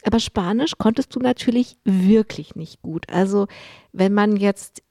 Aber 0.03 0.19
Spanisch 0.19 0.73
konntest 0.79 1.15
du 1.15 1.19
natürlich 1.19 1.77
wirklich 1.83 2.55
nicht 2.55 2.81
gut. 2.81 3.07
Also, 3.09 3.47
wenn 3.93 4.13
man 4.13 4.37
jetzt 4.37 4.81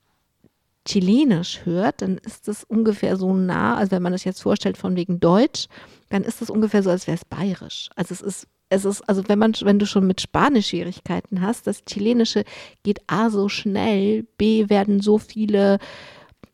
Chilenisch 0.85 1.65
hört, 1.65 2.03
dann 2.03 2.19
ist 2.19 2.49
das 2.49 2.65
ungefähr 2.65 3.17
so 3.17 3.35
nah, 3.35 3.77
also 3.77 3.93
wenn 3.93 4.03
man 4.03 4.13
das 4.13 4.25
jetzt 4.25 4.43
vorstellt 4.43 4.77
von 4.77 4.97
wegen 4.97 5.19
Deutsch, 5.21 5.69
dann 6.11 6.25
ist 6.25 6.41
das 6.41 6.51
ungefähr 6.51 6.83
so, 6.83 6.91
als 6.91 7.07
wäre 7.07 7.17
es 7.17 7.25
bayerisch. 7.25 7.91
Also 7.97 8.13
es 8.13 8.21
ist, 8.21 8.49
es 8.69 8.85
ist, 8.85 9.03
also 9.09 9.23
wenn 9.29 9.39
man, 9.39 9.55
wenn 9.63 9.79
du 9.79 9.87
schon 9.87 10.07
mit 10.07 10.21
Spanisch 10.21 10.69
Schwierigkeiten 10.69 11.41
hast, 11.41 11.67
das 11.67 11.85
Chilenische 11.85 12.45
geht 12.83 13.01
A 13.07 13.31
so 13.31 13.49
schnell, 13.49 14.25
B 14.37 14.69
werden 14.69 15.01
so 15.01 15.19
viele 15.19 15.79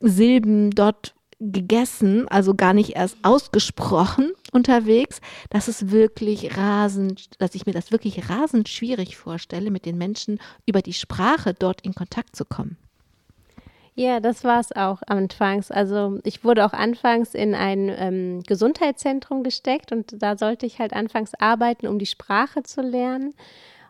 Silben 0.00 0.70
dort 0.70 1.14
gegessen, 1.40 2.28
also 2.28 2.54
gar 2.54 2.74
nicht 2.74 2.90
erst 2.96 3.16
ausgesprochen 3.22 4.32
unterwegs, 4.52 5.20
dass 5.48 5.68
es 5.68 5.90
wirklich 5.90 6.56
rasend, 6.56 7.30
dass 7.40 7.54
ich 7.54 7.64
mir 7.64 7.72
das 7.72 7.92
wirklich 7.92 8.28
rasend 8.28 8.68
schwierig 8.68 9.16
vorstelle, 9.16 9.70
mit 9.70 9.86
den 9.86 9.96
Menschen 9.96 10.38
über 10.66 10.82
die 10.82 10.92
Sprache 10.92 11.54
dort 11.54 11.80
in 11.80 11.94
Kontakt 11.94 12.36
zu 12.36 12.44
kommen. 12.44 12.76
Ja, 13.94 14.20
das 14.20 14.44
war 14.44 14.60
es 14.60 14.72
auch 14.72 15.02
anfangs. 15.06 15.70
Also 15.70 16.20
ich 16.24 16.44
wurde 16.44 16.64
auch 16.64 16.72
anfangs 16.72 17.34
in 17.34 17.54
ein 17.54 17.90
ähm, 17.94 18.42
Gesundheitszentrum 18.46 19.42
gesteckt 19.42 19.92
und 19.92 20.22
da 20.22 20.36
sollte 20.36 20.66
ich 20.66 20.78
halt 20.78 20.92
anfangs 20.92 21.34
arbeiten, 21.34 21.86
um 21.86 21.98
die 21.98 22.06
Sprache 22.06 22.62
zu 22.62 22.80
lernen. 22.80 23.34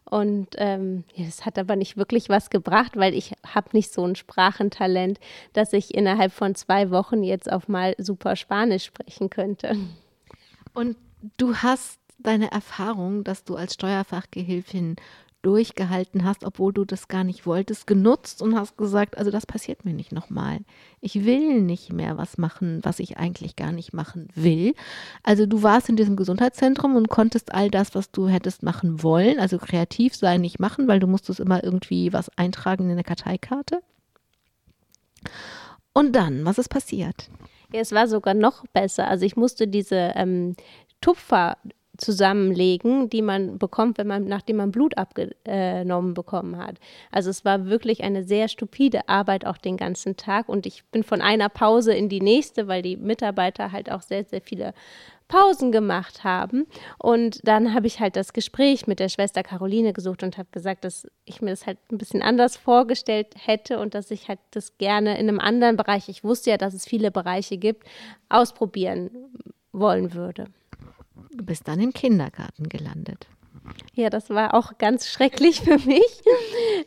Und 0.04 0.48
ähm, 0.56 1.04
das 1.16 1.46
hat 1.46 1.56
aber 1.58 1.76
nicht 1.76 1.96
wirklich 1.96 2.28
was 2.28 2.50
gebracht, 2.50 2.96
weil 2.96 3.14
ich 3.14 3.32
habe 3.46 3.68
nicht 3.72 3.92
so 3.92 4.04
ein 4.04 4.16
Sprachentalent, 4.16 5.20
dass 5.52 5.72
ich 5.72 5.94
innerhalb 5.94 6.32
von 6.32 6.56
zwei 6.56 6.90
Wochen 6.90 7.22
jetzt 7.22 7.50
auf 7.50 7.68
mal 7.68 7.94
super 7.96 8.34
Spanisch 8.34 8.84
sprechen 8.84 9.30
könnte. 9.30 9.76
Und 10.74 10.96
du 11.36 11.54
hast 11.56 12.00
deine 12.18 12.50
Erfahrung, 12.50 13.22
dass 13.22 13.44
du 13.44 13.54
als 13.54 13.74
Steuerfachgehilfin 13.74 14.96
durchgehalten 15.42 16.24
hast, 16.24 16.44
obwohl 16.44 16.72
du 16.72 16.84
das 16.84 17.08
gar 17.08 17.24
nicht 17.24 17.46
wolltest, 17.46 17.86
genutzt 17.86 18.42
und 18.42 18.56
hast 18.56 18.76
gesagt, 18.76 19.16
also 19.16 19.30
das 19.30 19.46
passiert 19.46 19.84
mir 19.84 19.94
nicht 19.94 20.12
nochmal. 20.12 20.58
Ich 21.00 21.24
will 21.24 21.60
nicht 21.62 21.92
mehr 21.92 22.18
was 22.18 22.38
machen, 22.38 22.80
was 22.82 22.98
ich 22.98 23.16
eigentlich 23.16 23.56
gar 23.56 23.72
nicht 23.72 23.92
machen 23.92 24.28
will. 24.34 24.74
Also 25.22 25.46
du 25.46 25.62
warst 25.62 25.88
in 25.88 25.96
diesem 25.96 26.16
Gesundheitszentrum 26.16 26.96
und 26.96 27.08
konntest 27.08 27.54
all 27.54 27.70
das, 27.70 27.94
was 27.94 28.10
du 28.10 28.28
hättest 28.28 28.62
machen 28.62 29.02
wollen, 29.02 29.38
also 29.38 29.58
kreativ 29.58 30.14
sein, 30.14 30.40
nicht 30.42 30.60
machen, 30.60 30.88
weil 30.88 31.00
du 31.00 31.06
musstest 31.06 31.40
immer 31.40 31.64
irgendwie 31.64 32.12
was 32.12 32.30
eintragen 32.36 32.84
in 32.84 32.92
eine 32.92 33.04
Karteikarte. 33.04 33.80
Und 35.92 36.12
dann, 36.12 36.44
was 36.44 36.58
ist 36.58 36.68
passiert? 36.68 37.30
Ja, 37.72 37.80
es 37.80 37.92
war 37.92 38.08
sogar 38.08 38.34
noch 38.34 38.64
besser. 38.72 39.08
Also 39.08 39.24
ich 39.24 39.36
musste 39.36 39.68
diese 39.68 40.12
ähm, 40.16 40.56
Tupfer 41.00 41.56
zusammenlegen, 42.00 43.10
die 43.10 43.22
man 43.22 43.58
bekommt, 43.58 43.98
wenn 43.98 44.06
man, 44.06 44.24
nachdem 44.24 44.56
man 44.56 44.72
Blut 44.72 44.96
abgenommen 44.96 46.14
bekommen 46.14 46.56
hat. 46.56 46.78
Also 47.10 47.30
es 47.30 47.44
war 47.44 47.66
wirklich 47.66 48.02
eine 48.02 48.24
sehr 48.24 48.48
stupide 48.48 49.08
Arbeit 49.08 49.46
auch 49.46 49.58
den 49.58 49.76
ganzen 49.76 50.16
Tag 50.16 50.48
und 50.48 50.66
ich 50.66 50.84
bin 50.86 51.02
von 51.02 51.20
einer 51.20 51.48
Pause 51.48 51.94
in 51.94 52.08
die 52.08 52.20
nächste, 52.20 52.68
weil 52.68 52.82
die 52.82 52.96
Mitarbeiter 52.96 53.72
halt 53.72 53.90
auch 53.90 54.02
sehr, 54.02 54.24
sehr 54.24 54.40
viele 54.40 54.72
Pausen 55.28 55.70
gemacht 55.70 56.24
haben. 56.24 56.66
Und 56.98 57.38
dann 57.46 57.72
habe 57.72 57.86
ich 57.86 58.00
halt 58.00 58.16
das 58.16 58.32
Gespräch 58.32 58.86
mit 58.88 58.98
der 58.98 59.08
Schwester 59.08 59.42
Caroline 59.42 59.92
gesucht 59.92 60.24
und 60.24 60.36
habe 60.36 60.48
gesagt, 60.50 60.84
dass 60.84 61.06
ich 61.24 61.40
mir 61.40 61.50
das 61.50 61.66
halt 61.66 61.78
ein 61.90 61.98
bisschen 61.98 62.20
anders 62.20 62.56
vorgestellt 62.56 63.28
hätte 63.36 63.78
und 63.78 63.94
dass 63.94 64.10
ich 64.10 64.28
halt 64.28 64.40
das 64.50 64.76
gerne 64.76 65.18
in 65.18 65.28
einem 65.28 65.38
anderen 65.38 65.76
Bereich, 65.76 66.08
ich 66.08 66.24
wusste 66.24 66.50
ja, 66.50 66.56
dass 66.56 66.74
es 66.74 66.84
viele 66.84 67.12
Bereiche 67.12 67.58
gibt, 67.58 67.86
ausprobieren 68.28 69.10
wollen 69.72 70.14
würde. 70.14 70.46
Du 71.30 71.44
bist 71.44 71.68
dann 71.68 71.80
im 71.80 71.92
Kindergarten 71.92 72.68
gelandet. 72.68 73.26
Ja, 73.94 74.08
das 74.08 74.30
war 74.30 74.54
auch 74.54 74.78
ganz 74.78 75.06
schrecklich 75.08 75.60
für 75.60 75.78
mich, 75.78 76.22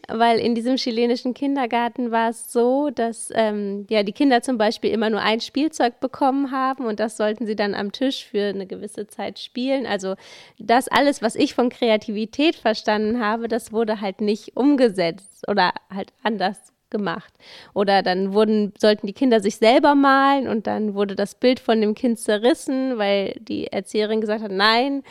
weil 0.08 0.40
in 0.40 0.56
diesem 0.56 0.78
chilenischen 0.78 1.34
Kindergarten 1.34 2.12
war 2.12 2.30
es 2.30 2.52
so, 2.52 2.90
dass 2.90 3.30
ähm, 3.36 3.86
ja, 3.90 4.04
die 4.04 4.12
Kinder 4.12 4.42
zum 4.42 4.58
Beispiel 4.58 4.92
immer 4.92 5.10
nur 5.10 5.22
ein 5.22 5.40
Spielzeug 5.40 6.00
bekommen 6.00 6.52
haben 6.52 6.86
und 6.86 7.00
das 7.00 7.18
sollten 7.18 7.46
sie 7.46 7.56
dann 7.56 7.76
am 7.76 7.92
Tisch 7.92 8.26
für 8.26 8.50
eine 8.50 8.66
gewisse 8.66 9.08
Zeit 9.08 9.40
spielen. 9.40 9.86
Also 9.86 10.16
das 10.58 10.88
alles, 10.88 11.22
was 11.22 11.36
ich 11.36 11.54
von 11.54 11.70
Kreativität 11.70 12.56
verstanden 12.56 13.20
habe, 13.20 13.48
das 13.48 13.72
wurde 13.72 14.02
halt 14.02 14.22
nicht 14.22 14.56
umgesetzt 14.56 15.48
oder 15.48 15.74
halt 15.90 16.12
anders 16.24 16.74
gemacht. 16.94 17.34
Oder 17.74 18.02
dann 18.04 18.34
wurden, 18.34 18.72
sollten 18.80 19.08
die 19.08 19.14
Kinder 19.14 19.42
sich 19.42 19.58
selber 19.58 19.96
malen 19.96 20.48
und 20.48 20.66
dann 20.68 20.94
wurde 20.94 21.18
das 21.18 21.36
Bild 21.36 21.60
von 21.60 21.82
dem 21.82 21.96
Kind 21.96 22.20
zerrissen, 22.20 22.98
weil 22.98 23.36
die 23.42 23.68
Erzieherin 23.68 24.22
gesagt 24.22 24.42
hat, 24.42 24.52
nein, 24.52 25.04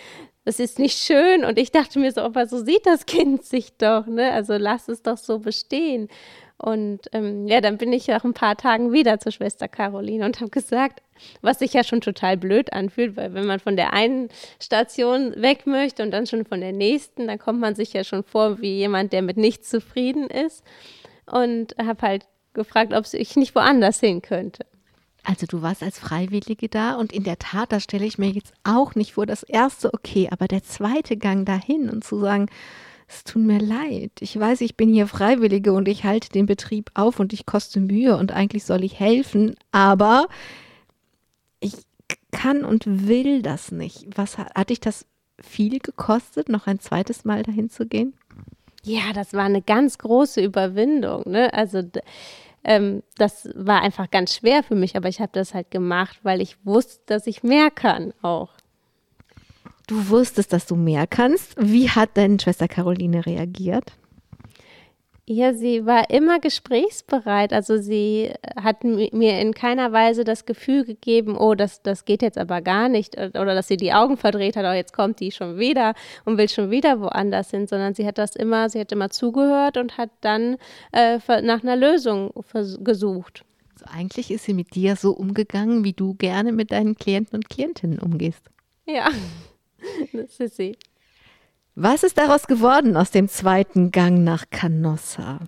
das 0.45 0.59
ist 0.59 0.79
nicht 0.79 0.99
schön. 0.99 1.45
Und 1.45 1.59
ich 1.59 1.71
dachte 1.71 1.99
mir 1.99 2.13
so, 2.13 2.23
aber 2.23 2.47
so 2.47 2.65
sieht 2.65 2.87
das 2.87 3.05
Kind 3.05 3.45
sich 3.45 3.77
doch, 3.77 4.07
ne? 4.07 4.33
Also 4.33 4.57
lass 4.57 4.89
es 4.89 5.03
doch 5.03 5.19
so 5.19 5.41
bestehen. 5.41 6.09
Und 6.63 7.01
ähm, 7.13 7.49
ja, 7.49 7.61
dann 7.61 7.77
bin 7.77 7.93
ich 7.93 8.07
nach 8.07 8.23
ein 8.23 8.35
paar 8.35 8.57
Tagen 8.57 8.93
wieder 8.93 9.19
zur 9.19 9.33
Schwester 9.33 9.67
Caroline 9.67 10.25
und 10.25 10.41
habe 10.41 10.51
gesagt, 10.51 11.03
was 11.41 11.59
sich 11.59 11.73
ja 11.73 11.83
schon 11.83 12.01
total 12.01 12.37
blöd 12.37 12.73
anfühlt, 12.73 13.17
weil 13.17 13.35
wenn 13.35 13.47
man 13.47 13.59
von 13.59 13.75
der 13.75 13.93
einen 13.93 14.29
Station 14.61 15.35
weg 15.37 15.67
möchte 15.67 16.05
und 16.05 16.13
dann 16.13 16.29
schon 16.29 16.45
von 16.45 16.61
der 16.61 16.73
nächsten, 16.73 17.27
dann 17.27 17.41
kommt 17.41 17.59
man 17.59 17.75
sich 17.75 17.93
ja 17.93 18.05
schon 18.05 18.23
vor 18.23 18.61
wie 18.61 18.77
jemand, 18.77 19.13
der 19.13 19.23
mit 19.23 19.37
nichts 19.37 19.71
zufrieden 19.71 20.29
ist. 20.29 20.63
Und 21.33 21.75
habe 21.83 22.03
halt 22.03 22.27
gefragt, 22.53 22.93
ob 22.93 23.07
ich 23.13 23.37
nicht 23.37 23.55
woanders 23.55 24.01
hin 24.01 24.21
könnte. 24.21 24.67
Also 25.25 25.47
du 25.47 25.63
warst 25.63 25.83
als 25.83 25.99
Freiwillige 25.99 26.69
da 26.69 26.97
und 26.97 27.13
in 27.13 27.23
der 27.23 27.39
Tat, 27.39 27.73
das 27.73 27.85
stelle 27.85 28.05
ich 28.05 28.19
mir 28.19 28.29
jetzt 28.29 28.53
auch 28.65 28.95
nicht 28.95 29.15
vor, 29.15 29.25
das 29.25 29.43
erste 29.43 29.95
okay, 29.95 30.29
aber 30.31 30.47
der 30.47 30.63
zweite 30.63 31.17
Gang 31.17 31.47
dahin 31.47 31.89
und 31.89 32.05
zu 32.05 32.19
sagen, 32.19 32.49
es 33.09 33.25
tut 33.25 33.43
mir 33.43 33.61
leid, 33.61 34.11
ich 34.21 34.39
weiß, 34.39 34.61
ich 34.61 34.77
bin 34.77 34.93
hier 34.93 35.07
Freiwillige 35.07 35.73
und 35.73 35.87
ich 35.87 36.05
halte 36.05 36.29
den 36.29 36.47
Betrieb 36.47 36.91
auf 36.95 37.19
und 37.21 37.33
ich 37.33 37.47
koste 37.47 37.81
Mühe 37.81 38.17
und 38.17 38.33
eigentlich 38.33 38.65
soll 38.65 38.85
ich 38.85 38.99
helfen, 38.99 39.55
aber 39.71 40.27
ich 41.61 41.75
kann 42.33 42.65
und 42.65 43.07
will 43.09 43.43
das 43.43 43.71
nicht. 43.71 44.07
Was 44.17 44.39
hat 44.39 44.71
dich 44.71 44.81
das 44.81 45.07
viel 45.41 45.79
gekostet, 45.79 46.49
noch 46.49 46.67
ein 46.67 46.81
zweites 46.81 47.25
Mal 47.25 47.43
dahin 47.43 47.71
zu 47.71 47.87
gehen? 47.87 48.15
Ja, 48.85 49.13
das 49.15 49.33
war 49.33 49.45
eine 49.45 49.63
ganz 49.63 49.99
große 49.99 50.41
Überwindung. 50.41 51.23
Ne? 51.27 51.53
Also 51.55 51.83
ähm, 52.65 53.03
das 53.17 53.49
war 53.55 53.83
einfach 53.83 54.11
ganz 54.11 54.35
schwer 54.35 54.63
für 54.63 54.75
mich, 54.75 54.97
aber 54.97 55.09
ich 55.09 55.21
habe 55.21 55.33
das 55.33 55.55
halt 55.55 55.71
gemacht, 55.71 56.19
weil 56.23 56.41
ich 56.41 56.57
wusste, 56.65 57.01
dass 57.07 57.27
ich 57.27 57.43
mehr 57.43 57.71
kann 57.71 58.13
auch. 58.23 58.51
Du 59.87 60.09
wusstest, 60.09 60.53
dass 60.53 60.67
du 60.67 60.77
mehr 60.77 61.07
kannst. 61.07 61.55
Wie 61.59 61.91
hat 61.91 62.11
deine 62.15 62.39
Schwester 62.41 62.69
Caroline 62.69 63.27
reagiert? 63.27 63.93
Ja, 65.25 65.55
sie 65.55 65.87
war 65.87 66.11
immer 66.11 66.41
gesprächsbereit. 66.41 67.53
Also 67.53 67.79
sie 67.79 68.33
hat 68.57 68.83
mir 68.83 69.41
in 69.41 69.55
keiner 69.55 69.93
Weise 69.93 70.25
das 70.25 70.47
Gefühl 70.47 70.85
gegeben, 70.85 71.37
oh, 71.37 71.55
das, 71.55 71.81
das 71.81 72.05
geht 72.05 72.23
jetzt 72.23 72.39
aber 72.39 72.61
gar 72.61 72.89
nicht. 72.89 73.17
Oder 73.17 73.55
dass 73.55 73.69
sie 73.69 73.77
die 73.77 73.93
Augen 73.93 74.17
verdreht 74.17 74.57
hat, 74.57 74.65
oh, 74.65 74.73
jetzt 74.73 74.93
kommt 74.93 75.21
die 75.21 75.31
schon 75.31 75.59
wieder 75.59 75.95
und 76.25 76.39
will 76.39 76.49
schon 76.49 76.73
wieder 76.73 77.01
woanders 77.01 77.53
hin, 77.53 77.69
sondern 77.69 77.95
sie 77.95 78.05
hat 78.05 78.19
das 78.19 78.35
immer, 78.35 78.69
sie 78.69 78.81
hat 78.81 78.91
immer 78.91 79.11
zugehört 79.11 79.77
und 79.77 79.97
hat 79.97 80.11
dann 80.23 80.57
äh, 80.91 81.19
nach 81.43 81.63
einer 81.63 81.77
Lösung 81.77 82.33
gesucht. 82.81 83.45
Also 83.75 83.87
eigentlich 83.97 84.33
ist 84.33 84.45
sie 84.45 84.55
mit 84.55 84.75
dir 84.75 84.97
so 84.97 85.13
umgegangen, 85.13 85.85
wie 85.85 85.93
du 85.93 86.15
gerne 86.15 86.51
mit 86.51 86.73
deinen 86.73 86.97
Klienten 86.97 87.37
und 87.37 87.49
Klientinnen 87.49 88.01
umgehst. 88.01 88.43
Ja, 88.87 89.09
das 90.13 90.41
ist 90.41 90.57
sie. 90.57 90.77
Was 91.75 92.03
ist 92.03 92.19
daraus 92.19 92.47
geworden 92.47 92.97
aus 92.99 93.11
dem 93.11 93.29
zweiten 93.29 93.93
Gang 93.93 94.25
nach 94.25 94.45
Canossa? 94.51 95.41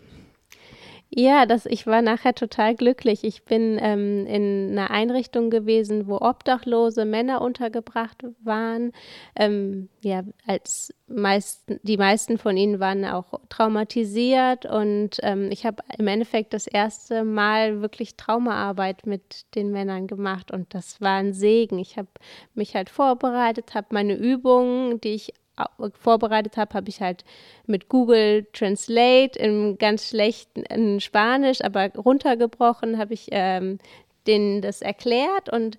Ja, 1.17 1.47
das, 1.47 1.65
ich 1.67 1.87
war 1.87 2.03
nachher 2.03 2.35
total 2.35 2.75
glücklich. 2.75 3.23
Ich 3.23 3.45
bin 3.45 3.79
ähm, 3.81 4.27
in 4.27 4.71
einer 4.73 4.91
Einrichtung 4.91 5.49
gewesen, 5.49 6.09
wo 6.09 6.17
obdachlose 6.17 7.05
Männer 7.05 7.41
untergebracht 7.41 8.25
waren. 8.43 8.91
Ähm, 9.37 9.91
ja, 10.01 10.25
als 10.45 10.93
meist, 11.07 11.63
die 11.83 11.99
meisten 11.99 12.37
von 12.37 12.57
ihnen 12.57 12.81
waren 12.81 13.05
auch 13.05 13.39
traumatisiert 13.49 14.67
und 14.67 15.19
ähm, 15.23 15.51
ich 15.53 15.65
habe 15.65 15.85
im 15.99 16.09
Endeffekt 16.09 16.53
das 16.53 16.67
erste 16.67 17.23
Mal 17.23 17.81
wirklich 17.81 18.17
Traumaarbeit 18.17 19.07
mit 19.07 19.55
den 19.55 19.71
Männern 19.71 20.09
gemacht 20.09 20.51
und 20.51 20.75
das 20.75 21.01
war 21.01 21.19
ein 21.19 21.33
Segen. 21.33 21.79
Ich 21.79 21.97
habe 21.97 22.09
mich 22.55 22.75
halt 22.75 22.91
vorbereitet, 22.91 23.75
habe 23.75 23.89
meine 23.91 24.17
Übungen, 24.17 25.01
die 25.01 25.11
ich 25.11 25.33
vorbereitet 26.01 26.57
habe, 26.57 26.75
habe 26.75 26.89
ich 26.89 27.01
halt 27.01 27.25
mit 27.67 27.89
Google 27.89 28.47
Translate 28.53 29.39
im 29.39 29.79
ganz 29.79 30.09
schlechten 30.09 31.01
Spanisch, 31.01 31.63
aber 31.63 31.91
runtergebrochen, 31.95 32.99
habe 32.99 33.15
ich 33.15 33.29
ähm, 33.31 33.79
denen 34.27 34.63
das 34.63 34.83
erklärt. 34.83 35.49
Und 35.49 35.79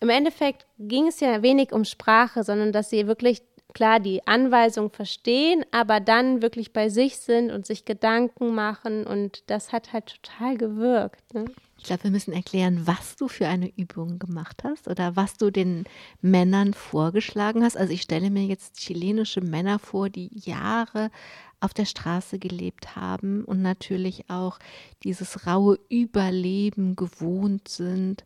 im 0.00 0.08
Endeffekt 0.08 0.66
ging 0.78 1.08
es 1.08 1.20
ja 1.20 1.42
wenig 1.42 1.72
um 1.72 1.84
Sprache, 1.84 2.42
sondern 2.42 2.72
dass 2.72 2.90
sie 2.90 3.06
wirklich 3.06 3.42
klar 3.72 4.00
die 4.00 4.26
Anweisung 4.26 4.90
verstehen, 4.90 5.64
aber 5.70 6.00
dann 6.00 6.42
wirklich 6.42 6.72
bei 6.72 6.88
sich 6.88 7.16
sind 7.18 7.50
und 7.50 7.66
sich 7.66 7.84
Gedanken 7.84 8.54
machen 8.54 9.06
und 9.06 9.42
das 9.50 9.72
hat 9.72 9.92
halt 9.92 10.20
total 10.22 10.56
gewirkt. 10.56 11.34
Ne? 11.34 11.44
Ich 11.78 11.84
glaube, 11.84 12.04
wir 12.04 12.10
müssen 12.10 12.34
erklären, 12.34 12.86
was 12.86 13.16
du 13.16 13.26
für 13.26 13.48
eine 13.48 13.72
Übung 13.74 14.18
gemacht 14.18 14.64
hast 14.64 14.86
oder 14.86 15.16
was 15.16 15.38
du 15.38 15.50
den 15.50 15.84
Männern 16.20 16.74
vorgeschlagen 16.74 17.64
hast. 17.64 17.76
Also 17.76 17.94
ich 17.94 18.02
stelle 18.02 18.30
mir 18.30 18.44
jetzt 18.44 18.76
chilenische 18.76 19.40
Männer 19.40 19.78
vor, 19.78 20.10
die 20.10 20.30
Jahre 20.32 21.10
auf 21.58 21.72
der 21.72 21.86
Straße 21.86 22.38
gelebt 22.38 22.96
haben 22.96 23.44
und 23.44 23.62
natürlich 23.62 24.28
auch 24.28 24.58
dieses 25.04 25.46
raue 25.46 25.78
Überleben 25.88 26.96
gewohnt 26.96 27.68
sind, 27.68 28.24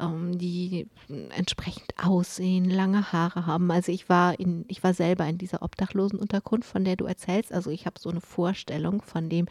ähm, 0.00 0.38
die 0.38 0.88
entsprechend 1.30 1.92
aussehen, 2.02 2.68
lange 2.68 3.12
Haare 3.12 3.46
haben. 3.46 3.70
Also 3.70 3.92
ich 3.92 4.08
war 4.08 4.38
in, 4.38 4.64
ich 4.68 4.82
war 4.82 4.94
selber 4.94 5.26
in 5.26 5.38
dieser 5.38 5.62
Obdachlosenunterkunft, 5.62 6.68
von 6.68 6.84
der 6.84 6.96
du 6.96 7.04
erzählst. 7.04 7.52
Also 7.52 7.70
ich 7.70 7.86
habe 7.86 8.00
so 8.00 8.10
eine 8.10 8.20
Vorstellung 8.20 9.02
von 9.02 9.28
dem, 9.28 9.46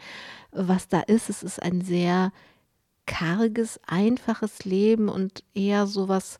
was 0.52 0.88
da 0.88 1.00
ist. 1.00 1.30
Es 1.30 1.42
ist 1.42 1.62
ein 1.62 1.80
sehr 1.80 2.32
karges, 3.06 3.80
einfaches 3.86 4.64
Leben 4.64 5.08
und 5.08 5.42
eher 5.54 5.86
sowas, 5.86 6.38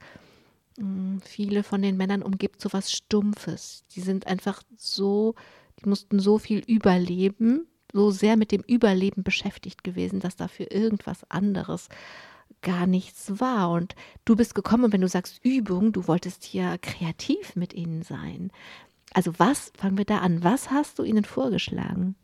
hm, 0.79 1.21
viele 1.25 1.63
von 1.63 1.83
den 1.83 1.97
Männern 1.97 2.23
umgibt 2.23 2.61
sowas 2.61 2.93
Stumpfes. 2.93 3.85
Die 3.95 4.01
sind 4.01 4.27
einfach 4.27 4.63
so, 4.77 5.35
die 5.83 5.89
mussten 5.89 6.21
so 6.21 6.39
viel 6.39 6.63
überleben, 6.67 7.67
so 7.93 8.11
sehr 8.11 8.37
mit 8.37 8.53
dem 8.53 8.63
Überleben 8.63 9.23
beschäftigt 9.23 9.83
gewesen, 9.83 10.21
dass 10.21 10.37
dafür 10.37 10.71
irgendwas 10.71 11.29
anderes 11.29 11.89
gar 12.63 12.87
nichts 12.87 13.41
war. 13.41 13.71
Und 13.71 13.95
du 14.25 14.37
bist 14.37 14.55
gekommen 14.55 14.85
und 14.85 14.93
wenn 14.93 15.01
du 15.01 15.09
sagst 15.09 15.45
Übung, 15.45 15.93
du 15.93 16.07
wolltest 16.07 16.53
ja 16.53 16.77
kreativ 16.79 17.57
mit 17.57 17.75
ihnen 17.75 18.03
sein. 18.03 18.51
Also 19.13 19.33
was, 19.39 19.73
fangen 19.77 19.99
wir 19.99 20.05
da 20.05 20.19
an, 20.19 20.45
was 20.45 20.71
hast 20.71 20.99
du 20.99 21.03
ihnen 21.03 21.25
vorgeschlagen? 21.25 22.15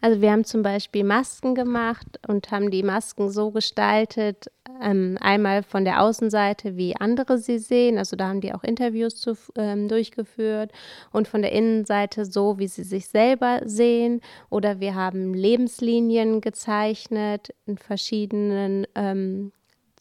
Also 0.00 0.20
wir 0.20 0.30
haben 0.30 0.44
zum 0.44 0.62
Beispiel 0.62 1.04
Masken 1.04 1.54
gemacht 1.54 2.06
und 2.28 2.50
haben 2.50 2.70
die 2.70 2.82
Masken 2.82 3.30
so 3.30 3.50
gestaltet, 3.50 4.46
ähm, 4.82 5.16
einmal 5.20 5.62
von 5.62 5.86
der 5.86 6.02
Außenseite, 6.02 6.76
wie 6.76 6.96
andere 6.96 7.38
sie 7.38 7.58
sehen, 7.58 7.96
also 7.96 8.14
da 8.14 8.28
haben 8.28 8.42
die 8.42 8.52
auch 8.52 8.62
Interviews 8.62 9.16
zu, 9.16 9.36
ähm, 9.56 9.88
durchgeführt 9.88 10.70
und 11.12 11.28
von 11.28 11.40
der 11.40 11.52
Innenseite 11.52 12.26
so, 12.26 12.58
wie 12.58 12.68
sie 12.68 12.84
sich 12.84 13.08
selber 13.08 13.62
sehen. 13.64 14.20
Oder 14.50 14.80
wir 14.80 14.94
haben 14.94 15.32
Lebenslinien 15.32 16.42
gezeichnet 16.42 17.54
in 17.64 17.78
verschiedenen 17.78 18.86
ähm, 18.94 19.52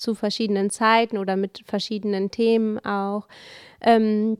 zu 0.06 0.16
verschiedenen 0.16 0.70
Zeiten 0.70 1.18
oder 1.18 1.36
mit 1.36 1.64
verschiedenen 1.66 2.32
Themen 2.32 2.80
auch. 2.86 3.28
Ähm, 3.82 4.38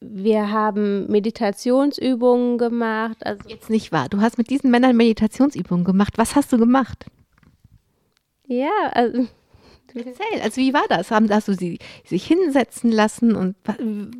wir 0.00 0.50
haben 0.50 1.06
Meditationsübungen 1.06 2.58
gemacht. 2.58 3.24
Also 3.24 3.48
Jetzt 3.48 3.70
nicht 3.70 3.92
wahr. 3.92 4.08
Du 4.08 4.20
hast 4.20 4.38
mit 4.38 4.50
diesen 4.50 4.70
Männern 4.70 4.96
Meditationsübungen 4.96 5.84
gemacht. 5.84 6.14
Was 6.16 6.34
hast 6.34 6.52
du 6.52 6.58
gemacht? 6.58 7.06
Ja, 8.46 8.70
also 8.92 9.26
Erzähl, 9.94 10.40
also 10.42 10.56
wie 10.56 10.74
war 10.74 10.84
das? 10.88 11.12
Haben, 11.12 11.30
hast 11.30 11.46
du 11.46 11.54
sie 11.54 11.78
sich 12.04 12.26
hinsetzen 12.26 12.90
lassen 12.90 13.36
und 13.36 13.54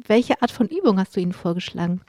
welche 0.06 0.40
Art 0.40 0.52
von 0.52 0.68
Übung 0.68 1.00
hast 1.00 1.16
du 1.16 1.20
ihnen 1.20 1.32
vorgeschlagen? 1.32 2.00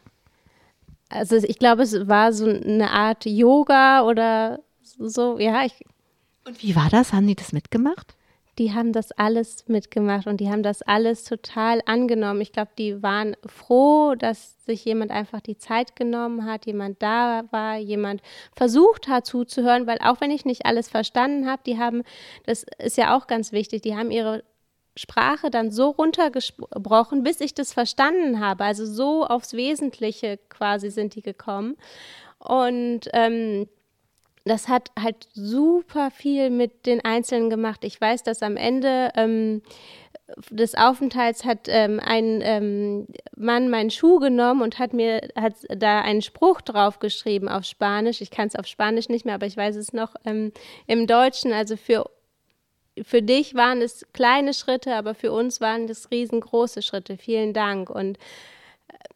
Also 1.10 1.38
ich 1.38 1.58
glaube, 1.58 1.82
es 1.82 2.08
war 2.08 2.32
so 2.32 2.45
eine 2.45 2.91
Art 2.91 3.26
Yoga 3.26 4.03
oder 4.03 4.60
so, 4.84 5.39
ja. 5.39 5.66
Ich, 5.66 5.84
und 6.46 6.62
wie 6.64 6.76
war 6.76 6.89
das? 6.89 7.14
Haben 7.14 7.28
die 7.28 7.36
das 7.36 7.52
mitgemacht? 7.52 8.16
die 8.58 8.74
haben 8.74 8.93
das 8.93 9.12
alles 9.12 9.68
mitgemacht 9.68 10.28
und 10.28 10.39
die 10.39 10.50
haben 10.50 10.64
das 10.64 10.82
alles 10.82 11.24
total 11.26 11.82
angenommen. 11.86 12.41
Ich 12.41 12.54
glaube, 12.54 12.72
die 12.78 13.04
waren 13.04 13.36
froh, 13.46 14.16
dass 14.16 14.64
sich 14.66 14.86
jemand 14.86 15.12
einfach 15.12 15.41
die 15.41 15.58
Zeit 15.58 15.96
genommen 15.96 16.46
hat, 16.46 16.66
jemand 16.66 17.02
da 17.04 17.43
war, 17.52 17.78
jemand 17.78 18.22
versucht 18.56 19.08
hat 19.08 19.26
zuzuhören, 19.26 19.88
weil 19.88 19.98
auch 20.00 20.22
wenn 20.22 20.32
ich 20.32 20.46
nicht 20.46 20.66
alles 20.66 20.88
verstanden 20.88 21.48
habe, 21.48 21.62
die 21.66 21.78
haben, 21.78 22.04
das 22.46 22.66
ist 22.80 22.98
ja 22.98 23.16
auch 23.16 23.28
ganz 23.28 23.52
wichtig, 23.52 23.82
die 23.82 23.96
haben 23.96 24.12
ihre 24.12 24.43
Sprache 24.98 25.50
dann 25.50 25.72
so 25.72 25.89
runtergebrochen, 25.89 27.24
bis 27.24 27.41
ich 27.41 27.54
das 27.54 27.74
verstanden 27.74 28.39
habe. 28.39 28.64
Also 28.64 28.86
so 28.86 29.26
aufs 29.26 29.54
Wesentliche 29.54 30.39
quasi 30.48 30.89
sind 30.89 31.16
die 31.16 31.22
gekommen. 31.22 31.76
Und 32.39 33.02
ähm, 33.12 33.68
das 34.46 34.68
hat 34.68 34.91
halt 35.00 35.28
super 35.34 36.12
viel 36.12 36.52
mit 36.52 36.86
den 36.86 37.04
Einzelnen 37.04 37.50
gemacht. 37.50 37.84
Ich 37.84 38.00
weiß, 38.00 38.22
dass 38.24 38.43
am 38.43 38.58
Ende 38.58 39.12
ähm, 39.16 39.64
des 40.50 40.76
Aufenthalts 40.76 41.46
hat 41.46 41.68
ähm, 41.68 42.00
ein 42.00 42.41
ähm, 42.43 43.08
Mann 43.36 43.70
meinen 43.70 43.89
Schuh 43.89 44.20
genommen 44.20 44.62
und 44.62 44.78
hat 44.78 44.93
mir 44.93 45.22
hat 45.36 45.54
da 45.70 46.02
einen 46.02 46.22
Spruch 46.22 46.62
drauf 46.62 47.00
geschrieben 47.00 47.50
auf 47.50 47.66
Spanisch. 47.66 48.22
Ich 48.22 48.30
kann 48.30 48.48
es 48.48 48.56
auf 48.56 48.68
Spanisch 48.68 49.10
nicht 49.10 49.26
mehr, 49.26 49.36
aber 49.36 49.48
ich 49.48 49.58
weiß 49.58 49.76
es 49.76 49.93
noch 49.93 50.16
ähm, 50.26 50.52
im 50.86 51.08
Deutschen. 51.08 51.52
Also 51.52 51.76
für 51.76 52.06
für 53.04 53.22
dich 53.22 53.56
waren 53.56 53.82
es 53.82 54.06
kleine 54.14 54.54
Schritte, 54.54 54.96
aber 54.96 55.16
für 55.16 55.32
uns 55.32 55.60
waren 55.60 55.89
es 55.89 56.12
riesengroße 56.12 56.82
Schritte. 56.82 57.18
Vielen 57.18 57.54
Dank 57.54 57.89
und 57.89 58.18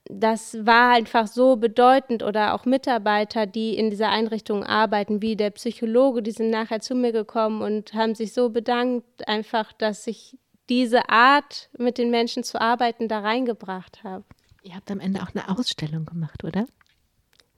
das 0.09 0.65
war 0.65 0.93
einfach 0.93 1.27
so 1.27 1.55
bedeutend 1.55 2.23
oder 2.23 2.55
auch 2.55 2.65
Mitarbeiter, 2.65 3.45
die 3.45 3.77
in 3.77 3.91
dieser 3.91 4.09
Einrichtung 4.09 4.63
arbeiten, 4.63 5.21
wie 5.21 5.35
der 5.35 5.51
Psychologe, 5.51 6.23
die 6.23 6.31
sind 6.31 6.49
nachher 6.49 6.79
zu 6.79 6.95
mir 6.95 7.11
gekommen 7.11 7.61
und 7.61 7.93
haben 7.93 8.15
sich 8.15 8.33
so 8.33 8.49
bedankt, 8.49 9.27
einfach, 9.27 9.71
dass 9.73 10.07
ich 10.07 10.37
diese 10.67 11.09
Art, 11.09 11.69
mit 11.77 11.97
den 11.97 12.09
Menschen 12.09 12.43
zu 12.43 12.59
arbeiten, 12.59 13.07
da 13.07 13.19
reingebracht 13.19 14.03
habe. 14.03 14.25
Ihr 14.63 14.75
habt 14.75 14.89
am 14.91 14.99
Ende 14.99 15.21
auch 15.21 15.33
eine 15.33 15.47
Ausstellung 15.49 16.05
gemacht, 16.05 16.43
oder? 16.43 16.65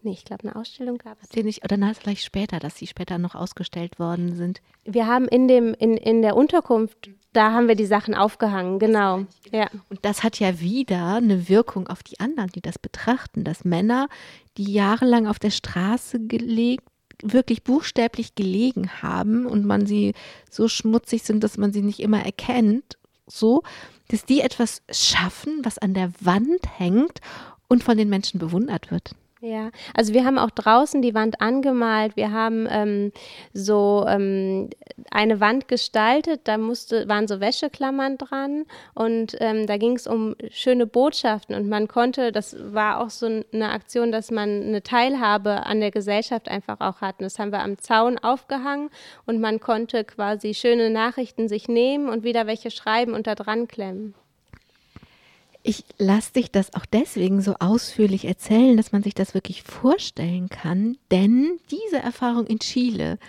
Nee, 0.03 0.13
ich 0.13 0.25
glaube, 0.25 0.43
eine 0.43 0.55
Ausstellung 0.55 0.97
gab 0.97 1.17
es. 1.21 1.43
nicht, 1.43 1.63
oder 1.63 1.77
na, 1.77 1.93
vielleicht 1.93 2.23
später, 2.23 2.59
dass 2.59 2.77
sie 2.77 2.87
später 2.87 3.19
noch 3.19 3.35
ausgestellt 3.35 3.99
worden 3.99 4.35
sind. 4.35 4.61
Wir 4.83 5.05
haben 5.05 5.27
in 5.27 5.47
dem, 5.47 5.75
in, 5.75 5.95
in 5.95 6.23
der 6.23 6.35
Unterkunft, 6.35 7.11
da 7.33 7.51
haben 7.51 7.67
wir 7.67 7.75
die 7.75 7.85
Sachen 7.85 8.15
aufgehangen, 8.15 8.79
genau. 8.79 9.25
Ja. 9.51 9.69
Und 9.89 10.03
das 10.03 10.23
hat 10.23 10.39
ja 10.39 10.59
wieder 10.59 11.15
eine 11.15 11.47
Wirkung 11.47 11.87
auf 11.87 12.01
die 12.01 12.19
anderen, 12.19 12.49
die 12.49 12.61
das 12.61 12.79
betrachten, 12.79 13.43
dass 13.43 13.63
Männer, 13.63 14.09
die 14.57 14.71
jahrelang 14.71 15.27
auf 15.27 15.37
der 15.37 15.51
Straße 15.51 16.19
gelegt, 16.25 16.83
wirklich 17.21 17.63
buchstäblich 17.63 18.33
gelegen 18.33 19.03
haben 19.03 19.45
und 19.45 19.65
man 19.65 19.85
sie 19.85 20.13
so 20.49 20.67
schmutzig 20.67 21.21
sind, 21.21 21.43
dass 21.43 21.57
man 21.57 21.71
sie 21.71 21.83
nicht 21.83 21.99
immer 21.99 22.25
erkennt, 22.25 22.97
so, 23.27 23.61
dass 24.07 24.25
die 24.25 24.41
etwas 24.41 24.81
schaffen, 24.89 25.59
was 25.63 25.77
an 25.77 25.93
der 25.93 26.11
Wand 26.19 26.79
hängt 26.79 27.21
und 27.67 27.83
von 27.83 27.97
den 27.97 28.09
Menschen 28.09 28.39
bewundert 28.39 28.89
wird. 28.89 29.11
Ja, 29.43 29.71
also 29.95 30.13
wir 30.13 30.23
haben 30.23 30.37
auch 30.37 30.51
draußen 30.51 31.01
die 31.01 31.15
Wand 31.15 31.41
angemalt. 31.41 32.15
Wir 32.15 32.31
haben 32.31 32.67
ähm, 32.69 33.11
so 33.53 34.05
ähm, 34.07 34.69
eine 35.09 35.39
Wand 35.39 35.67
gestaltet, 35.67 36.41
da 36.43 36.59
musste, 36.59 37.07
waren 37.09 37.27
so 37.27 37.39
Wäscheklammern 37.39 38.19
dran 38.19 38.65
und 38.93 39.35
ähm, 39.39 39.65
da 39.65 39.77
ging 39.77 39.95
es 39.95 40.05
um 40.05 40.35
schöne 40.51 40.85
Botschaften 40.85 41.55
und 41.55 41.67
man 41.67 41.87
konnte, 41.87 42.31
das 42.31 42.55
war 42.71 43.01
auch 43.01 43.09
so 43.09 43.25
eine 43.51 43.71
Aktion, 43.71 44.11
dass 44.11 44.29
man 44.29 44.61
eine 44.61 44.83
Teilhabe 44.83 45.65
an 45.65 45.79
der 45.79 45.89
Gesellschaft 45.89 46.47
einfach 46.47 46.79
auch 46.79 47.01
hatten. 47.01 47.23
Das 47.23 47.39
haben 47.39 47.51
wir 47.51 47.63
am 47.63 47.79
Zaun 47.79 48.19
aufgehangen 48.19 48.91
und 49.25 49.41
man 49.41 49.59
konnte 49.59 50.03
quasi 50.03 50.53
schöne 50.53 50.91
Nachrichten 50.91 51.49
sich 51.49 51.67
nehmen 51.67 52.09
und 52.09 52.23
wieder 52.23 52.45
welche 52.45 52.69
schreiben 52.69 53.15
und 53.15 53.25
da 53.25 53.33
dran 53.33 53.67
klemmen. 53.67 54.13
Ich 55.63 55.83
lasse 55.97 56.33
dich 56.33 56.51
das 56.51 56.73
auch 56.73 56.85
deswegen 56.85 57.41
so 57.41 57.55
ausführlich 57.59 58.25
erzählen, 58.25 58.77
dass 58.77 58.91
man 58.91 59.03
sich 59.03 59.13
das 59.13 59.35
wirklich 59.35 59.61
vorstellen 59.61 60.49
kann, 60.49 60.97
denn 61.11 61.59
diese 61.69 61.97
Erfahrung 61.97 62.47
in 62.47 62.59
Chile, 62.59 63.19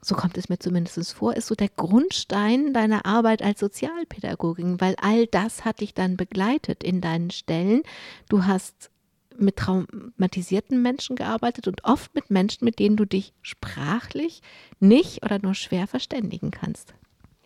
so 0.00 0.14
kommt 0.14 0.38
es 0.38 0.48
mir 0.48 0.58
zumindest 0.58 1.12
vor, 1.12 1.36
ist 1.36 1.48
so 1.48 1.56
der 1.56 1.68
Grundstein 1.68 2.72
deiner 2.72 3.06
Arbeit 3.06 3.42
als 3.42 3.58
Sozialpädagogin, 3.60 4.80
weil 4.80 4.94
all 5.00 5.26
das 5.26 5.64
hat 5.64 5.80
dich 5.80 5.92
dann 5.92 6.16
begleitet 6.16 6.84
in 6.84 7.00
deinen 7.00 7.30
Stellen. 7.30 7.82
Du 8.28 8.46
hast 8.46 8.90
mit 9.36 9.56
traumatisierten 9.56 10.80
Menschen 10.80 11.16
gearbeitet 11.16 11.66
und 11.66 11.84
oft 11.84 12.14
mit 12.14 12.30
Menschen, 12.30 12.64
mit 12.64 12.78
denen 12.78 12.96
du 12.96 13.04
dich 13.04 13.32
sprachlich 13.42 14.42
nicht 14.78 15.24
oder 15.24 15.40
nur 15.40 15.54
schwer 15.54 15.86
verständigen 15.86 16.50
kannst. 16.50 16.94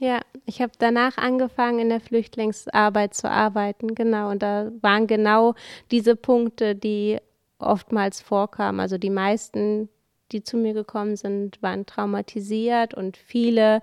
Ja, 0.04 0.20
ich 0.44 0.60
habe 0.60 0.72
danach 0.78 1.16
angefangen, 1.16 1.78
in 1.78 1.88
der 1.88 1.98
Flüchtlingsarbeit 1.98 3.14
zu 3.14 3.30
arbeiten, 3.30 3.94
genau. 3.94 4.28
Und 4.30 4.42
da 4.42 4.70
waren 4.82 5.06
genau 5.06 5.54
diese 5.90 6.14
Punkte, 6.14 6.74
die 6.74 7.16
oftmals 7.58 8.20
vorkamen. 8.20 8.80
Also 8.80 8.98
die 8.98 9.08
meisten, 9.08 9.88
die 10.30 10.42
zu 10.42 10.58
mir 10.58 10.74
gekommen 10.74 11.16
sind, 11.16 11.62
waren 11.62 11.86
traumatisiert 11.86 12.92
und 12.92 13.16
viele, 13.16 13.80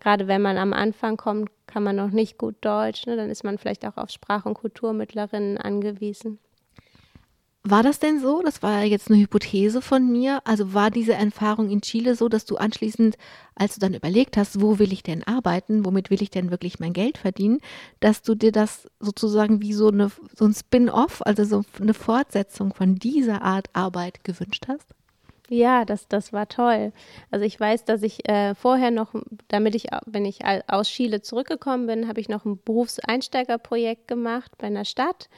gerade 0.00 0.28
wenn 0.28 0.42
man 0.42 0.58
am 0.58 0.74
Anfang 0.74 1.16
kommt, 1.16 1.48
kann 1.66 1.82
man 1.82 1.96
noch 1.96 2.10
nicht 2.10 2.36
gut 2.36 2.56
Deutsch, 2.60 3.06
ne, 3.06 3.16
dann 3.16 3.30
ist 3.30 3.42
man 3.42 3.56
vielleicht 3.56 3.86
auch 3.86 3.96
auf 3.96 4.10
Sprach- 4.10 4.44
und 4.44 4.54
Kulturmittlerinnen 4.54 5.56
angewiesen. 5.56 6.38
War 7.68 7.82
das 7.82 7.98
denn 7.98 8.20
so? 8.20 8.42
Das 8.44 8.62
war 8.62 8.84
jetzt 8.84 9.10
eine 9.10 9.20
Hypothese 9.20 9.82
von 9.82 10.12
mir. 10.12 10.40
Also 10.44 10.72
war 10.72 10.92
diese 10.92 11.14
Erfahrung 11.14 11.68
in 11.68 11.80
Chile 11.80 12.14
so, 12.14 12.28
dass 12.28 12.44
du 12.44 12.58
anschließend, 12.58 13.16
als 13.56 13.74
du 13.74 13.80
dann 13.80 13.92
überlegt 13.92 14.36
hast, 14.36 14.60
wo 14.60 14.78
will 14.78 14.92
ich 14.92 15.02
denn 15.02 15.24
arbeiten, 15.24 15.84
womit 15.84 16.08
will 16.10 16.22
ich 16.22 16.30
denn 16.30 16.52
wirklich 16.52 16.78
mein 16.78 16.92
Geld 16.92 17.18
verdienen, 17.18 17.58
dass 17.98 18.22
du 18.22 18.36
dir 18.36 18.52
das 18.52 18.88
sozusagen 19.00 19.62
wie 19.62 19.72
so, 19.72 19.88
eine, 19.88 20.12
so 20.36 20.44
ein 20.44 20.54
Spin-off, 20.54 21.22
also 21.26 21.42
so 21.42 21.64
eine 21.80 21.92
Fortsetzung 21.92 22.72
von 22.72 22.94
dieser 22.94 23.42
Art 23.42 23.66
Arbeit 23.72 24.22
gewünscht 24.22 24.66
hast? 24.68 24.94
Ja, 25.48 25.84
das, 25.84 26.06
das 26.06 26.32
war 26.32 26.46
toll. 26.46 26.92
Also 27.32 27.44
ich 27.44 27.58
weiß, 27.58 27.84
dass 27.84 28.04
ich 28.04 28.28
äh, 28.28 28.54
vorher 28.54 28.92
noch, 28.92 29.12
damit 29.48 29.74
ich, 29.74 29.88
wenn 30.04 30.24
ich 30.24 30.40
aus 30.68 30.88
Chile 30.88 31.20
zurückgekommen 31.20 31.88
bin, 31.88 32.06
habe 32.06 32.20
ich 32.20 32.28
noch 32.28 32.44
ein 32.44 32.60
Berufseinsteigerprojekt 32.62 34.06
gemacht 34.06 34.52
bei 34.56 34.68
einer 34.68 34.84
Stadt 34.84 35.28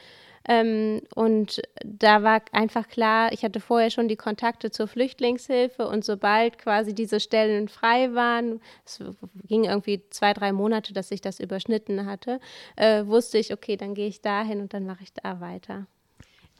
ähm, 0.47 1.01
und 1.15 1.61
da 1.83 2.23
war 2.23 2.41
einfach 2.51 2.87
klar, 2.87 3.31
ich 3.33 3.43
hatte 3.43 3.59
vorher 3.59 3.89
schon 3.89 4.07
die 4.07 4.15
Kontakte 4.15 4.71
zur 4.71 4.87
Flüchtlingshilfe 4.87 5.87
und 5.87 6.05
sobald 6.05 6.57
quasi 6.57 6.93
diese 6.93 7.19
Stellen 7.19 7.67
frei 7.67 8.13
waren, 8.13 8.61
es 8.85 8.99
ging 9.47 9.65
irgendwie 9.65 10.01
zwei, 10.09 10.33
drei 10.33 10.51
Monate, 10.51 10.93
dass 10.93 11.11
ich 11.11 11.21
das 11.21 11.39
überschnitten 11.39 12.05
hatte, 12.05 12.39
äh, 12.75 13.05
wusste 13.05 13.37
ich, 13.37 13.53
okay, 13.53 13.77
dann 13.77 13.93
gehe 13.93 14.07
ich 14.07 14.21
dahin 14.21 14.61
und 14.61 14.73
dann 14.73 14.85
mache 14.85 15.03
ich 15.03 15.13
da 15.13 15.39
weiter. 15.39 15.87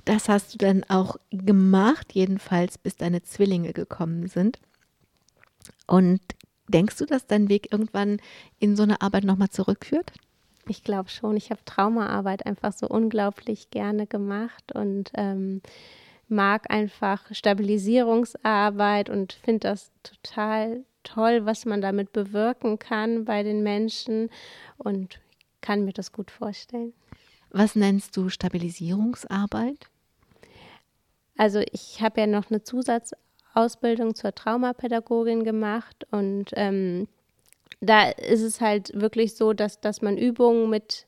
Das 0.05 0.29
hast 0.29 0.53
du 0.53 0.57
dann 0.57 0.83
auch 0.85 1.17
gemacht, 1.29 2.13
jedenfalls 2.13 2.77
bis 2.77 2.95
deine 2.95 3.21
Zwillinge 3.21 3.73
gekommen 3.73 4.27
sind. 4.27 4.59
Und 5.87 6.21
denkst 6.67 6.97
du, 6.97 7.05
dass 7.05 7.27
dein 7.27 7.49
Weg 7.49 7.71
irgendwann 7.71 8.19
in 8.59 8.75
so 8.75 8.83
eine 8.83 9.01
Arbeit 9.01 9.23
nochmal 9.23 9.49
zurückführt? 9.49 10.13
Ich 10.67 10.83
glaube 10.83 11.09
schon. 11.09 11.35
Ich 11.37 11.51
habe 11.51 11.63
Traumaarbeit 11.65 12.45
einfach 12.45 12.73
so 12.73 12.87
unglaublich 12.87 13.71
gerne 13.71 14.05
gemacht 14.07 14.71
und 14.73 15.11
ähm, 15.15 15.61
mag 16.27 16.69
einfach 16.69 17.25
Stabilisierungsarbeit 17.31 19.09
und 19.09 19.33
finde 19.33 19.69
das 19.69 19.91
total 20.03 20.83
toll, 21.03 21.45
was 21.45 21.65
man 21.65 21.81
damit 21.81 22.13
bewirken 22.13 22.77
kann 22.77 23.25
bei 23.25 23.43
den 23.43 23.63
Menschen 23.63 24.29
und 24.77 25.19
kann 25.61 25.85
mir 25.85 25.93
das 25.93 26.11
gut 26.11 26.31
vorstellen. 26.31 26.93
Was 27.51 27.75
nennst 27.75 28.15
du 28.15 28.29
Stabilisierungsarbeit? 28.29 29.87
Also 31.35 31.61
ich 31.71 32.01
habe 32.01 32.21
ja 32.21 32.27
noch 32.27 32.51
eine 32.51 32.63
Zusatzausbildung 32.63 34.13
zur 34.13 34.35
Traumapädagogin 34.35 35.43
gemacht 35.43 36.05
und 36.11 36.51
ähm, 36.53 37.07
da 37.81 38.09
ist 38.09 38.41
es 38.41 38.61
halt 38.61 38.91
wirklich 38.93 39.35
so, 39.35 39.53
dass, 39.53 39.79
dass 39.79 40.01
man 40.01 40.17
Übungen 40.17 40.69
mit 40.69 41.07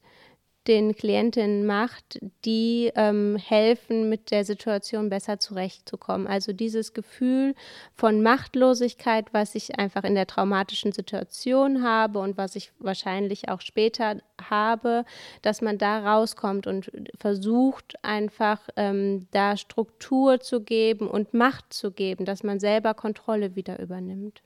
den 0.68 0.96
Klientinnen 0.96 1.66
macht, 1.66 2.20
die 2.46 2.92
ähm, 2.96 3.36
helfen, 3.36 4.10
mit 4.10 4.30
der 4.30 4.46
Situation 4.46 5.10
besser 5.10 5.40
zurechtzukommen. 5.40 6.28
Also 6.28 6.54
dieses 6.54 6.94
Gefühl 6.94 7.56
von 7.96 8.22
Machtlosigkeit, 8.22 9.34
was 9.34 9.56
ich 9.56 9.80
einfach 9.80 10.04
in 10.04 10.14
der 10.14 10.28
traumatischen 10.28 10.92
Situation 10.92 11.84
habe 11.84 12.20
und 12.20 12.38
was 12.38 12.56
ich 12.56 12.72
wahrscheinlich 12.78 13.50
auch 13.50 13.62
später 13.62 14.22
habe, 14.40 15.04
dass 15.42 15.62
man 15.62 15.80
da 15.80 16.14
rauskommt 16.14 16.68
und 16.68 16.92
versucht 17.18 17.96
einfach 18.04 18.62
ähm, 18.76 19.28
da 19.32 19.58
Struktur 19.58 20.42
zu 20.42 20.62
geben 20.62 21.08
und 21.08 21.34
Macht 21.34 21.74
zu 21.74 21.92
geben, 21.92 22.26
dass 22.26 22.44
man 22.44 22.60
selber 22.60 22.94
Kontrolle 22.94 23.56
wieder 23.56 23.80
übernimmt. 23.80 24.44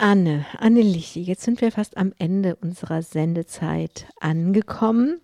Anne, 0.00 0.46
Anne 0.56 0.80
Lichi, 0.80 1.20
jetzt 1.20 1.42
sind 1.42 1.60
wir 1.60 1.70
fast 1.70 1.98
am 1.98 2.14
Ende 2.16 2.56
unserer 2.56 3.02
Sendezeit 3.02 4.06
angekommen. 4.18 5.20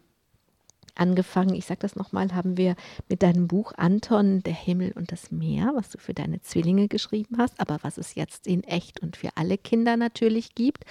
Angefangen, 0.95 1.55
ich 1.55 1.65
sage 1.65 1.81
das 1.81 1.97
nochmal, 1.97 2.35
haben 2.35 2.59
wir 2.59 2.77
mit 3.09 3.23
deinem 3.23 3.49
Buch 3.49 3.73
Anton, 3.79 4.43
der 4.43 4.53
Himmel 4.53 4.93
und 4.93 5.13
das 5.13 5.31
Meer, 5.31 5.73
was 5.75 5.89
du 5.89 5.97
für 5.97 6.13
deine 6.13 6.43
Zwillinge 6.43 6.89
geschrieben 6.89 7.39
hast, 7.39 7.59
aber 7.59 7.79
was 7.81 7.97
es 7.97 8.17
jetzt 8.17 8.47
in 8.47 8.65
echt 8.65 9.01
und 9.01 9.17
für 9.17 9.31
alle 9.37 9.57
Kinder 9.57 9.97
natürlich 9.97 10.55
gibt. 10.55 10.85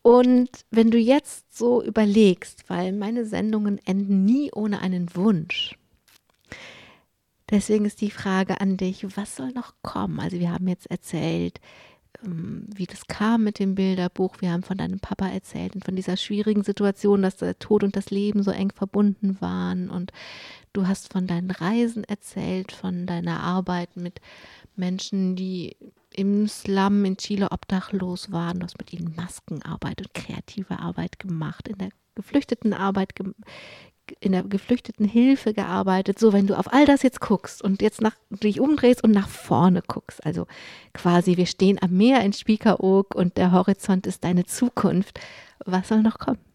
Und 0.00 0.48
wenn 0.70 0.90
du 0.90 0.96
jetzt 0.96 1.54
so 1.54 1.82
überlegst, 1.82 2.64
weil 2.70 2.94
meine 2.94 3.26
Sendungen 3.26 3.78
enden 3.84 4.24
nie 4.24 4.50
ohne 4.52 4.80
einen 4.80 5.14
Wunsch. 5.14 5.76
Deswegen 7.50 7.84
ist 7.84 8.00
die 8.00 8.10
Frage 8.10 8.58
an 8.62 8.78
dich, 8.78 9.04
was 9.18 9.36
soll 9.36 9.50
noch 9.52 9.74
kommen? 9.82 10.18
Also 10.18 10.38
wir 10.40 10.50
haben 10.50 10.66
jetzt 10.66 10.90
erzählt, 10.90 11.60
wie 12.22 12.86
das 12.86 13.06
kam 13.06 13.44
mit 13.44 13.58
dem 13.58 13.74
Bilderbuch. 13.74 14.36
Wir 14.40 14.52
haben 14.52 14.62
von 14.62 14.78
deinem 14.78 15.00
Papa 15.00 15.28
erzählt 15.28 15.74
und 15.74 15.84
von 15.84 15.96
dieser 15.96 16.16
schwierigen 16.16 16.62
Situation, 16.62 17.22
dass 17.22 17.36
der 17.36 17.58
Tod 17.58 17.84
und 17.84 17.96
das 17.96 18.10
Leben 18.10 18.42
so 18.42 18.50
eng 18.50 18.70
verbunden 18.70 19.40
waren. 19.40 19.90
Und 19.90 20.12
du 20.72 20.86
hast 20.86 21.12
von 21.12 21.26
deinen 21.26 21.50
Reisen 21.50 22.04
erzählt, 22.04 22.72
von 22.72 23.06
deiner 23.06 23.40
Arbeit 23.40 23.96
mit 23.96 24.20
Menschen, 24.76 25.36
die 25.36 25.76
im 26.12 26.48
Slum 26.48 27.04
in 27.04 27.16
Chile 27.16 27.48
obdachlos 27.50 28.32
waren. 28.32 28.60
Du 28.60 28.64
hast 28.64 28.78
mit 28.78 28.92
ihnen 28.92 29.14
Maskenarbeit 29.14 30.00
und 30.00 30.14
kreative 30.14 30.78
Arbeit 30.78 31.18
gemacht, 31.18 31.68
in 31.68 31.78
der 31.78 31.90
Geflüchtetenarbeit 32.14 33.14
in 34.20 34.32
der 34.32 34.42
geflüchteten 34.42 35.06
Hilfe 35.06 35.54
gearbeitet. 35.54 36.18
So, 36.18 36.32
wenn 36.32 36.46
du 36.46 36.58
auf 36.58 36.72
all 36.72 36.86
das 36.86 37.02
jetzt 37.02 37.20
guckst 37.20 37.62
und 37.62 37.82
jetzt 37.82 38.00
nach, 38.00 38.14
dich 38.30 38.60
umdrehst 38.60 39.02
und 39.02 39.12
nach 39.12 39.28
vorne 39.28 39.82
guckst, 39.86 40.24
also 40.24 40.46
quasi, 40.92 41.36
wir 41.36 41.46
stehen 41.46 41.78
am 41.80 41.96
Meer 41.96 42.20
in 42.22 42.32
Spiekeroog 42.32 43.14
und 43.14 43.36
der 43.36 43.52
Horizont 43.52 44.06
ist 44.06 44.24
deine 44.24 44.44
Zukunft. 44.44 45.20
Was 45.64 45.88
soll 45.88 46.02
noch 46.02 46.18
kommen? 46.18 46.45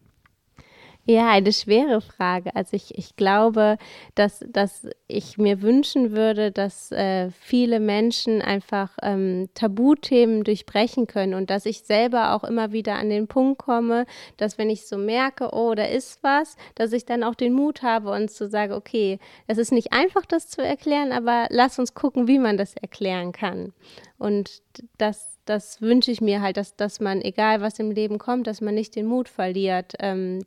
Ja, 1.04 1.30
eine 1.32 1.52
schwere 1.52 2.00
Frage. 2.00 2.54
Also 2.54 2.76
ich, 2.76 2.96
ich 2.96 3.16
glaube, 3.16 3.76
dass, 4.14 4.44
dass 4.48 4.88
ich 5.08 5.36
mir 5.36 5.60
wünschen 5.60 6.12
würde, 6.12 6.52
dass 6.52 6.92
äh, 6.92 7.32
viele 7.32 7.80
Menschen 7.80 8.40
einfach 8.40 8.96
ähm, 9.02 9.48
Tabuthemen 9.54 10.44
durchbrechen 10.44 11.08
können 11.08 11.34
und 11.34 11.50
dass 11.50 11.66
ich 11.66 11.82
selber 11.82 12.34
auch 12.34 12.44
immer 12.44 12.70
wieder 12.70 12.94
an 12.94 13.10
den 13.10 13.26
Punkt 13.26 13.58
komme, 13.58 14.06
dass 14.36 14.58
wenn 14.58 14.70
ich 14.70 14.86
so 14.86 14.96
merke, 14.96 15.50
oh, 15.52 15.74
da 15.74 15.86
ist 15.86 16.22
was, 16.22 16.56
dass 16.76 16.92
ich 16.92 17.04
dann 17.04 17.24
auch 17.24 17.34
den 17.34 17.52
Mut 17.52 17.82
habe 17.82 18.12
und 18.12 18.30
zu 18.30 18.48
sagen, 18.48 18.72
okay, 18.72 19.18
es 19.48 19.58
ist 19.58 19.72
nicht 19.72 19.92
einfach, 19.92 20.24
das 20.24 20.46
zu 20.46 20.62
erklären, 20.62 21.10
aber 21.10 21.48
lass 21.50 21.80
uns 21.80 21.94
gucken, 21.94 22.28
wie 22.28 22.38
man 22.38 22.56
das 22.56 22.76
erklären 22.76 23.32
kann. 23.32 23.72
Und 24.18 24.62
das, 24.98 25.40
das 25.46 25.82
wünsche 25.82 26.12
ich 26.12 26.20
mir 26.20 26.42
halt, 26.42 26.56
dass, 26.56 26.76
dass 26.76 27.00
man, 27.00 27.20
egal 27.22 27.60
was 27.60 27.80
im 27.80 27.90
Leben 27.90 28.18
kommt, 28.18 28.46
dass 28.46 28.60
man 28.60 28.76
nicht 28.76 28.94
den 28.94 29.06
Mut 29.06 29.28
verliert, 29.28 29.94
ähm, 29.98 30.44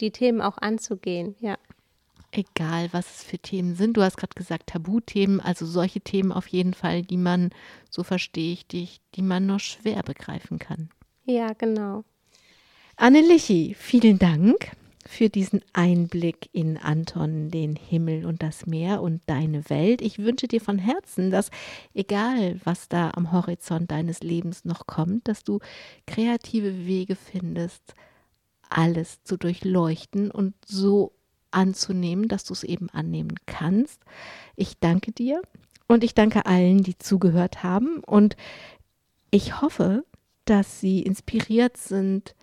die 0.00 0.10
Themen 0.10 0.40
auch 0.40 0.58
anzugehen, 0.58 1.34
ja. 1.40 1.56
Egal, 2.30 2.88
was 2.92 3.16
es 3.16 3.24
für 3.24 3.38
Themen 3.38 3.74
sind. 3.74 3.96
Du 3.96 4.02
hast 4.02 4.16
gerade 4.16 4.34
gesagt 4.34 4.68
Tabuthemen, 4.68 5.40
also 5.40 5.66
solche 5.66 6.00
Themen 6.00 6.32
auf 6.32 6.46
jeden 6.46 6.72
Fall, 6.72 7.02
die 7.02 7.18
man, 7.18 7.50
so 7.90 8.02
verstehe 8.02 8.54
ich 8.54 8.66
dich, 8.66 9.00
die 9.14 9.22
man 9.22 9.44
nur 9.44 9.58
schwer 9.58 10.02
begreifen 10.02 10.58
kann. 10.58 10.88
Ja, 11.26 11.52
genau. 11.52 12.04
Anne 12.96 13.20
Lichi, 13.20 13.74
vielen 13.78 14.18
Dank 14.18 14.72
für 15.06 15.28
diesen 15.28 15.60
Einblick 15.72 16.48
in 16.52 16.78
Anton, 16.78 17.50
den 17.50 17.76
Himmel 17.76 18.24
und 18.24 18.42
das 18.42 18.66
Meer 18.66 19.02
und 19.02 19.20
deine 19.26 19.68
Welt. 19.68 20.00
Ich 20.00 20.18
wünsche 20.18 20.48
dir 20.48 20.60
von 20.60 20.78
Herzen, 20.78 21.30
dass 21.30 21.50
egal, 21.94 22.60
was 22.64 22.88
da 22.88 23.10
am 23.14 23.32
Horizont 23.32 23.90
deines 23.90 24.20
Lebens 24.20 24.64
noch 24.64 24.86
kommt, 24.86 25.28
dass 25.28 25.44
du 25.44 25.58
kreative 26.06 26.86
Wege 26.86 27.16
findest, 27.16 27.94
alles 28.72 29.22
zu 29.24 29.36
durchleuchten 29.36 30.30
und 30.30 30.54
so 30.64 31.12
anzunehmen, 31.50 32.28
dass 32.28 32.44
du 32.44 32.54
es 32.54 32.64
eben 32.64 32.88
annehmen 32.90 33.34
kannst. 33.46 34.02
Ich 34.56 34.78
danke 34.78 35.12
dir 35.12 35.42
und 35.86 36.04
ich 36.04 36.14
danke 36.14 36.46
allen, 36.46 36.82
die 36.82 36.96
zugehört 36.98 37.62
haben 37.62 37.98
und 38.04 38.36
ich 39.30 39.60
hoffe, 39.60 40.04
dass 40.44 40.80
sie 40.80 41.02
inspiriert 41.02 41.76
sind, 41.76 42.34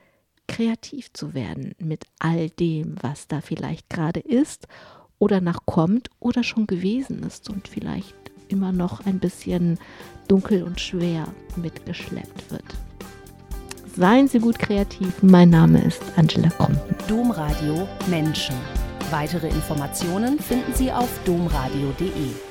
kreativ 0.47 1.13
zu 1.13 1.33
werden 1.33 1.75
mit 1.77 2.05
all 2.17 2.49
dem, 2.49 2.95
was 3.01 3.27
da 3.27 3.41
vielleicht 3.41 3.89
gerade 3.89 4.19
ist 4.19 4.67
oder 5.19 5.41
noch 5.41 5.65
kommt 5.65 6.09
oder 6.19 6.43
schon 6.43 6.65
gewesen 6.65 7.23
ist 7.23 7.49
und 7.49 7.67
vielleicht 7.67 8.15
immer 8.47 8.71
noch 8.71 9.05
ein 9.05 9.19
bisschen 9.19 9.77
dunkel 10.27 10.63
und 10.63 10.79
schwer 10.79 11.27
mitgeschleppt 11.55 12.51
wird. 12.51 12.88
Seien 13.99 14.29
Sie 14.29 14.39
gut 14.39 14.57
kreativ. 14.57 15.21
Mein 15.21 15.49
Name 15.49 15.83
ist 15.83 16.01
Angela 16.15 16.47
Krumpen. 16.51 16.79
Domradio 17.09 17.85
Menschen. 18.07 18.55
Weitere 19.11 19.49
Informationen 19.49 20.39
finden 20.39 20.73
Sie 20.73 20.89
auf 20.89 21.09
domradio.de. 21.25 22.48